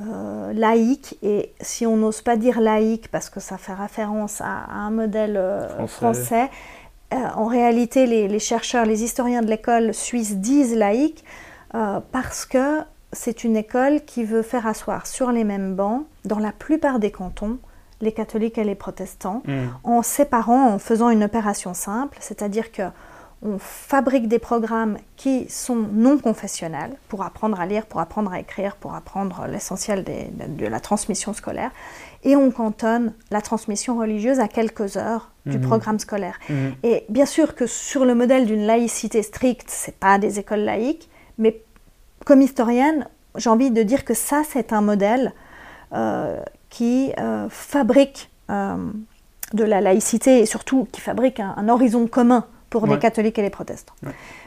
euh, 0.01 0.51
laïque, 0.51 1.17
et 1.23 1.53
si 1.61 1.85
on 1.85 1.95
n'ose 1.95 2.21
pas 2.21 2.35
dire 2.35 2.59
laïque 2.59 3.09
parce 3.09 3.29
que 3.29 3.39
ça 3.39 3.57
fait 3.57 3.73
référence 3.73 4.41
à, 4.41 4.65
un 4.69 4.91
modèle 4.91 5.37
euh, 5.37 5.87
français, 5.87 6.49
euh, 7.13 7.17
en 7.35 7.45
réalité 7.45 8.05
les, 8.05 8.39
chercheurs, 8.39 8.85
les 8.85 9.03
historiens 9.03 9.41
de 9.41 9.47
l'école 9.47 9.93
suisse 9.93 10.35
disent 10.35 10.75
laïque 10.75 11.23
parce 12.11 12.45
que 12.45 12.81
c'est 13.11 13.43
une 13.43 13.57
école 13.57 14.01
qui 14.05 14.23
veut 14.23 14.41
faire 14.41 14.65
asseoir 14.67 15.07
sur 15.07 15.31
les 15.31 15.43
mêmes 15.43 15.75
bancs, 15.75 16.05
dans 16.23 16.39
la 16.39 16.51
plupart 16.51 16.99
des 16.99 17.11
cantons, 17.11 17.57
les 17.99 18.11
catholiques 18.13 18.57
et 18.57 18.63
les 18.63 18.75
protestants, 18.75 19.43
mm. 19.45 19.67
en 19.83 20.01
séparant, 20.01 20.69
en 20.69 20.79
faisant 20.79 21.09
une 21.09 21.23
opération 21.23 21.73
simple, 21.73 22.17
c'est-à-dire 22.21 22.71
que 22.71 22.83
on 23.45 23.59
fabrique 23.59 24.27
des 24.27 24.39
programmes 24.39 24.97
qui 25.15 25.47
sont 25.49 25.75
non 25.75 26.17
confessionnels 26.17 26.97
pour 27.07 27.23
apprendre 27.23 27.59
à 27.59 27.65
lire, 27.65 27.85
pour 27.85 27.99
apprendre 27.99 28.33
à 28.33 28.39
écrire, 28.39 28.75
pour 28.75 28.95
apprendre 28.95 29.45
l'essentiel 29.47 30.03
de, 30.03 30.65
la 30.65 30.79
transmission 30.79 31.31
scolaire. 31.33 31.71
Et 32.23 32.35
on 32.35 32.49
cantonne 32.49 33.13
la 33.29 33.41
transmission 33.41 33.97
religieuse 33.97 34.39
à 34.39 34.47
quelques 34.47 34.97
heures 34.97 35.31
du 35.45 35.59
mhm. 35.59 35.67
programme 35.67 35.99
scolaire. 35.99 36.39
Mhm. 36.49 36.73
Et 36.83 37.05
bien 37.09 37.27
sûr 37.27 37.53
que 37.53 37.67
sur 37.67 38.03
le 38.03 38.15
modèle 38.15 38.47
d'une 38.47 38.65
laïcité 38.65 39.21
stricte, 39.21 39.69
ce 39.69 39.91
n'est 39.91 39.97
pas 39.99 40.17
des 40.17 40.39
écoles 40.39 40.61
laïques, 40.61 41.07
mais 41.37 41.61
comme 42.25 42.41
historienne, 42.41 43.07
j'ai 43.37 43.49
envie 43.49 43.69
de 43.69 43.83
dire 43.83 44.05
que 44.05 44.15
ça, 44.15 44.41
c'est 44.47 44.73
un 44.73 44.81
modèle 44.81 45.33
euh, 45.93 46.41
qui 46.69 47.13
euh, 47.19 47.47
fabrique 47.49 48.31
euh, 48.49 48.75
de 49.53 49.63
la 49.63 49.81
laïcité 49.81 50.39
et 50.39 50.45
surtout 50.45 50.87
qui 50.91 50.99
fabrique 50.99 51.39
un, 51.39 51.69
horizon 51.69 52.07
commun 52.07 52.45
pour 52.69 52.87
les 52.87 52.99
catholiques 52.99 53.39
et 53.39 53.41
les 53.41 53.49
protestants. 53.49 53.93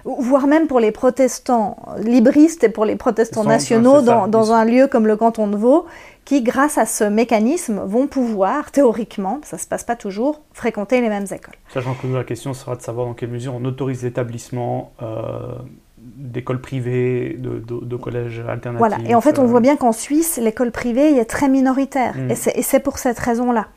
Voire 0.05 0.47
même 0.47 0.67
pour 0.67 0.81
les 0.81 0.93
protestants 0.93 1.77
libristes 1.99 2.65
et 2.65 2.69
pour 2.69 2.85
les 2.85 2.97
protestants 2.97 3.45
nationaux 3.45 4.03
dans, 4.03 4.53
un 4.53 4.65
lieu 4.65 4.87
comme 4.87 5.07
le 5.07 5.17
canton 5.17 5.49
de 5.49 5.57
Vaud, 5.57 5.87
qui, 6.25 6.43
grâce 6.43 6.77
à 6.77 6.85
ce 6.85 7.05
mécanisme, 7.05 7.81
vont 7.87 8.07
pouvoir, 8.07 8.71
théoriquement, 8.71 9.41
ça 9.45 9.57
ne 9.57 9.61
se 9.63 9.67
passe 9.67 9.85
pas 9.85 9.97
toujours, 9.97 10.43
fréquenter 10.53 11.01
les 11.01 11.09
mêmes 11.09 11.27
écoles. 11.31 11.55
Sachant 11.73 11.95
que 11.95 12.07
la 12.07 12.25
question 12.25 12.53
sera 12.53 12.77
de 12.77 12.83
savoir 12.83 13.07
dans 13.07 13.15
quelle 13.15 13.31
mesure 13.31 13.55
on 13.55 13.65
autorise 13.65 14.03
l'établissement 14.03 14.93
euh, 15.01 15.55
d'écoles 15.97 16.61
privées, 16.61 17.35
de, 17.39 17.97
collèges 17.97 18.41
alternatifs. 18.41 18.79
Voilà, 18.79 18.99
et 19.09 19.15
en 19.15 19.23
fait, 19.23 19.39
on 19.39 19.47
voit 19.47 19.61
bien 19.61 19.77
qu'en 19.77 19.93
Suisse, 19.93 20.39
l'école 20.43 20.71
privée 20.71 21.17
est 21.17 21.25
très 21.25 21.49
minoritaire, 21.49 22.15
mm. 22.15 22.31
et 22.31 22.63
c'est 22.63 22.81
pour 22.81 22.99
cette 22.99 23.19
raison-là. 23.19 23.69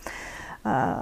Euh, 0.65 0.95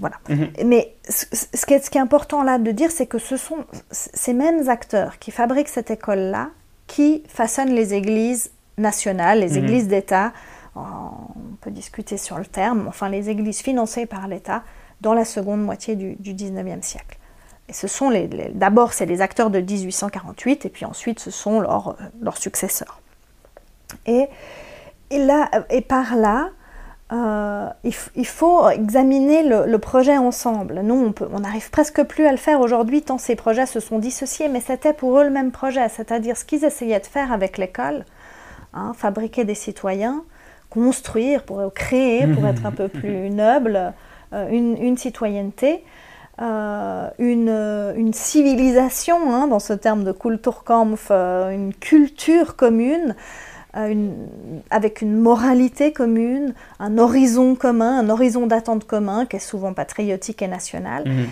voilà. 0.00 0.16
Mhm. 0.28 0.48
Mais 0.64 0.94
ce, 1.08 1.26
qui 1.66 1.74
est, 1.74 1.84
ce, 1.84 1.90
qui 1.90 1.98
est, 1.98 2.00
important 2.00 2.42
là 2.42 2.58
de 2.58 2.70
dire, 2.72 2.90
c'est 2.90 3.06
que 3.06 3.18
ce 3.18 3.36
sont 3.36 3.58
ces 3.90 4.32
mêmes 4.34 4.68
acteurs 4.68 5.18
qui 5.18 5.30
fabriquent 5.30 5.68
cette 5.68 5.90
école-là 5.90 6.50
qui 6.86 7.22
façonnent 7.28 7.72
les 7.72 7.94
églises 7.94 8.50
nationales, 8.76 9.40
les 9.40 9.50
mhm. 9.50 9.64
églises 9.64 9.88
d'État. 9.88 10.32
On 10.74 11.56
peut 11.60 11.70
discuter 11.70 12.16
sur 12.16 12.38
le 12.38 12.46
terme, 12.46 12.86
enfin 12.88 13.08
les 13.08 13.28
églises 13.28 13.60
financées 13.60 14.06
par 14.06 14.28
l'État 14.28 14.62
dans 15.00 15.14
la 15.14 15.24
seconde 15.24 15.62
moitié 15.62 15.96
du, 15.96 16.14
du 16.16 16.34
19e 16.34 16.82
siècle. 16.82 17.18
Et 17.68 17.72
ce 17.72 17.86
sont 17.86 18.10
les, 18.10 18.28
d'abord 18.54 18.92
c'est 18.92 19.06
les 19.06 19.20
acteurs 19.20 19.50
de 19.50 19.60
1848 19.60 20.66
et 20.66 20.68
puis 20.68 20.84
ensuite 20.84 21.20
ce 21.20 21.30
sont 21.30 21.60
leurs, 21.60 21.96
leurs 22.20 22.36
successeurs. 22.36 23.00
Et, 24.06 24.28
et, 25.10 25.18
là, 25.18 25.50
et 25.70 25.80
par 25.80 26.16
là, 26.16 26.50
euh, 27.12 27.68
il, 27.82 28.26
faut 28.26 28.68
examiner 28.68 29.42
le, 29.42 29.78
projet 29.78 30.16
ensemble. 30.16 30.80
Nous, 30.84 31.12
on 31.32 31.40
n'arrive 31.40 31.68
presque 31.70 32.04
plus 32.04 32.24
à 32.26 32.30
le 32.30 32.36
faire 32.36 32.60
aujourd'hui 32.60 33.02
tant 33.02 33.18
ces 33.18 33.34
projets 33.34 33.66
se 33.66 33.80
sont 33.80 33.98
dissociés, 33.98 34.48
mais 34.48 34.60
c'était 34.60 34.92
pour 34.92 35.18
eux 35.18 35.24
le 35.24 35.30
même 35.30 35.50
projet, 35.50 35.88
c'est-à-dire 35.88 36.36
ce 36.36 36.44
qu'ils 36.44 36.64
essayaient 36.64 37.00
de 37.00 37.06
faire 37.06 37.32
avec 37.32 37.58
l'école, 37.58 38.04
hein, 38.74 38.92
fabriquer 38.96 39.44
des 39.44 39.56
citoyens, 39.56 40.22
construire, 40.70 41.42
pour 41.42 41.74
créer, 41.74 42.28
pour 42.28 42.46
être 42.46 42.64
un 42.64 42.70
peu 42.70 42.86
plus 42.86 43.28
noble, 43.30 43.92
euh, 44.32 44.48
une, 44.48 44.96
citoyenneté. 44.96 45.82
Euh, 46.40 47.10
une, 47.18 48.12
civilisation, 48.12 49.34
hein, 49.34 49.48
dans 49.48 49.58
ce 49.58 49.72
terme 49.72 50.04
de 50.04 50.12
Kulturkampf, 50.12 51.10
une 51.10 51.74
culture 51.74 52.54
commune, 52.54 53.16
avec 53.72 55.00
une 55.00 55.16
moralité 55.16 55.92
commune, 55.92 56.54
un 56.78 56.98
horizon 56.98 57.54
commun, 57.54 57.98
un 57.98 58.08
horizon 58.08 58.46
d'attente 58.46 58.86
commun 58.86 59.26
qui 59.26 59.36
est 59.36 59.40
souvent 59.40 59.74
patriotique 59.74 60.42
et 60.42 60.48
national. 60.48 61.04
Mhm. 61.06 61.26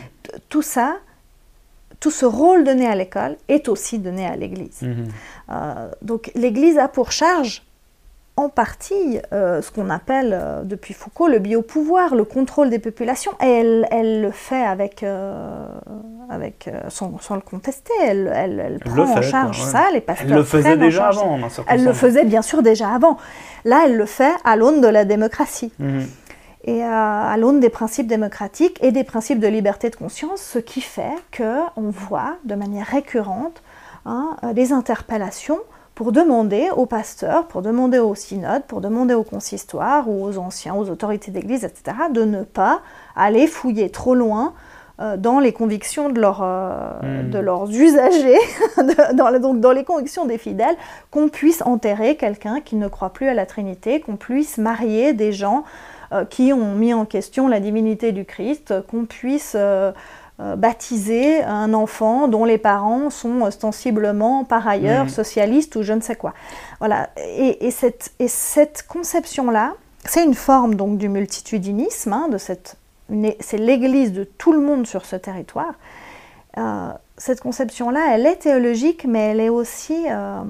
Tout 0.48 0.62
ça, 0.62 0.98
tout 2.00 2.10
ce 2.10 2.26
rôle 2.26 2.64
donné 2.64 2.86
à 2.86 2.94
l'école 2.94 3.36
est 3.48 3.68
aussi 3.68 3.98
donné 3.98 4.26
à 4.26 4.36
l'Église. 4.36 4.82
Mhm. 4.82 5.08
Euh, 5.50 5.90
donc 6.02 6.30
l'Église 6.34 6.78
a 6.78 6.88
pour 6.88 7.12
charge 7.12 7.62
en 8.38 8.48
partie 8.48 9.18
euh, 9.32 9.60
ce 9.62 9.72
qu'on 9.72 9.90
appelle 9.90 10.30
euh, 10.32 10.62
depuis 10.62 10.94
Foucault 10.94 11.26
le 11.26 11.40
biopouvoir, 11.40 12.14
le 12.14 12.22
contrôle 12.22 12.70
des 12.70 12.78
populations, 12.78 13.32
et 13.42 13.50
elle, 13.90 14.22
le 14.22 14.30
fait 14.30 14.62
avec, 14.62 15.02
euh, 15.02 15.66
avec 16.30 16.70
sans, 16.88 17.10
le 17.34 17.40
contester. 17.40 17.92
Elle, 18.06 18.32
elle, 18.32 18.78
prend 18.78 19.02
en 19.02 19.22
charge 19.22 19.60
ça, 19.60 19.86
les 19.92 20.00
pasteurs. 20.00 20.28
Elle 20.28 20.36
le 20.36 20.44
faisait 20.44 20.76
déjà 20.76 21.08
avant, 21.08 21.38
Elle 21.66 21.84
le 21.84 21.92
faisait 21.92 22.24
bien 22.24 22.42
sûr 22.42 22.62
déjà 22.62 22.90
avant. 22.90 23.18
Là, 23.64 23.82
elle 23.86 23.96
le 23.96 24.06
fait 24.06 24.34
à 24.44 24.54
l'aune 24.54 24.80
de 24.80 24.88
la 24.88 25.04
démocratie. 25.04 25.72
Mhm. 25.80 26.06
Et 26.64 26.82
à, 26.82 27.36
l'aune 27.38 27.60
des 27.60 27.70
principes 27.70 28.06
démocratiques 28.06 28.78
et 28.82 28.92
des 28.92 29.04
principes 29.04 29.40
de 29.40 29.48
liberté 29.48 29.90
de 29.90 29.96
conscience, 29.96 30.42
ce 30.42 30.58
qui 30.58 30.80
fait 30.80 31.14
qu'on 31.36 31.90
voit 31.90 32.36
de 32.44 32.54
manière 32.54 32.86
récurrente 32.86 33.62
hein, 34.06 34.36
des 34.54 34.72
interpellations 34.72 35.60
pour 35.98 36.12
demander 36.12 36.68
aux 36.76 36.86
pasteurs, 36.86 37.48
pour 37.48 37.60
demander 37.60 37.98
au 37.98 38.14
synode, 38.14 38.62
pour 38.68 38.80
demander 38.80 39.14
au 39.14 39.24
consistoire 39.24 40.08
ou 40.08 40.24
aux 40.24 40.38
anciens, 40.38 40.76
aux 40.76 40.88
autorités 40.90 41.32
d'église, 41.32 41.64
etc., 41.64 41.96
de 42.14 42.22
ne 42.22 42.44
pas 42.44 42.82
aller 43.16 43.48
fouiller 43.48 43.90
trop 43.90 44.14
loin 44.14 44.54
euh, 45.00 45.16
dans 45.16 45.40
les 45.40 45.52
convictions 45.52 46.08
de, 46.08 46.22
euh, 46.22 47.24
hmm. 47.24 47.30
de 47.30 47.38
leurs 47.40 47.68
usagers, 47.68 48.38
dans, 49.14 49.40
donc 49.40 49.58
dans 49.58 49.72
les 49.72 49.82
convictions 49.82 50.24
des 50.24 50.38
fidèles, 50.38 50.76
qu'on 51.10 51.28
puisse 51.28 51.62
enterrer 51.62 52.14
quelqu'un 52.14 52.60
qui 52.60 52.76
ne 52.76 52.86
croit 52.86 53.10
plus 53.10 53.26
à 53.26 53.34
la 53.34 53.44
Trinité, 53.44 53.98
qu'on 53.98 54.14
puisse 54.14 54.56
marier 54.56 55.14
des 55.14 55.32
gens 55.32 55.64
euh, 56.12 56.24
qui 56.24 56.52
ont 56.52 56.76
mis 56.76 56.94
en 56.94 57.06
question 57.06 57.48
la 57.48 57.58
divinité 57.58 58.12
du 58.12 58.24
Christ, 58.24 58.72
qu'on 58.88 59.04
puisse 59.04 59.56
baptiser 60.38 61.42
un 61.42 61.74
enfant 61.74 62.28
dont 62.28 62.44
les 62.44 62.58
parents 62.58 63.10
sont 63.10 63.40
ostensiblement 63.42 64.44
par 64.44 64.68
ailleurs 64.68 65.10
socialistes 65.10 65.74
ou 65.74 65.82
je 65.82 65.92
ne 65.92 66.00
sais 66.00 66.14
quoi. 66.14 66.32
Voilà. 66.78 67.10
Et, 67.36 67.70
cette, 67.72 68.12
et 68.20 68.28
cette 68.28 68.86
conception-là, 68.86 69.74
c'est 70.04 70.24
une 70.24 70.34
forme 70.34 70.76
donc 70.76 70.96
du 70.96 71.08
multitudinisme, 71.08 72.12
hein, 72.12 72.28
de 72.28 72.38
cette, 72.38 72.76
c'est 73.40 73.58
l'Église 73.58 74.12
de 74.12 74.22
tout 74.22 74.52
le 74.52 74.60
monde 74.60 74.86
sur 74.86 75.04
ce 75.06 75.16
territoire. 75.16 75.74
Euh, 76.56 76.90
cette 77.16 77.40
conception-là, 77.40 78.14
elle 78.14 78.24
est 78.24 78.36
théologique, 78.36 79.06
mais 79.08 79.30
elle 79.30 79.40
est 79.40 79.48
aussi 79.48 80.06
euh, 80.08 80.42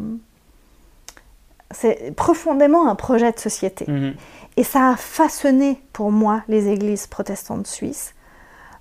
c'est 1.70 2.14
profondément 2.14 2.88
un 2.88 2.94
projet 2.94 3.32
de 3.32 3.38
société. 3.38 3.84
Mhm. 3.88 4.14
Et 4.56 4.64
ça 4.64 4.90
a 4.90 4.96
façonné 4.96 5.80
pour 5.92 6.10
moi 6.10 6.42
les 6.48 6.68
églises 6.68 7.06
protestantes 7.06 7.66
suisses. 7.66 8.14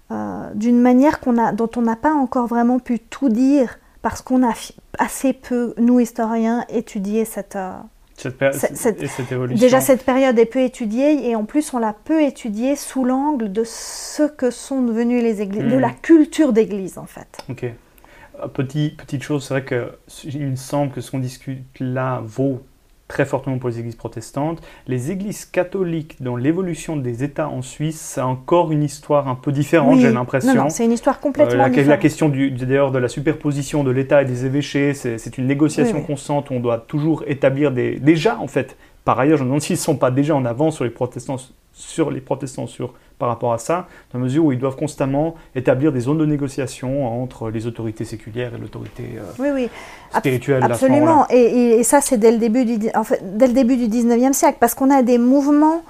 Euh, 0.10 0.50
d'une 0.54 0.80
manière 0.80 1.20
a, 1.38 1.52
dont 1.52 1.70
on 1.76 1.82
n'a 1.82 1.98
pas 1.98 2.14
encore 2.14 2.48
vraiment 2.48 2.80
pu 2.80 3.00
tout 3.00 3.30
dire 3.30 3.78
parce 4.02 4.22
qu'on 4.22 4.48
a 4.48 4.54
assez 5.00 5.34
peu, 5.34 5.74
nous 5.78 6.00
historiens, 6.00 6.64
étudié 6.70 7.26
cette, 7.26 7.58
euh, 7.58 7.74
cette, 8.16 9.32
évolution. 9.32 9.60
Déjà, 9.60 9.82
cette 9.82 10.04
période 10.04 10.40
est 10.40 10.46
peu 10.46 10.62
étudiée 10.62 11.30
et 11.30 11.36
en 11.36 11.44
plus, 11.44 11.74
on 11.74 11.80
l'a 11.80 11.94
peu 11.94 12.24
étudiée 12.24 12.78
sous 12.78 13.04
l'angle 13.04 13.52
de 13.52 13.64
ce 13.66 14.24
que 14.24 14.50
sont 14.50 14.82
devenues 14.82 15.22
les 15.22 15.42
églises, 15.42 15.64
de 15.64 15.78
la 15.78 15.90
hmm. 15.90 16.02
culture 16.02 16.54
d'église 16.54 16.98
en 16.98 17.06
fait. 17.06 17.38
Ok. 17.50 17.66
Euh, 17.66 18.48
petit, 18.48 18.96
petite 18.98 19.24
chose, 19.24 19.46
c'est 19.46 19.60
vrai 19.60 19.66
qu'il 19.66 20.48
me 20.48 20.56
semble 20.56 20.92
que 20.94 21.02
ce 21.02 21.12
qu'on 21.12 21.20
discute 21.20 21.66
là 21.80 22.22
vaut 22.24 22.62
très 23.08 23.26
fortement 23.26 23.58
pour 23.58 23.70
les 23.70 23.80
églises 23.80 23.96
protestantes. 23.96 24.62
Les 24.88 25.12
églises 25.12 25.46
catholiques, 25.46 26.22
dans 26.22 26.36
l'évolution 26.36 26.98
des 26.98 27.24
États 27.24 27.48
en 27.48 27.62
Suisse, 27.62 28.00
c'est 28.00 28.22
encore 28.22 28.72
une 28.72 28.84
histoire 28.84 29.28
un 29.28 29.36
peu 29.36 29.52
différente, 29.52 30.00
j'ai 30.00 30.12
l'impression. 30.12 30.54
Non, 30.54 30.70
c'est 30.70 30.86
une 30.86 30.92
histoire 30.92 31.20
complètement 31.20 31.54
euh, 31.54 31.58
la, 31.58 31.70
différente. 31.70 31.90
La 31.90 31.98
question 31.98 32.30
d'ailleurs 32.30 32.92
de 32.92 33.00
la 33.00 33.08
superposition 33.08 33.84
de 33.84 33.92
l'État 33.92 34.22
et 34.22 34.26
des 34.26 34.46
évêchés, 34.46 34.94
c'est 34.94 35.38
une 35.38 35.48
négociation 35.48 36.02
constante 36.02 36.50
où 36.50 36.54
on 36.54 36.60
doit 36.60 36.80
toujours 36.80 37.24
établir 37.28 37.72
des... 37.72 38.00
Déjà, 38.00 38.38
en 38.40 38.48
fait, 38.48 38.78
par 39.06 39.20
ailleurs, 39.20 39.38
je 39.38 39.44
me 39.44 39.48
demande 39.48 39.62
s'ils 39.62 39.76
ne 39.76 39.82
sont 39.82 39.96
pas 39.96 40.12
déjà 40.12 40.36
en 40.36 40.44
avance 40.44 40.76
sur 40.76 40.84
les 40.84 40.90
protestants 40.90 41.38
sur, 41.78 42.10
les 42.10 42.22
protestants 42.22 42.68
sur 42.68 42.94
par 43.20 43.30
rapport 43.30 43.54
à 43.54 43.58
ça, 43.58 43.88
dans 44.14 44.20
la 44.20 44.26
mesure 44.26 44.46
où 44.46 44.52
ils 44.52 44.60
doivent 44.60 44.76
constamment 44.76 45.36
établir 45.56 45.92
des 45.92 46.02
zones 46.02 46.20
de 46.20 46.26
négociation 46.26 47.22
entre 47.22 47.50
les 47.50 47.66
autorités 47.66 48.06
séculières 48.06 48.54
et 48.54 48.58
l'autorité 48.58 49.18
euh, 49.18 49.24
oui, 49.40 49.50
oui. 49.54 49.70
spirituelle. 50.16 50.64
Absolument, 50.64 51.26
et, 51.30 51.80
et, 51.80 51.84
ça 51.84 52.02
c'est 52.02 52.18
dès, 52.18 52.32
le 52.32 52.38
début 52.38 52.66
du, 52.66 52.90
en 52.94 53.04
fait, 53.04 53.38
dès 53.38 53.48
le 53.48 53.54
début 53.54 53.78
du 53.78 53.88
19e 53.88 54.34
siècle, 54.34 54.58
parce 54.60 54.76
qu'on 54.76 54.92
a 54.92 55.02
des 55.02 55.18
mouvements 55.18 55.84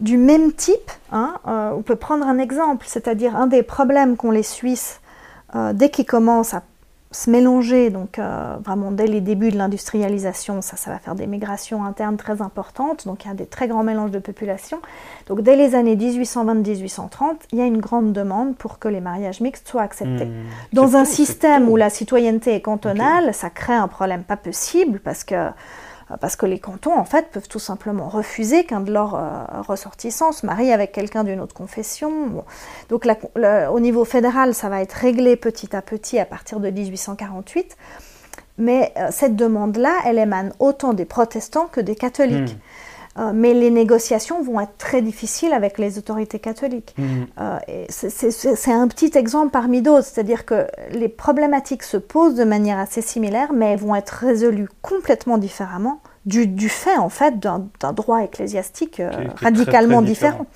du 0.00 0.16
même 0.16 0.52
type. 0.52 0.90
Hein, 1.12 1.34
euh, 1.46 1.72
on 1.76 1.82
peut 1.82 1.96
prendre 1.96 2.26
un 2.26 2.38
exemple, 2.38 2.86
c'est-à-dire 2.88 3.36
un 3.36 3.46
des 3.46 3.62
problèmes 3.62 4.16
qu'ont 4.16 4.30
les 4.30 4.42
Suisses 4.42 5.00
euh, 5.54 5.72
dès 5.72 5.90
qu'ils 5.90 6.06
commencent 6.06 6.54
à 6.54 6.62
se 7.12 7.28
mélanger, 7.28 7.90
donc 7.90 8.18
euh, 8.18 8.56
vraiment 8.64 8.92
dès 8.92 9.08
les 9.08 9.20
débuts 9.20 9.50
de 9.50 9.58
l'industrialisation, 9.58 10.62
ça, 10.62 10.76
ça 10.76 10.92
va 10.92 10.98
faire 11.00 11.16
des 11.16 11.26
migrations 11.26 11.84
internes 11.84 12.16
très 12.16 12.40
importantes, 12.40 13.04
donc 13.04 13.24
il 13.24 13.28
y 13.28 13.30
a 13.32 13.34
des 13.34 13.46
très 13.46 13.66
grands 13.66 13.82
mélanges 13.82 14.12
de 14.12 14.20
population. 14.20 14.80
Donc 15.26 15.42
dès 15.42 15.56
les 15.56 15.74
années 15.74 15.96
1820-1830, 15.96 17.34
il 17.52 17.58
y 17.58 17.62
a 17.62 17.66
une 17.66 17.78
grande 17.78 18.12
demande 18.12 18.54
pour 18.56 18.78
que 18.78 18.86
les 18.86 19.00
mariages 19.00 19.40
mixtes 19.40 19.68
soient 19.68 19.82
acceptés. 19.82 20.26
Mmh. 20.26 20.44
Dans 20.72 20.96
un 20.96 21.04
système 21.04 21.68
où 21.68 21.76
la 21.76 21.90
citoyenneté 21.90 22.54
est 22.54 22.60
cantonale, 22.60 23.34
ça 23.34 23.50
crée 23.50 23.74
un 23.74 23.88
problème 23.88 24.22
pas 24.22 24.36
possible 24.36 25.00
parce 25.00 25.24
que 25.24 25.48
parce 26.18 26.36
que 26.36 26.46
les 26.46 26.58
cantons, 26.58 26.96
en 26.96 27.04
fait, 27.04 27.30
peuvent 27.30 27.48
tout 27.48 27.58
simplement 27.58 28.08
refuser 28.08 28.64
qu'un 28.64 28.80
de 28.80 28.92
leurs 28.92 29.14
euh, 29.14 29.62
ressortissants 29.62 30.32
se 30.32 30.44
marie 30.44 30.72
avec 30.72 30.92
quelqu'un 30.92 31.24
d'une 31.24 31.40
autre 31.40 31.54
confession. 31.54 32.44
Donc 32.88 33.06
au 33.36 33.80
niveau 33.80 34.04
fédéral, 34.04 34.54
ça 34.54 34.68
va 34.68 34.80
être 34.82 34.92
réglé 34.92 35.36
petit 35.36 35.74
à 35.74 35.82
petit 35.82 36.18
à 36.18 36.24
partir 36.24 36.60
de 36.60 36.70
1848. 36.70 37.76
Mais 38.58 38.92
euh, 38.96 39.08
cette 39.10 39.36
demande-là, 39.36 39.92
elle 40.04 40.18
émane 40.18 40.52
autant 40.58 40.92
des 40.92 41.04
protestants 41.04 41.66
que 41.66 41.80
des 41.80 41.94
catholiques. 41.94 42.56
Hmm. 43.20 43.32
mais 43.34 43.54
les 43.54 43.70
négociations 43.70 44.42
vont 44.42 44.60
être 44.60 44.76
très 44.78 45.02
difficiles 45.02 45.52
avec 45.52 45.78
les 45.78 45.98
autorités 45.98 46.38
catholiques. 46.38 46.94
Hmm. 46.96 47.24
c'est 47.88 48.72
un 48.72 48.88
petit 48.88 49.16
exemple 49.16 49.50
parmi 49.50 49.82
d'autres, 49.82 50.06
c'est-à-dire 50.06 50.44
que 50.44 50.66
les 50.92 51.08
problématiques 51.08 51.82
se 51.82 51.96
posent 51.96 52.34
de 52.34 52.44
manière 52.44 52.78
assez 52.78 53.02
similaire, 53.02 53.52
mais 53.52 53.72
elles 53.72 53.78
vont 53.78 53.94
être 53.94 54.10
résolues 54.10 54.68
complètement 54.82 55.38
différemment 55.38 56.00
du, 56.26 56.68
fait 56.68 56.96
en 56.96 57.08
fait 57.08 57.38
d'un 57.38 57.92
droit 57.92 58.22
ecclésiastique 58.22 59.00
euh, 59.00 59.10
radicalement 59.36 60.02
différent. 60.02 60.46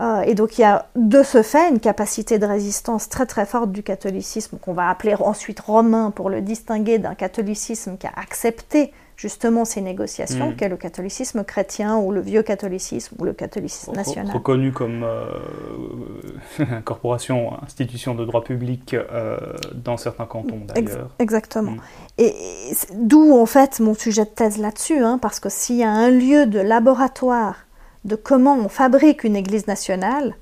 Euh, 0.00 0.22
et 0.22 0.34
donc 0.34 0.58
il 0.58 0.62
y 0.62 0.64
a 0.64 0.86
de 0.96 1.22
ce 1.22 1.42
fait 1.42 1.68
une 1.68 1.78
capacité 1.78 2.38
de 2.38 2.46
résistance 2.46 3.08
très 3.08 3.26
très 3.26 3.44
forte 3.44 3.70
du 3.70 3.82
catholicisme 3.82 4.56
qu'on 4.58 4.72
va 4.72 4.88
appeler 4.88 5.14
ensuite 5.20 5.60
romain 5.60 6.10
pour 6.10 6.30
le 6.30 6.40
distinguer 6.40 6.98
d'un 6.98 7.14
catholicisme 7.14 7.98
qui 7.98 8.06
a 8.06 8.12
accepté 8.16 8.92
justement 9.20 9.66
ces 9.66 9.82
négociations, 9.82 10.50
mm. 10.50 10.56
qu'est 10.56 10.70
le 10.70 10.78
catholicisme 10.78 11.44
chrétien 11.44 11.98
ou 11.98 12.10
le 12.10 12.22
vieux 12.22 12.42
catholicisme 12.42 13.16
ou 13.18 13.24
le 13.24 13.34
catholicisme 13.34 13.92
national. 13.92 14.32
Reconnu 14.32 14.72
comme 14.72 15.04
euh, 15.04 16.80
corporation, 16.84 17.62
institution 17.62 18.14
de 18.14 18.24
droit 18.24 18.42
public 18.42 18.94
euh, 18.94 19.36
dans 19.74 19.98
certains 19.98 20.24
cantons 20.24 20.60
d'ailleurs. 20.66 21.10
exactement. 21.18 21.72
Mm. 21.72 21.80
Et, 22.16 22.34
d'où 22.94 23.38
en 23.38 23.44
fait 23.44 23.80
mon 23.80 23.92
sujet 23.92 24.24
de 24.24 24.30
thèse 24.30 24.56
là-dessus, 24.56 25.04
hein, 25.04 25.18
parce 25.20 25.38
que 25.38 25.50
s'il 25.50 25.76
y 25.76 25.84
a 25.84 25.90
un 25.90 26.10
lieu 26.10 26.46
de 26.46 26.58
laboratoire 26.58 27.66
de 28.06 28.16
comment 28.16 28.56
on 28.56 28.70
fabrique 28.70 29.24
une 29.24 29.36
Église 29.36 29.66
nationale, 29.66 30.34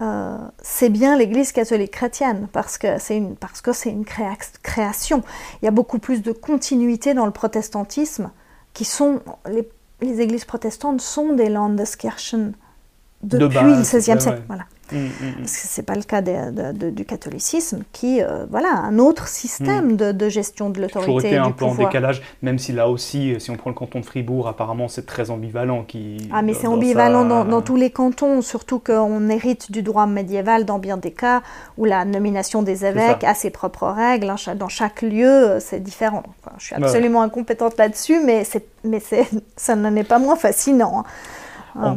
euh, 0.00 0.38
c'est 0.60 0.88
bien 0.88 1.16
l'Église 1.16 1.52
catholique 1.52 1.92
chrétienne, 1.92 2.48
parce 2.52 2.78
que 2.78 2.98
c'est 2.98 3.16
une, 3.16 3.36
parce 3.36 3.60
que 3.60 3.72
c'est 3.72 3.90
une 3.90 4.04
création. 4.04 5.22
Il 5.62 5.64
y 5.64 5.68
a 5.68 5.70
beaucoup 5.70 5.98
plus 5.98 6.22
de 6.22 6.32
continuité 6.32 7.14
dans 7.14 7.26
le 7.26 7.32
protestantisme, 7.32 8.30
qui 8.72 8.84
sont 8.84 9.20
les, 9.48 9.68
les 10.00 10.20
Églises 10.20 10.44
protestantes 10.44 11.00
sont 11.00 11.32
des 11.32 11.48
Landeskirchen 11.48 12.54
depuis 13.22 13.58
le 13.58 13.82
XVIe 13.82 14.20
siècle. 14.20 14.42
Voilà. 14.48 14.64
Mm, 14.92 14.96
mm, 14.96 15.42
mm. 15.42 15.46
Ce 15.46 15.80
n'est 15.80 15.84
pas 15.84 15.94
le 15.94 16.02
cas 16.02 16.20
du 16.20 17.04
catholicisme, 17.04 17.82
qui, 17.92 18.22
euh, 18.22 18.46
voilà, 18.50 18.70
un 18.70 18.98
autre 18.98 19.28
système 19.28 19.96
de, 19.96 20.28
gestion 20.28 20.70
de 20.70 20.80
l'autorité. 20.80 21.06
Toujours 21.06 21.24
été 21.24 21.36
un 21.36 21.50
peu 21.50 21.64
en 21.64 21.74
décalage, 21.74 22.22
même 22.42 22.58
si 22.58 22.72
là 22.72 22.88
aussi, 22.88 23.34
si 23.38 23.50
on 23.50 23.56
prend 23.56 23.70
le 23.70 23.74
canton 23.74 24.00
de 24.00 24.04
Fribourg, 24.04 24.48
apparemment 24.48 24.88
c'est 24.88 25.06
très 25.06 25.30
ambivalent. 25.30 25.84
Qui, 25.84 26.28
ah, 26.32 26.42
mais 26.42 26.54
c'est 26.54 26.66
ambivalent 26.66 27.24
dans, 27.44 27.62
tous 27.62 27.76
les 27.76 27.90
cantons, 27.90 28.42
surtout 28.42 28.78
qu'on 28.78 29.28
hérite 29.28 29.70
du 29.70 29.82
droit 29.82 30.06
médiéval 30.06 30.64
dans 30.64 30.78
bien 30.78 30.96
des 30.96 31.12
cas, 31.12 31.42
où 31.78 31.84
la 31.84 32.04
nomination 32.04 32.62
des 32.62 32.84
évêques 32.84 33.24
a 33.24 33.34
ses 33.34 33.50
propres 33.50 33.88
règles. 33.88 34.30
Hein, 34.30 34.54
dans 34.56 34.68
chaque 34.68 35.02
lieu, 35.02 35.26
euh, 35.26 35.60
c'est 35.60 35.80
différent. 35.80 36.22
je 36.58 36.66
suis 36.66 36.74
absolument 36.74 37.22
incompétente 37.22 37.76
là-dessus, 37.78 38.20
mais, 38.24 38.46
mais 38.84 39.00
ça 39.56 39.76
n'en 39.76 39.94
est 39.96 40.04
pas 40.04 40.18
moins 40.18 40.36
fascinant. 40.36 41.04
Hein. 41.76 41.96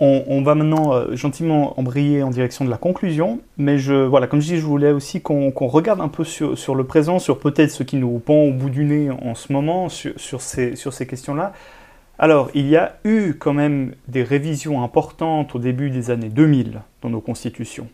va 0.00 0.54
maintenant 0.54 0.94
euh, 0.94 1.14
gentiment 1.14 1.78
embrayer 1.78 2.22
en 2.22 2.30
direction 2.30 2.64
de 2.64 2.70
la 2.70 2.76
conclusion, 2.76 3.40
mais 3.56 3.78
je, 3.78 3.94
voilà, 3.94 4.26
comme 4.26 4.40
je 4.40 4.46
dis, 4.46 4.56
je 4.56 4.66
voulais 4.66 4.92
aussi 4.92 5.20
qu'on 5.20 5.52
regarde 5.54 6.00
un 6.00 6.08
peu 6.08 6.24
sur, 6.24 6.74
le 6.74 6.84
présent, 6.84 7.18
sur 7.18 7.38
peut-être 7.38 7.70
ce 7.70 7.82
qui 7.82 7.96
nous 7.96 8.18
pend 8.18 8.34
au 8.34 8.52
bout 8.52 8.70
du 8.70 8.84
nez 8.84 9.10
en 9.10 9.34
ce 9.34 9.52
moment, 9.52 9.88
sur, 9.88 10.40
ces, 10.40 10.76
sur 10.76 10.92
ces 10.92 11.06
questions-là. 11.06 11.52
Alors, 12.18 12.50
il 12.54 12.68
y 12.68 12.76
a 12.76 12.96
eu 13.04 13.34
quand 13.34 13.52
même 13.52 13.94
des 14.08 14.22
révisions 14.22 14.82
importantes 14.82 15.54
au 15.54 15.58
début 15.58 15.90
des 15.90 16.10
années 16.10 16.28
2000 16.28 16.82
dans 17.00 17.10
nos 17.10 17.20
constitutions, 17.20 17.88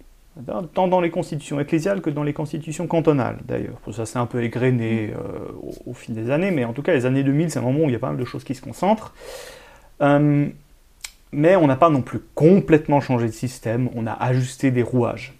tant 0.74 0.88
dans 0.88 1.01
les 1.01 1.11
constitutions 1.11 1.59
ecclésiales 1.61 2.01
que 2.01 2.11
dans 2.11 2.24
les 2.24 2.32
constitutions 2.32 2.86
cantonales 2.86 3.38
d'ailleurs. 3.46 3.78
Ça 3.92 4.07
s'est 4.07 4.18
un 4.18 4.26
peu 4.26 4.42
égrené 4.42 5.14
euh, 5.14 5.53
au, 5.86 5.94
fil 5.94 6.14
des 6.14 6.30
années, 6.30 6.51
mais 6.51 6.64
en 6.64 6.72
tout 6.72 6.82
cas, 6.82 6.92
les 6.92 7.07
années 7.07 7.22
2000, 7.22 7.51
c'est 7.51 7.59
un 7.59 7.62
moment 7.62 7.84
où 7.84 7.88
il 7.88 7.92
y 7.92 7.96
a 7.96 7.99
pas 7.99 8.09
mal 8.09 8.18
de 8.18 8.24
choses 8.24 8.44
qui 8.44 8.55
se 8.55 8.62
concentrent. 8.62 9.14
Euh, 10.03 10.49
mais 11.33 11.57
on 11.57 11.66
n'a 11.66 11.76
pas 11.76 11.91
non 11.91 12.03
plus 12.03 12.20
complètement 12.35 13.01
changé 13.01 13.26
de 13.26 13.33
système, 13.33 13.89
on 13.95 14.07
a 14.07 14.12
ajusté 14.12 14.70
des 14.70 14.83
rouages. 14.83 15.35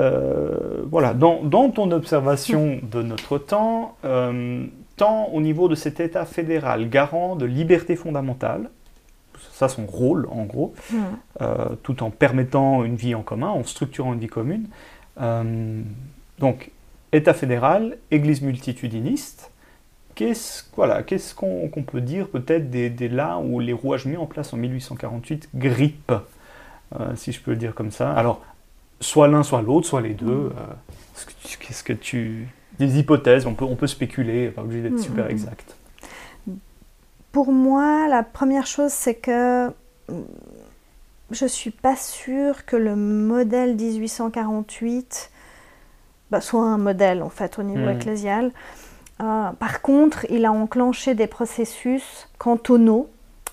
Euh, 0.00 0.82
voilà, 0.90 1.14
dans, 1.14 1.70
ton 1.70 1.90
observation 1.92 2.80
de 2.90 3.02
notre 3.02 3.38
temps, 3.38 3.96
euh, 4.04 4.66
tant 4.96 5.26
au 5.26 5.40
niveau 5.40 5.68
de 5.68 5.74
cet 5.74 6.00
État 6.00 6.24
fédéral 6.24 6.88
garant 6.88 7.36
de 7.36 7.46
liberté 7.46 7.94
fondamentale, 7.96 8.70
ça 9.52 9.68
son 9.68 9.86
rôle 9.86 10.26
en 10.30 10.44
gros, 10.44 10.74
euh, 11.40 11.68
tout 11.82 12.02
en 12.02 12.10
permettant 12.10 12.82
une 12.82 12.96
vie 12.96 13.14
en 13.14 13.22
commun, 13.22 13.48
en 13.48 13.62
structurant 13.62 14.12
une 14.12 14.20
vie 14.20 14.26
commune. 14.26 14.66
donc, 16.38 16.70
État 17.12 17.34
fédéral, 17.34 17.98
Église 18.10 18.42
multitudiniste, 18.42 19.52
Qu'est-ce 20.14 20.64
voilà, 20.76 21.02
qu'est-ce 21.02 21.34
qu'on 21.34 21.68
peut 21.86 22.00
dire 22.00 22.28
peut-être 22.28 22.70
des, 22.70 23.08
là 23.08 23.38
où 23.38 23.60
les 23.60 23.72
rouages 23.72 24.06
mis 24.06 24.16
en 24.16 24.26
place 24.26 24.52
en 24.52 24.56
1848 24.56 25.50
grippent, 25.54 26.12
euh, 26.98 27.16
si 27.16 27.32
je 27.32 27.40
peux 27.40 27.50
le 27.50 27.56
dire 27.56 27.74
comme 27.74 27.90
ça 27.90 28.12
Alors, 28.12 28.42
soit 29.00 29.28
l'un, 29.28 29.42
soit 29.42 29.62
l'autre, 29.62 29.86
soit 29.86 30.00
les 30.00 30.14
deux. 30.14 30.26
Mm. 30.26 30.52
Euh, 30.58 31.56
qu'est-ce 31.60 31.82
que 31.82 31.92
tu... 31.92 32.48
Des 32.78 32.98
hypothèses, 32.98 33.46
on 33.46 33.54
peut, 33.54 33.64
on 33.64 33.76
peut 33.76 33.86
spéculer, 33.86 34.48
pas 34.48 34.62
obligé 34.62 34.82
d'être 34.82 34.94
mm, 34.94 35.02
super 35.02 35.26
mm, 35.26 35.30
exact. 35.30 35.76
Pour 37.32 37.52
moi, 37.52 38.08
la 38.08 38.22
première 38.22 38.66
chose, 38.66 38.92
c'est 38.92 39.14
que 39.14 39.70
je 41.30 41.44
ne 41.44 41.48
suis 41.48 41.70
pas 41.70 41.96
sûre 41.96 42.64
que 42.64 42.76
le 42.76 42.96
modèle 42.96 43.74
1848 43.74 45.30
bah, 46.30 46.40
soit 46.40 46.62
un 46.62 46.78
modèle, 46.78 47.22
en 47.22 47.28
fait, 47.28 47.58
au 47.58 47.62
niveau 47.62 47.88
ecclésial. 47.88 48.50
Euh, 49.22 49.50
par 49.52 49.80
contre, 49.80 50.26
il 50.30 50.44
a 50.44 50.52
enclenché 50.52 51.14
des 51.14 51.26
processus 51.26 52.28
cantonaux 52.38 53.08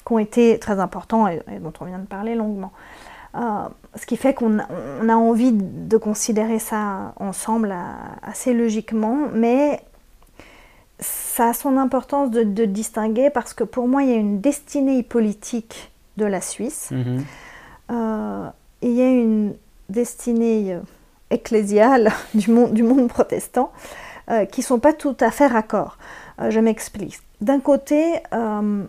qui 0.05 0.13
ont 0.13 0.19
été 0.19 0.57
très 0.57 0.79
importants 0.79 1.27
et, 1.27 1.41
dont 1.59 1.73
on 1.79 1.85
vient 1.85 1.99
de 1.99 2.07
parler 2.07 2.35
longuement. 2.35 2.71
Euh, 3.35 3.39
ce 3.95 4.05
qui 4.05 4.17
fait 4.17 4.33
qu'on 4.33 4.59
a 4.59 5.15
envie 5.15 5.53
de 5.53 5.97
considérer 5.97 6.59
ça 6.59 7.13
ensemble 7.17 7.71
euh, 7.71 7.93
assez 8.23 8.53
logiquement, 8.53 9.29
mais 9.33 9.81
ça 10.99 11.49
a 11.49 11.53
son 11.53 11.77
importance 11.77 12.31
de, 12.31 12.65
distinguer 12.65 13.29
parce 13.29 13.53
que 13.53 13.63
pour 13.63 13.87
moi, 13.87 14.03
il 14.03 14.09
y 14.09 14.13
a 14.13 14.17
une 14.17 14.41
destinée 14.41 15.03
politique 15.03 15.91
de 16.17 16.25
la 16.25 16.41
Suisse. 16.41 16.91
Mhm. 16.91 17.23
il 18.81 18.91
y 18.91 19.01
a 19.01 19.09
une 19.09 19.53
destinée 19.89 20.77
ecclésiale 21.29 22.11
du 22.33 22.51
monde 22.51 23.07
protestant. 23.07 23.71
Euh, 24.29 24.45
qui 24.45 24.61
ne 24.61 24.65
sont 24.65 24.79
pas 24.79 24.93
tout 24.93 25.17
à 25.19 25.31
fait 25.31 25.47
raccords. 25.47 25.97
Euh, 26.39 26.51
je 26.51 26.59
m'explique. 26.59 27.19
D'un 27.41 27.59
côté, 27.59 28.19
euh, 28.33 28.85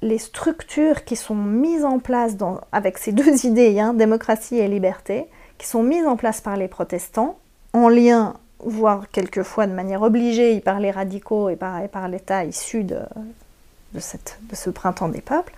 les 0.00 0.18
structures 0.18 1.04
qui 1.04 1.16
sont 1.16 1.34
mises 1.34 1.84
en 1.84 1.98
place 1.98 2.36
avec 2.70 2.98
ces 2.98 3.12
deux 3.12 3.44
idées, 3.44 3.80
hein, 3.80 3.94
démocratie 3.94 4.58
et 4.58 4.68
liberté, 4.68 5.26
qui 5.58 5.66
sont 5.66 5.82
mises 5.82 6.06
en 6.06 6.16
place 6.16 6.40
par 6.40 6.56
les 6.56 6.68
protestants, 6.68 7.36
en 7.72 7.88
lien, 7.88 8.34
voire 8.60 9.10
quelquefois 9.10 9.66
de 9.66 9.72
manière 9.72 10.02
obligée, 10.02 10.60
par 10.60 10.78
les 10.78 10.92
radicaux 10.92 11.48
et 11.48 11.56
par, 11.56 12.08
l'État 12.08 12.44
issu 12.44 12.84
de, 12.84 13.00
ce 14.52 14.70
printemps 14.70 15.08
des 15.08 15.20
peuples, 15.20 15.54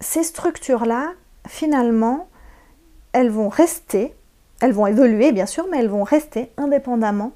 ces 0.00 0.22
structures-là, 0.22 1.12
finalement, 1.46 2.28
elles 3.12 3.30
vont 3.30 3.48
rester 3.48 4.14
elles 4.60 4.72
vont 4.72 4.86
évoluer, 4.86 5.32
bien 5.32 5.46
sûr, 5.46 5.66
mais 5.70 5.78
elles 5.78 5.88
vont 5.88 6.04
rester 6.04 6.50
indépendamment 6.56 7.32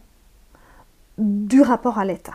du 1.19 1.61
rapport 1.61 1.99
à 1.99 2.05
l'État. 2.05 2.35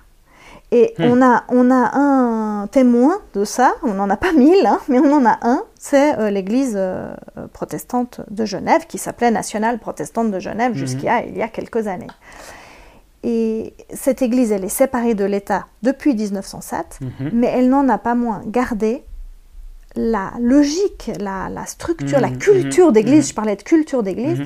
Et 0.71 0.93
hmm. 0.99 1.03
on, 1.03 1.21
a, 1.21 1.43
on 1.49 1.71
a 1.71 1.97
un 1.97 2.67
témoin 2.67 3.17
de 3.33 3.43
ça, 3.43 3.73
on 3.81 3.93
n'en 3.93 4.09
a 4.09 4.17
pas 4.17 4.33
mille, 4.33 4.65
hein, 4.65 4.79
mais 4.87 4.99
on 4.99 5.11
en 5.11 5.25
a 5.25 5.39
un, 5.41 5.63
c'est 5.79 6.17
euh, 6.19 6.29
l'Église 6.29 6.75
euh, 6.75 7.13
protestante 7.53 8.21
de 8.29 8.45
Genève, 8.45 8.85
qui 8.87 8.99
s'appelait 8.99 9.31
Nationale 9.31 9.79
protestante 9.79 10.31
de 10.31 10.39
Genève 10.39 10.73
hmm. 10.73 10.75
jusqu'à 10.75 11.23
il 11.25 11.37
y 11.37 11.41
a 11.41 11.47
quelques 11.47 11.87
années. 11.87 12.07
Et 13.23 13.73
cette 13.93 14.21
Église, 14.21 14.51
elle 14.51 14.63
est 14.63 14.69
séparée 14.69 15.15
de 15.15 15.25
l'État 15.25 15.65
depuis 15.81 16.13
1907, 16.15 16.99
hmm. 17.01 17.29
mais 17.33 17.47
elle 17.47 17.69
n'en 17.69 17.89
a 17.89 17.97
pas 17.97 18.15
moins 18.15 18.43
gardé 18.45 19.03
la 19.95 20.33
logique, 20.39 21.11
la, 21.19 21.49
structure, 21.65 22.19
la 22.19 22.29
culture 22.29 22.91
d'Église, 22.91 23.29
je 23.29 23.33
parlais 23.33 23.55
de 23.55 23.63
culture 23.63 24.03
d'Église, 24.03 24.43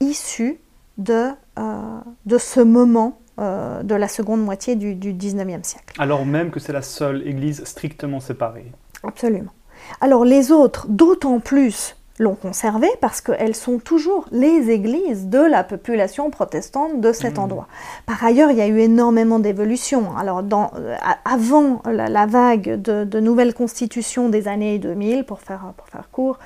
issu 0.00 0.60
de, 0.98 1.30
euh, 1.58 2.00
de 2.26 2.38
ce 2.38 2.60
moment 2.60 3.20
euh, 3.38 3.82
de 3.82 3.94
la 3.94 4.08
seconde 4.08 4.42
moitié 4.42 4.76
du, 4.76 4.94
du 4.94 5.14
19e 5.14 5.64
siècle. 5.64 5.94
Alors 5.98 6.26
même 6.26 6.50
que 6.50 6.60
c'est 6.60 6.72
la 6.72 6.82
seule 6.82 7.26
église 7.26 7.64
strictement 7.64 8.20
séparée. 8.20 8.70
Absolument. 9.02 9.52
Alors 10.00 10.24
les 10.24 10.52
autres, 10.52 10.86
d'autant 10.88 11.40
plus, 11.40 11.96
l'ont 12.20 12.34
conservé 12.34 12.86
parce 13.00 13.22
qu'elles 13.22 13.56
sont 13.56 13.78
toujours 13.78 14.26
les 14.30 14.70
églises 14.70 15.28
de 15.28 15.38
la 15.38 15.64
population 15.64 16.28
protestante 16.28 17.00
de 17.00 17.12
cet 17.12 17.38
mmh. 17.38 17.40
endroit. 17.40 17.66
Par 18.04 18.22
ailleurs, 18.22 18.50
il 18.50 18.58
y 18.58 18.60
a 18.60 18.66
eu 18.66 18.78
énormément 18.78 19.38
d'évolutions. 19.38 20.14
Alors, 20.18 20.42
dans, 20.42 20.70
euh, 20.76 20.96
avant 21.24 21.80
la, 21.86 22.26
vague 22.26 22.80
de, 22.80 23.04
de, 23.04 23.20
nouvelles 23.20 23.54
constitutions 23.54 24.28
des 24.28 24.48
années 24.48 24.78
2000, 24.78 25.24
pour 25.24 25.40
faire, 25.40 25.72
pour 25.78 25.88
faire 25.88 26.10
court, 26.10 26.38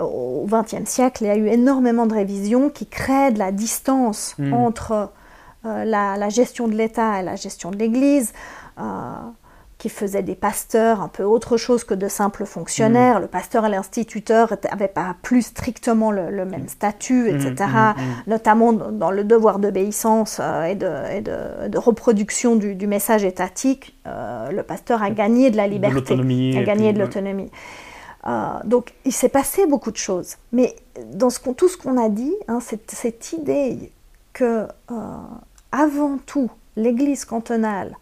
au 0.00 0.46
XXe 0.46 0.88
siècle, 0.88 1.24
il 1.24 1.26
y 1.26 1.30
a 1.30 1.36
eu 1.36 1.48
énormément 1.48 2.06
de 2.06 2.14
révisions 2.14 2.70
qui 2.70 2.86
créent 2.86 3.32
de 3.32 3.38
la 3.38 3.52
distance 3.52 4.34
hmm. 4.38 4.52
entre 4.52 5.10
euh, 5.64 5.84
la, 5.84 6.28
gestion 6.28 6.68
de 6.68 6.74
l'État 6.74 7.20
et 7.20 7.24
la 7.24 7.36
gestion 7.36 7.70
de 7.70 7.76
l'Église. 7.76 8.32
Euh, 8.78 8.82
qui 9.78 9.90
faisaient 9.90 10.22
des 10.22 10.34
pasteurs 10.34 11.02
un 11.02 11.08
peu 11.08 11.22
autre 11.22 11.58
chose 11.58 11.84
que 11.84 11.92
de 11.92 12.08
simples 12.08 12.46
fonctionnaires. 12.46 13.20
Le 13.20 13.26
pasteur 13.26 13.66
et 13.66 13.68
l'instituteur 13.68 14.54
n'avaient 14.64 14.88
pas 14.88 15.16
plus 15.20 15.42
strictement 15.42 16.10
le, 16.10 16.46
même 16.46 16.66
statut, 16.66 17.28
etc., 17.28 17.68
notamment 18.26 18.72
dans 18.72 19.10
le 19.10 19.22
devoir 19.22 19.58
d'obéissance 19.58 20.38
euh, 20.40 20.64
et, 20.64 20.76
de, 20.76 21.68
de, 21.68 21.78
reproduction 21.78 22.56
du, 22.56 22.86
message 22.86 23.22
étatique. 23.22 23.94
Le 24.06 24.62
pasteur 24.62 25.02
a 25.02 25.10
gagné 25.10 25.50
de 25.50 25.58
la 25.58 25.66
liberté, 25.66 26.14
a 26.14 26.62
gagné 26.62 26.94
de 26.94 26.98
l'autonomie. 26.98 27.50
Euh, 28.26 28.58
donc 28.64 28.92
il 29.04 29.12
s'est 29.12 29.28
passé 29.28 29.66
beaucoup 29.66 29.90
de 29.90 29.96
choses. 29.96 30.36
Mais 30.52 30.76
dans 31.12 31.30
tout 31.30 31.68
ce 31.68 31.76
qu'on 31.76 31.96
a 31.96 32.08
dit, 32.08 32.34
hein, 32.48 32.58
cette, 32.60 33.32
idée 33.32 33.92
que, 34.32 34.66
avant 35.72 36.18
tout, 36.18 36.50
l'Église 36.76 37.24
cantonale 37.24 37.96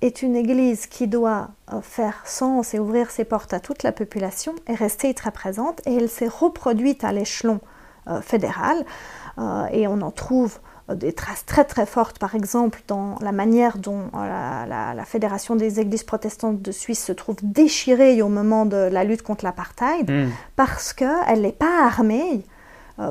est 0.00 0.22
une 0.22 0.36
Église 0.36 0.86
qui 0.86 1.08
doit 1.08 1.48
euh, 1.72 1.80
faire 1.80 2.22
sens 2.24 2.74
et 2.74 2.78
ouvrir 2.78 3.10
ses 3.10 3.24
portes 3.24 3.52
à 3.52 3.60
toute 3.60 3.82
la 3.82 3.92
population 3.92 4.54
est 4.66 4.74
restée 4.74 5.12
très 5.14 5.32
présente 5.32 5.80
et 5.86 5.96
elle 5.96 6.08
s'est 6.08 6.28
reproduite 6.28 7.02
à 7.04 7.12
l'échelon 7.12 7.60
euh, 8.06 8.20
fédéral 8.20 8.84
euh, 9.38 9.66
et 9.72 9.88
on 9.88 10.00
en 10.00 10.10
trouve 10.10 10.58
des 10.94 11.12
traces 11.12 11.44
très 11.44 11.64
très 11.64 11.86
fortes, 11.86 12.18
par 12.18 12.34
exemple, 12.34 12.82
dans 12.88 13.16
la 13.20 13.32
manière 13.32 13.78
dont 13.78 14.04
la, 14.14 15.04
Fédération 15.04 15.56
des 15.56 15.80
Églises 15.80 16.02
protestantes 16.02 16.60
de 16.60 16.72
Suisse 16.72 17.04
se 17.04 17.12
trouve 17.12 17.36
déchirée 17.42 18.20
au 18.22 18.28
moment 18.28 18.66
de 18.66 18.76
la 18.76 19.04
lutte 19.04 19.22
contre 19.22 19.44
l'apartheid, 19.44 20.10
hmm. 20.10 20.28
parce 20.56 20.92
qu'elle 20.92 21.40
n'est 21.40 21.52
pas 21.52 21.84
armée 21.84 22.42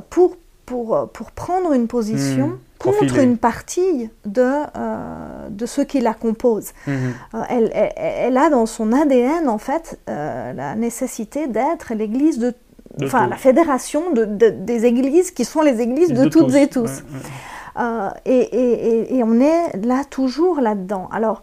pour, 0.09 0.37
pour, 0.65 1.09
pour 1.11 1.31
prendre 1.31 1.73
une 1.73 1.87
position 1.87 2.47
hmm. 2.47 2.59
Contre 2.79 3.17
une 3.17 3.37
partie 3.37 4.09
de, 4.25 4.41
euh, 4.43 5.49
de 5.49 5.65
ceux 5.65 5.83
qui 5.83 5.99
la 5.99 6.13
composent. 6.13 6.73
Euh, 6.87 7.11
elle, 7.49 7.71
elle, 7.95 8.37
a 8.37 8.49
dans 8.49 8.65
son 8.65 8.93
ADN, 8.93 9.49
en 9.49 9.57
fait, 9.57 9.99
euh, 10.09 10.53
la 10.53 10.75
nécessité 10.75 11.47
d'être 11.47 11.93
l'église 11.93 12.37
de, 12.39 12.53
Enfin, 13.03 13.27
la 13.27 13.35
fédération 13.35 14.11
de, 14.11 14.25
des 14.25 14.85
églises 14.85 15.29
qui 15.29 15.45
sont 15.45 15.61
les 15.61 15.81
églises 15.81 16.11
de, 16.13 16.29
toutes 16.29 16.55
et 16.55 16.67
tous. 16.67 17.03
Et, 18.25 18.39
et, 18.39 19.17
et, 19.17 19.23
on 19.23 19.39
est 19.39 19.77
là, 19.85 20.03
toujours 20.09 20.61
là-dedans. 20.61 21.09
Alors, 21.11 21.41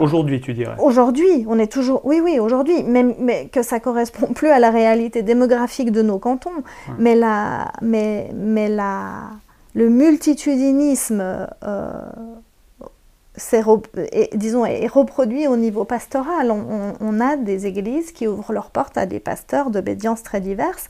aujourd'hui, 0.00 0.40
tu 0.40 0.54
dirais 0.54 0.74
Aujourd'hui, 0.78 1.44
on 1.48 1.58
est 1.58 1.70
toujours. 1.70 2.00
Oui, 2.04 2.20
oui, 2.22 2.38
aujourd'hui. 2.38 2.82
Mais, 2.84 3.04
mais, 3.04 3.48
que 3.48 3.62
ça 3.62 3.80
correspond 3.80 4.32
plus 4.32 4.48
à 4.48 4.58
la 4.58 4.70
réalité 4.70 5.22
démographique 5.22 5.92
de 5.92 6.02
nos 6.02 6.18
cantons. 6.18 6.62
Mais 6.98 7.14
la. 7.14 7.72
Mais, 7.82 8.30
mais 8.34 8.68
la 8.68 9.30
le 9.78 9.90
multitudinisme 9.90 11.46
euh, 11.62 12.10
est, 13.94 14.36
disons, 14.36 14.64
est 14.64 14.88
reproduit 14.88 15.46
au 15.46 15.56
niveau 15.56 15.84
pastoral. 15.84 16.50
On, 16.50 17.20
a 17.20 17.36
des 17.36 17.66
églises 17.66 18.10
qui 18.10 18.26
ouvrent 18.26 18.52
leurs 18.52 18.70
portes 18.70 18.98
à 18.98 19.06
des 19.06 19.20
pasteurs 19.20 19.70
d'obédience 19.70 20.24
très 20.24 20.40
diverses. 20.40 20.88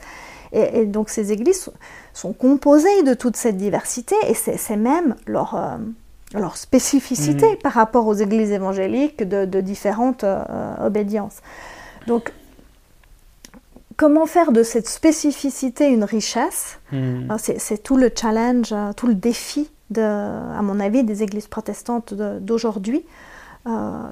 Et, 0.52 0.86
donc 0.86 1.10
ces 1.10 1.32
églises 1.32 1.70
sont, 2.14 2.32
composées 2.32 3.02
de 3.02 3.14
toute 3.14 3.36
cette 3.36 3.56
diversité 3.56 4.14
et 4.28 4.34
c'est 4.34 4.76
même 4.76 5.14
leur, 5.26 5.54
euh, 5.54 5.76
leur 6.34 6.56
spécificité 6.56 7.52
mm. 7.52 7.58
par 7.58 7.72
rapport 7.72 8.06
aux 8.06 8.14
églises 8.14 8.50
évangéliques 8.50 9.22
de, 9.22 9.60
différentes 9.60 10.24
euh, 10.24 10.42
obédiences. 10.80 11.38
Donc 12.06 12.32
comment 13.98 14.24
faire 14.24 14.52
de 14.52 14.62
cette 14.62 14.88
spécificité 14.88 15.88
une 15.90 16.04
richesse? 16.04 16.78
Hmm. 16.92 17.36
C'est 17.38 17.82
tout 17.82 17.98
le 17.98 18.10
challenge, 18.14 18.72
euh, 18.72 18.94
tout 18.94 19.06
le 19.06 19.14
défi, 19.14 19.70
de, 19.90 20.00
à 20.00 20.62
mon 20.62 20.80
avis, 20.80 21.04
des 21.04 21.22
églises 21.22 21.48
protestantes 21.48 22.14
d'aujourd'hui. 22.14 23.04
Euh, 23.66 24.02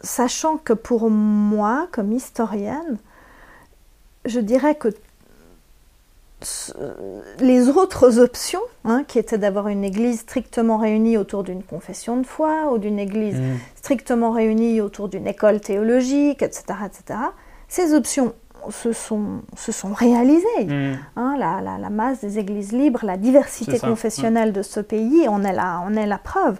sachant 0.00 0.56
que 0.56 0.72
pour 0.72 1.10
moi, 1.10 1.88
comme 1.92 2.12
historienne, 2.12 2.96
je 4.24 4.40
dirais 4.40 4.76
que 4.76 4.88
les 7.40 7.68
autres 7.68 8.18
options, 8.18 8.62
hein, 8.84 9.04
qui 9.06 9.18
étaient 9.18 9.38
d'avoir 9.38 9.68
une 9.68 9.84
église 9.84 10.20
strictement 10.20 10.78
réunie 10.78 11.16
autour 11.16 11.42
d'une 11.44 11.62
confession 11.62 12.16
de 12.16 12.26
foi 12.26 12.72
ou 12.72 12.78
d'une 12.78 12.98
église 12.98 13.36
hmm. 13.36 13.56
strictement 13.76 14.30
réunie 14.30 14.80
autour 14.80 15.08
d'une 15.08 15.26
école 15.26 15.60
théologique, 15.60 16.42
etc., 16.42 16.64
etc., 16.86 17.18
ces 17.68 17.94
options 17.94 18.34
se 18.70 18.92
sont, 18.92 19.42
se 19.56 19.72
sont 19.72 19.92
réalisées. 19.92 20.64
Mm. 20.64 20.98
Hein, 21.16 21.36
la, 21.38 21.78
la, 21.78 21.90
masse 21.90 22.20
des 22.20 22.38
églises 22.38 22.72
libres, 22.72 23.00
la 23.02 23.16
diversité 23.16 23.78
confessionnelle 23.78 24.52
de 24.52 24.62
ce 24.62 24.80
pays, 24.80 25.26
on 25.28 25.42
est, 25.42 25.52
la, 25.52 25.82
on 25.86 25.94
est 25.94 26.06
la 26.06 26.18
preuve. 26.18 26.58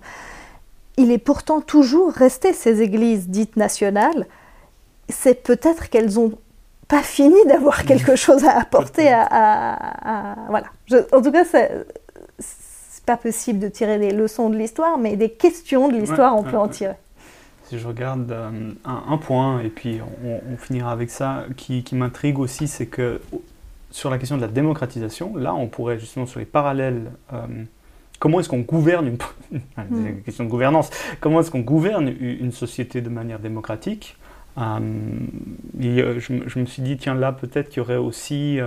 Il 0.96 1.10
est 1.10 1.18
pourtant 1.18 1.60
toujours 1.60 2.12
resté 2.12 2.52
ces 2.52 2.82
églises 2.82 3.28
dites 3.28 3.56
nationales. 3.56 4.26
C'est 5.08 5.42
peut-être 5.42 5.90
qu'elles 5.90 6.14
n'ont 6.14 6.32
pas 6.92 7.02
fini 7.02 7.38
d'avoir 7.48 7.84
quelque 7.84 8.16
chose 8.16 8.44
à 8.44 8.58
apporter 8.58 9.10
à, 9.10 10.36
voilà. 10.50 10.66
en 11.10 11.22
tout 11.22 11.32
cas, 11.32 11.42
c'est 11.46 11.86
pas 13.06 13.16
possible 13.16 13.60
de 13.60 13.68
tirer 13.68 13.98
des 13.98 14.10
leçons 14.10 14.50
de 14.50 14.58
l'histoire, 14.58 14.98
mais 14.98 15.16
des 15.16 15.30
questions 15.30 15.88
de 15.88 15.96
l'histoire, 15.96 16.36
on 16.36 16.42
peut 16.42 16.58
en 16.58 16.68
tirer 16.68 16.96
si 17.64 17.78
je 17.78 17.88
regarde 17.88 18.30
euh, 18.30 18.72
un, 18.84 19.16
point, 19.16 19.60
et 19.60 19.70
puis 19.70 20.00
on, 20.22 20.58
finira 20.58 20.92
avec 20.92 21.08
ça, 21.08 21.46
qui, 21.56 21.82
m'intrigue 21.92 22.38
aussi, 22.38 22.68
c'est 22.68 22.84
que 22.84 23.22
sur 23.90 24.10
la 24.10 24.18
question 24.18 24.36
de 24.36 24.42
la 24.42 24.48
démocratisation, 24.48 25.34
là 25.36 25.54
on 25.54 25.68
pourrait 25.68 25.98
justement 25.98 26.26
sur 26.26 26.38
les 26.38 26.44
parallèles, 26.44 27.10
euh, 27.32 27.46
comment 28.18 28.40
est-ce 28.40 28.50
qu'on 28.50 28.58
gouverne 28.58 29.06
une, 29.06 29.16
une, 29.90 30.16
hmm. 30.18 30.22
question 30.22 30.44
de 30.44 30.50
gouvernance, 30.50 30.90
comment 31.20 31.40
est-ce 31.40 31.50
qu'on 31.50 31.60
gouverne 31.60 32.14
une 32.20 32.52
société 32.52 33.00
de 33.00 33.08
manière 33.08 33.38
démocratique 33.38 34.18
euh, 34.58 36.20
je, 36.20 36.58
me 36.58 36.66
suis 36.66 36.82
dit, 36.82 36.96
tiens 36.96 37.14
là 37.14 37.32
peut-être 37.32 37.68
qu'il 37.68 37.78
y 37.78 37.80
aurait 37.80 37.96
aussi... 37.96 38.58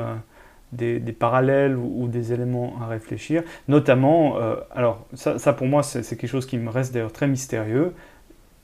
Des, 0.72 1.00
parallèles 1.18 1.78
ou, 1.78 2.10
des 2.10 2.34
éléments 2.34 2.74
à 2.82 2.88
réfléchir. 2.88 3.44
Notamment, 3.70 4.36
alors 4.72 5.06
ça, 5.14 5.54
pour 5.54 5.68
moi 5.68 5.84
c'est 5.84 6.04
quelque 6.18 6.28
chose 6.28 6.46
qui 6.46 6.58
me 6.58 6.70
reste 6.70 6.94
d'ailleurs 6.94 7.14
très 7.14 7.28
mystérieux, 7.28 7.94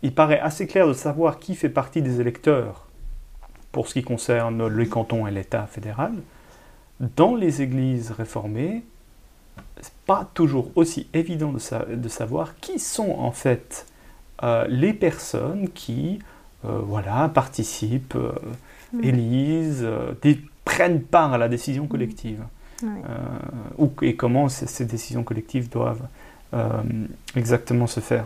il 0.02 0.14
paraît 0.14 0.40
assez 0.40 0.68
clair 0.68 0.88
de 0.88 0.94
savoir 0.94 1.40
qui 1.40 1.56
fait 1.56 1.70
partie 1.70 2.02
des 2.02 2.20
électeurs 2.20 2.88
pour 3.72 3.88
ce 3.88 3.94
qui 3.94 4.04
concerne 4.04 4.68
le 4.68 4.86
canton 4.86 5.26
et 5.26 5.32
l'État 5.32 5.68
fédéral. 5.68 6.12
Dans 7.16 7.36
les 7.36 7.62
églises 7.62 8.12
réformées, 8.12 8.84
c'est 9.80 9.94
pas 10.06 10.30
toujours 10.34 10.72
aussi 10.76 11.08
évident 11.14 11.54
de, 11.54 12.10
savoir 12.10 12.56
qui 12.60 12.80
sont 12.80 13.12
en 13.12 13.32
fait 13.32 13.88
euh, 14.44 14.66
les 14.68 14.94
personnes 14.94 15.70
qui 15.70 16.20
euh, 16.20 16.26
voilà, 16.64 17.30
participent, 17.34 18.16
euh, 18.16 18.32
mm. 18.94 19.04
élisent, 19.04 19.88
prennent 20.66 21.02
part 21.02 21.34
à 21.34 21.38
la 21.38 21.50
décision 21.50 21.88
collective. 21.88 22.44
Ou, 23.78 23.92
et 24.02 24.16
comment 24.16 24.50
ces 24.50 24.86
décisions 24.86 25.24
collectives 25.24 25.70
doivent 25.70 26.08
exactement 27.36 27.88
se 27.88 28.00
faire. 28.00 28.26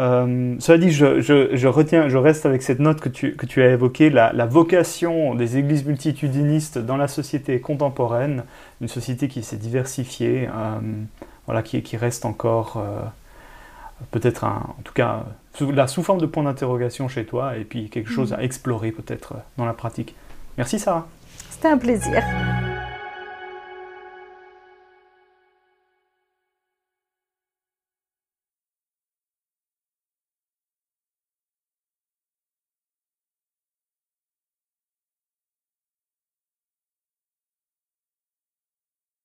Euh, 0.00 0.56
cela 0.58 0.78
dit, 0.78 0.90
je, 0.90 1.66
retiens, 1.66 2.08
je 2.08 2.16
reste 2.16 2.46
avec 2.46 2.62
cette 2.62 2.80
note 2.80 3.00
que 3.00 3.08
tu, 3.08 3.36
que 3.36 3.46
tu 3.46 3.62
as 3.62 3.70
évoquée, 3.70 4.10
la, 4.10 4.46
vocation 4.46 5.34
des 5.34 5.56
églises 5.56 5.84
multitudinistes 5.84 6.78
dans 6.78 6.96
la 6.96 7.08
société 7.08 7.60
contemporaine, 7.60 8.44
une 8.80 8.88
société 8.88 9.28
qui 9.28 9.42
s'est 9.42 9.56
diversifiée, 9.56 10.48
euh, 10.48 10.80
voilà, 11.46 11.62
qui, 11.62 11.82
qui, 11.82 11.96
reste 11.96 12.24
encore 12.24 12.76
euh, 12.78 13.02
peut-être, 14.10 14.44
en 14.44 14.76
tout 14.84 14.92
cas, 14.92 15.24
sous, 15.54 15.70
là, 15.70 15.86
sous 15.86 16.02
forme 16.02 16.20
de 16.20 16.26
point 16.26 16.42
d'interrogation 16.42 17.08
chez 17.08 17.24
toi, 17.24 17.56
et 17.56 17.64
puis 17.64 17.88
quelque 17.90 18.10
chose 18.10 18.32
à 18.32 18.42
explorer 18.42 18.92
peut-être 18.92 19.34
dans 19.56 19.66
la 19.66 19.74
pratique. 19.74 20.14
Merci 20.56 20.78
Sarah. 20.78 21.06
C'était 21.50 21.68
un 21.68 21.78
plaisir. 21.78 22.22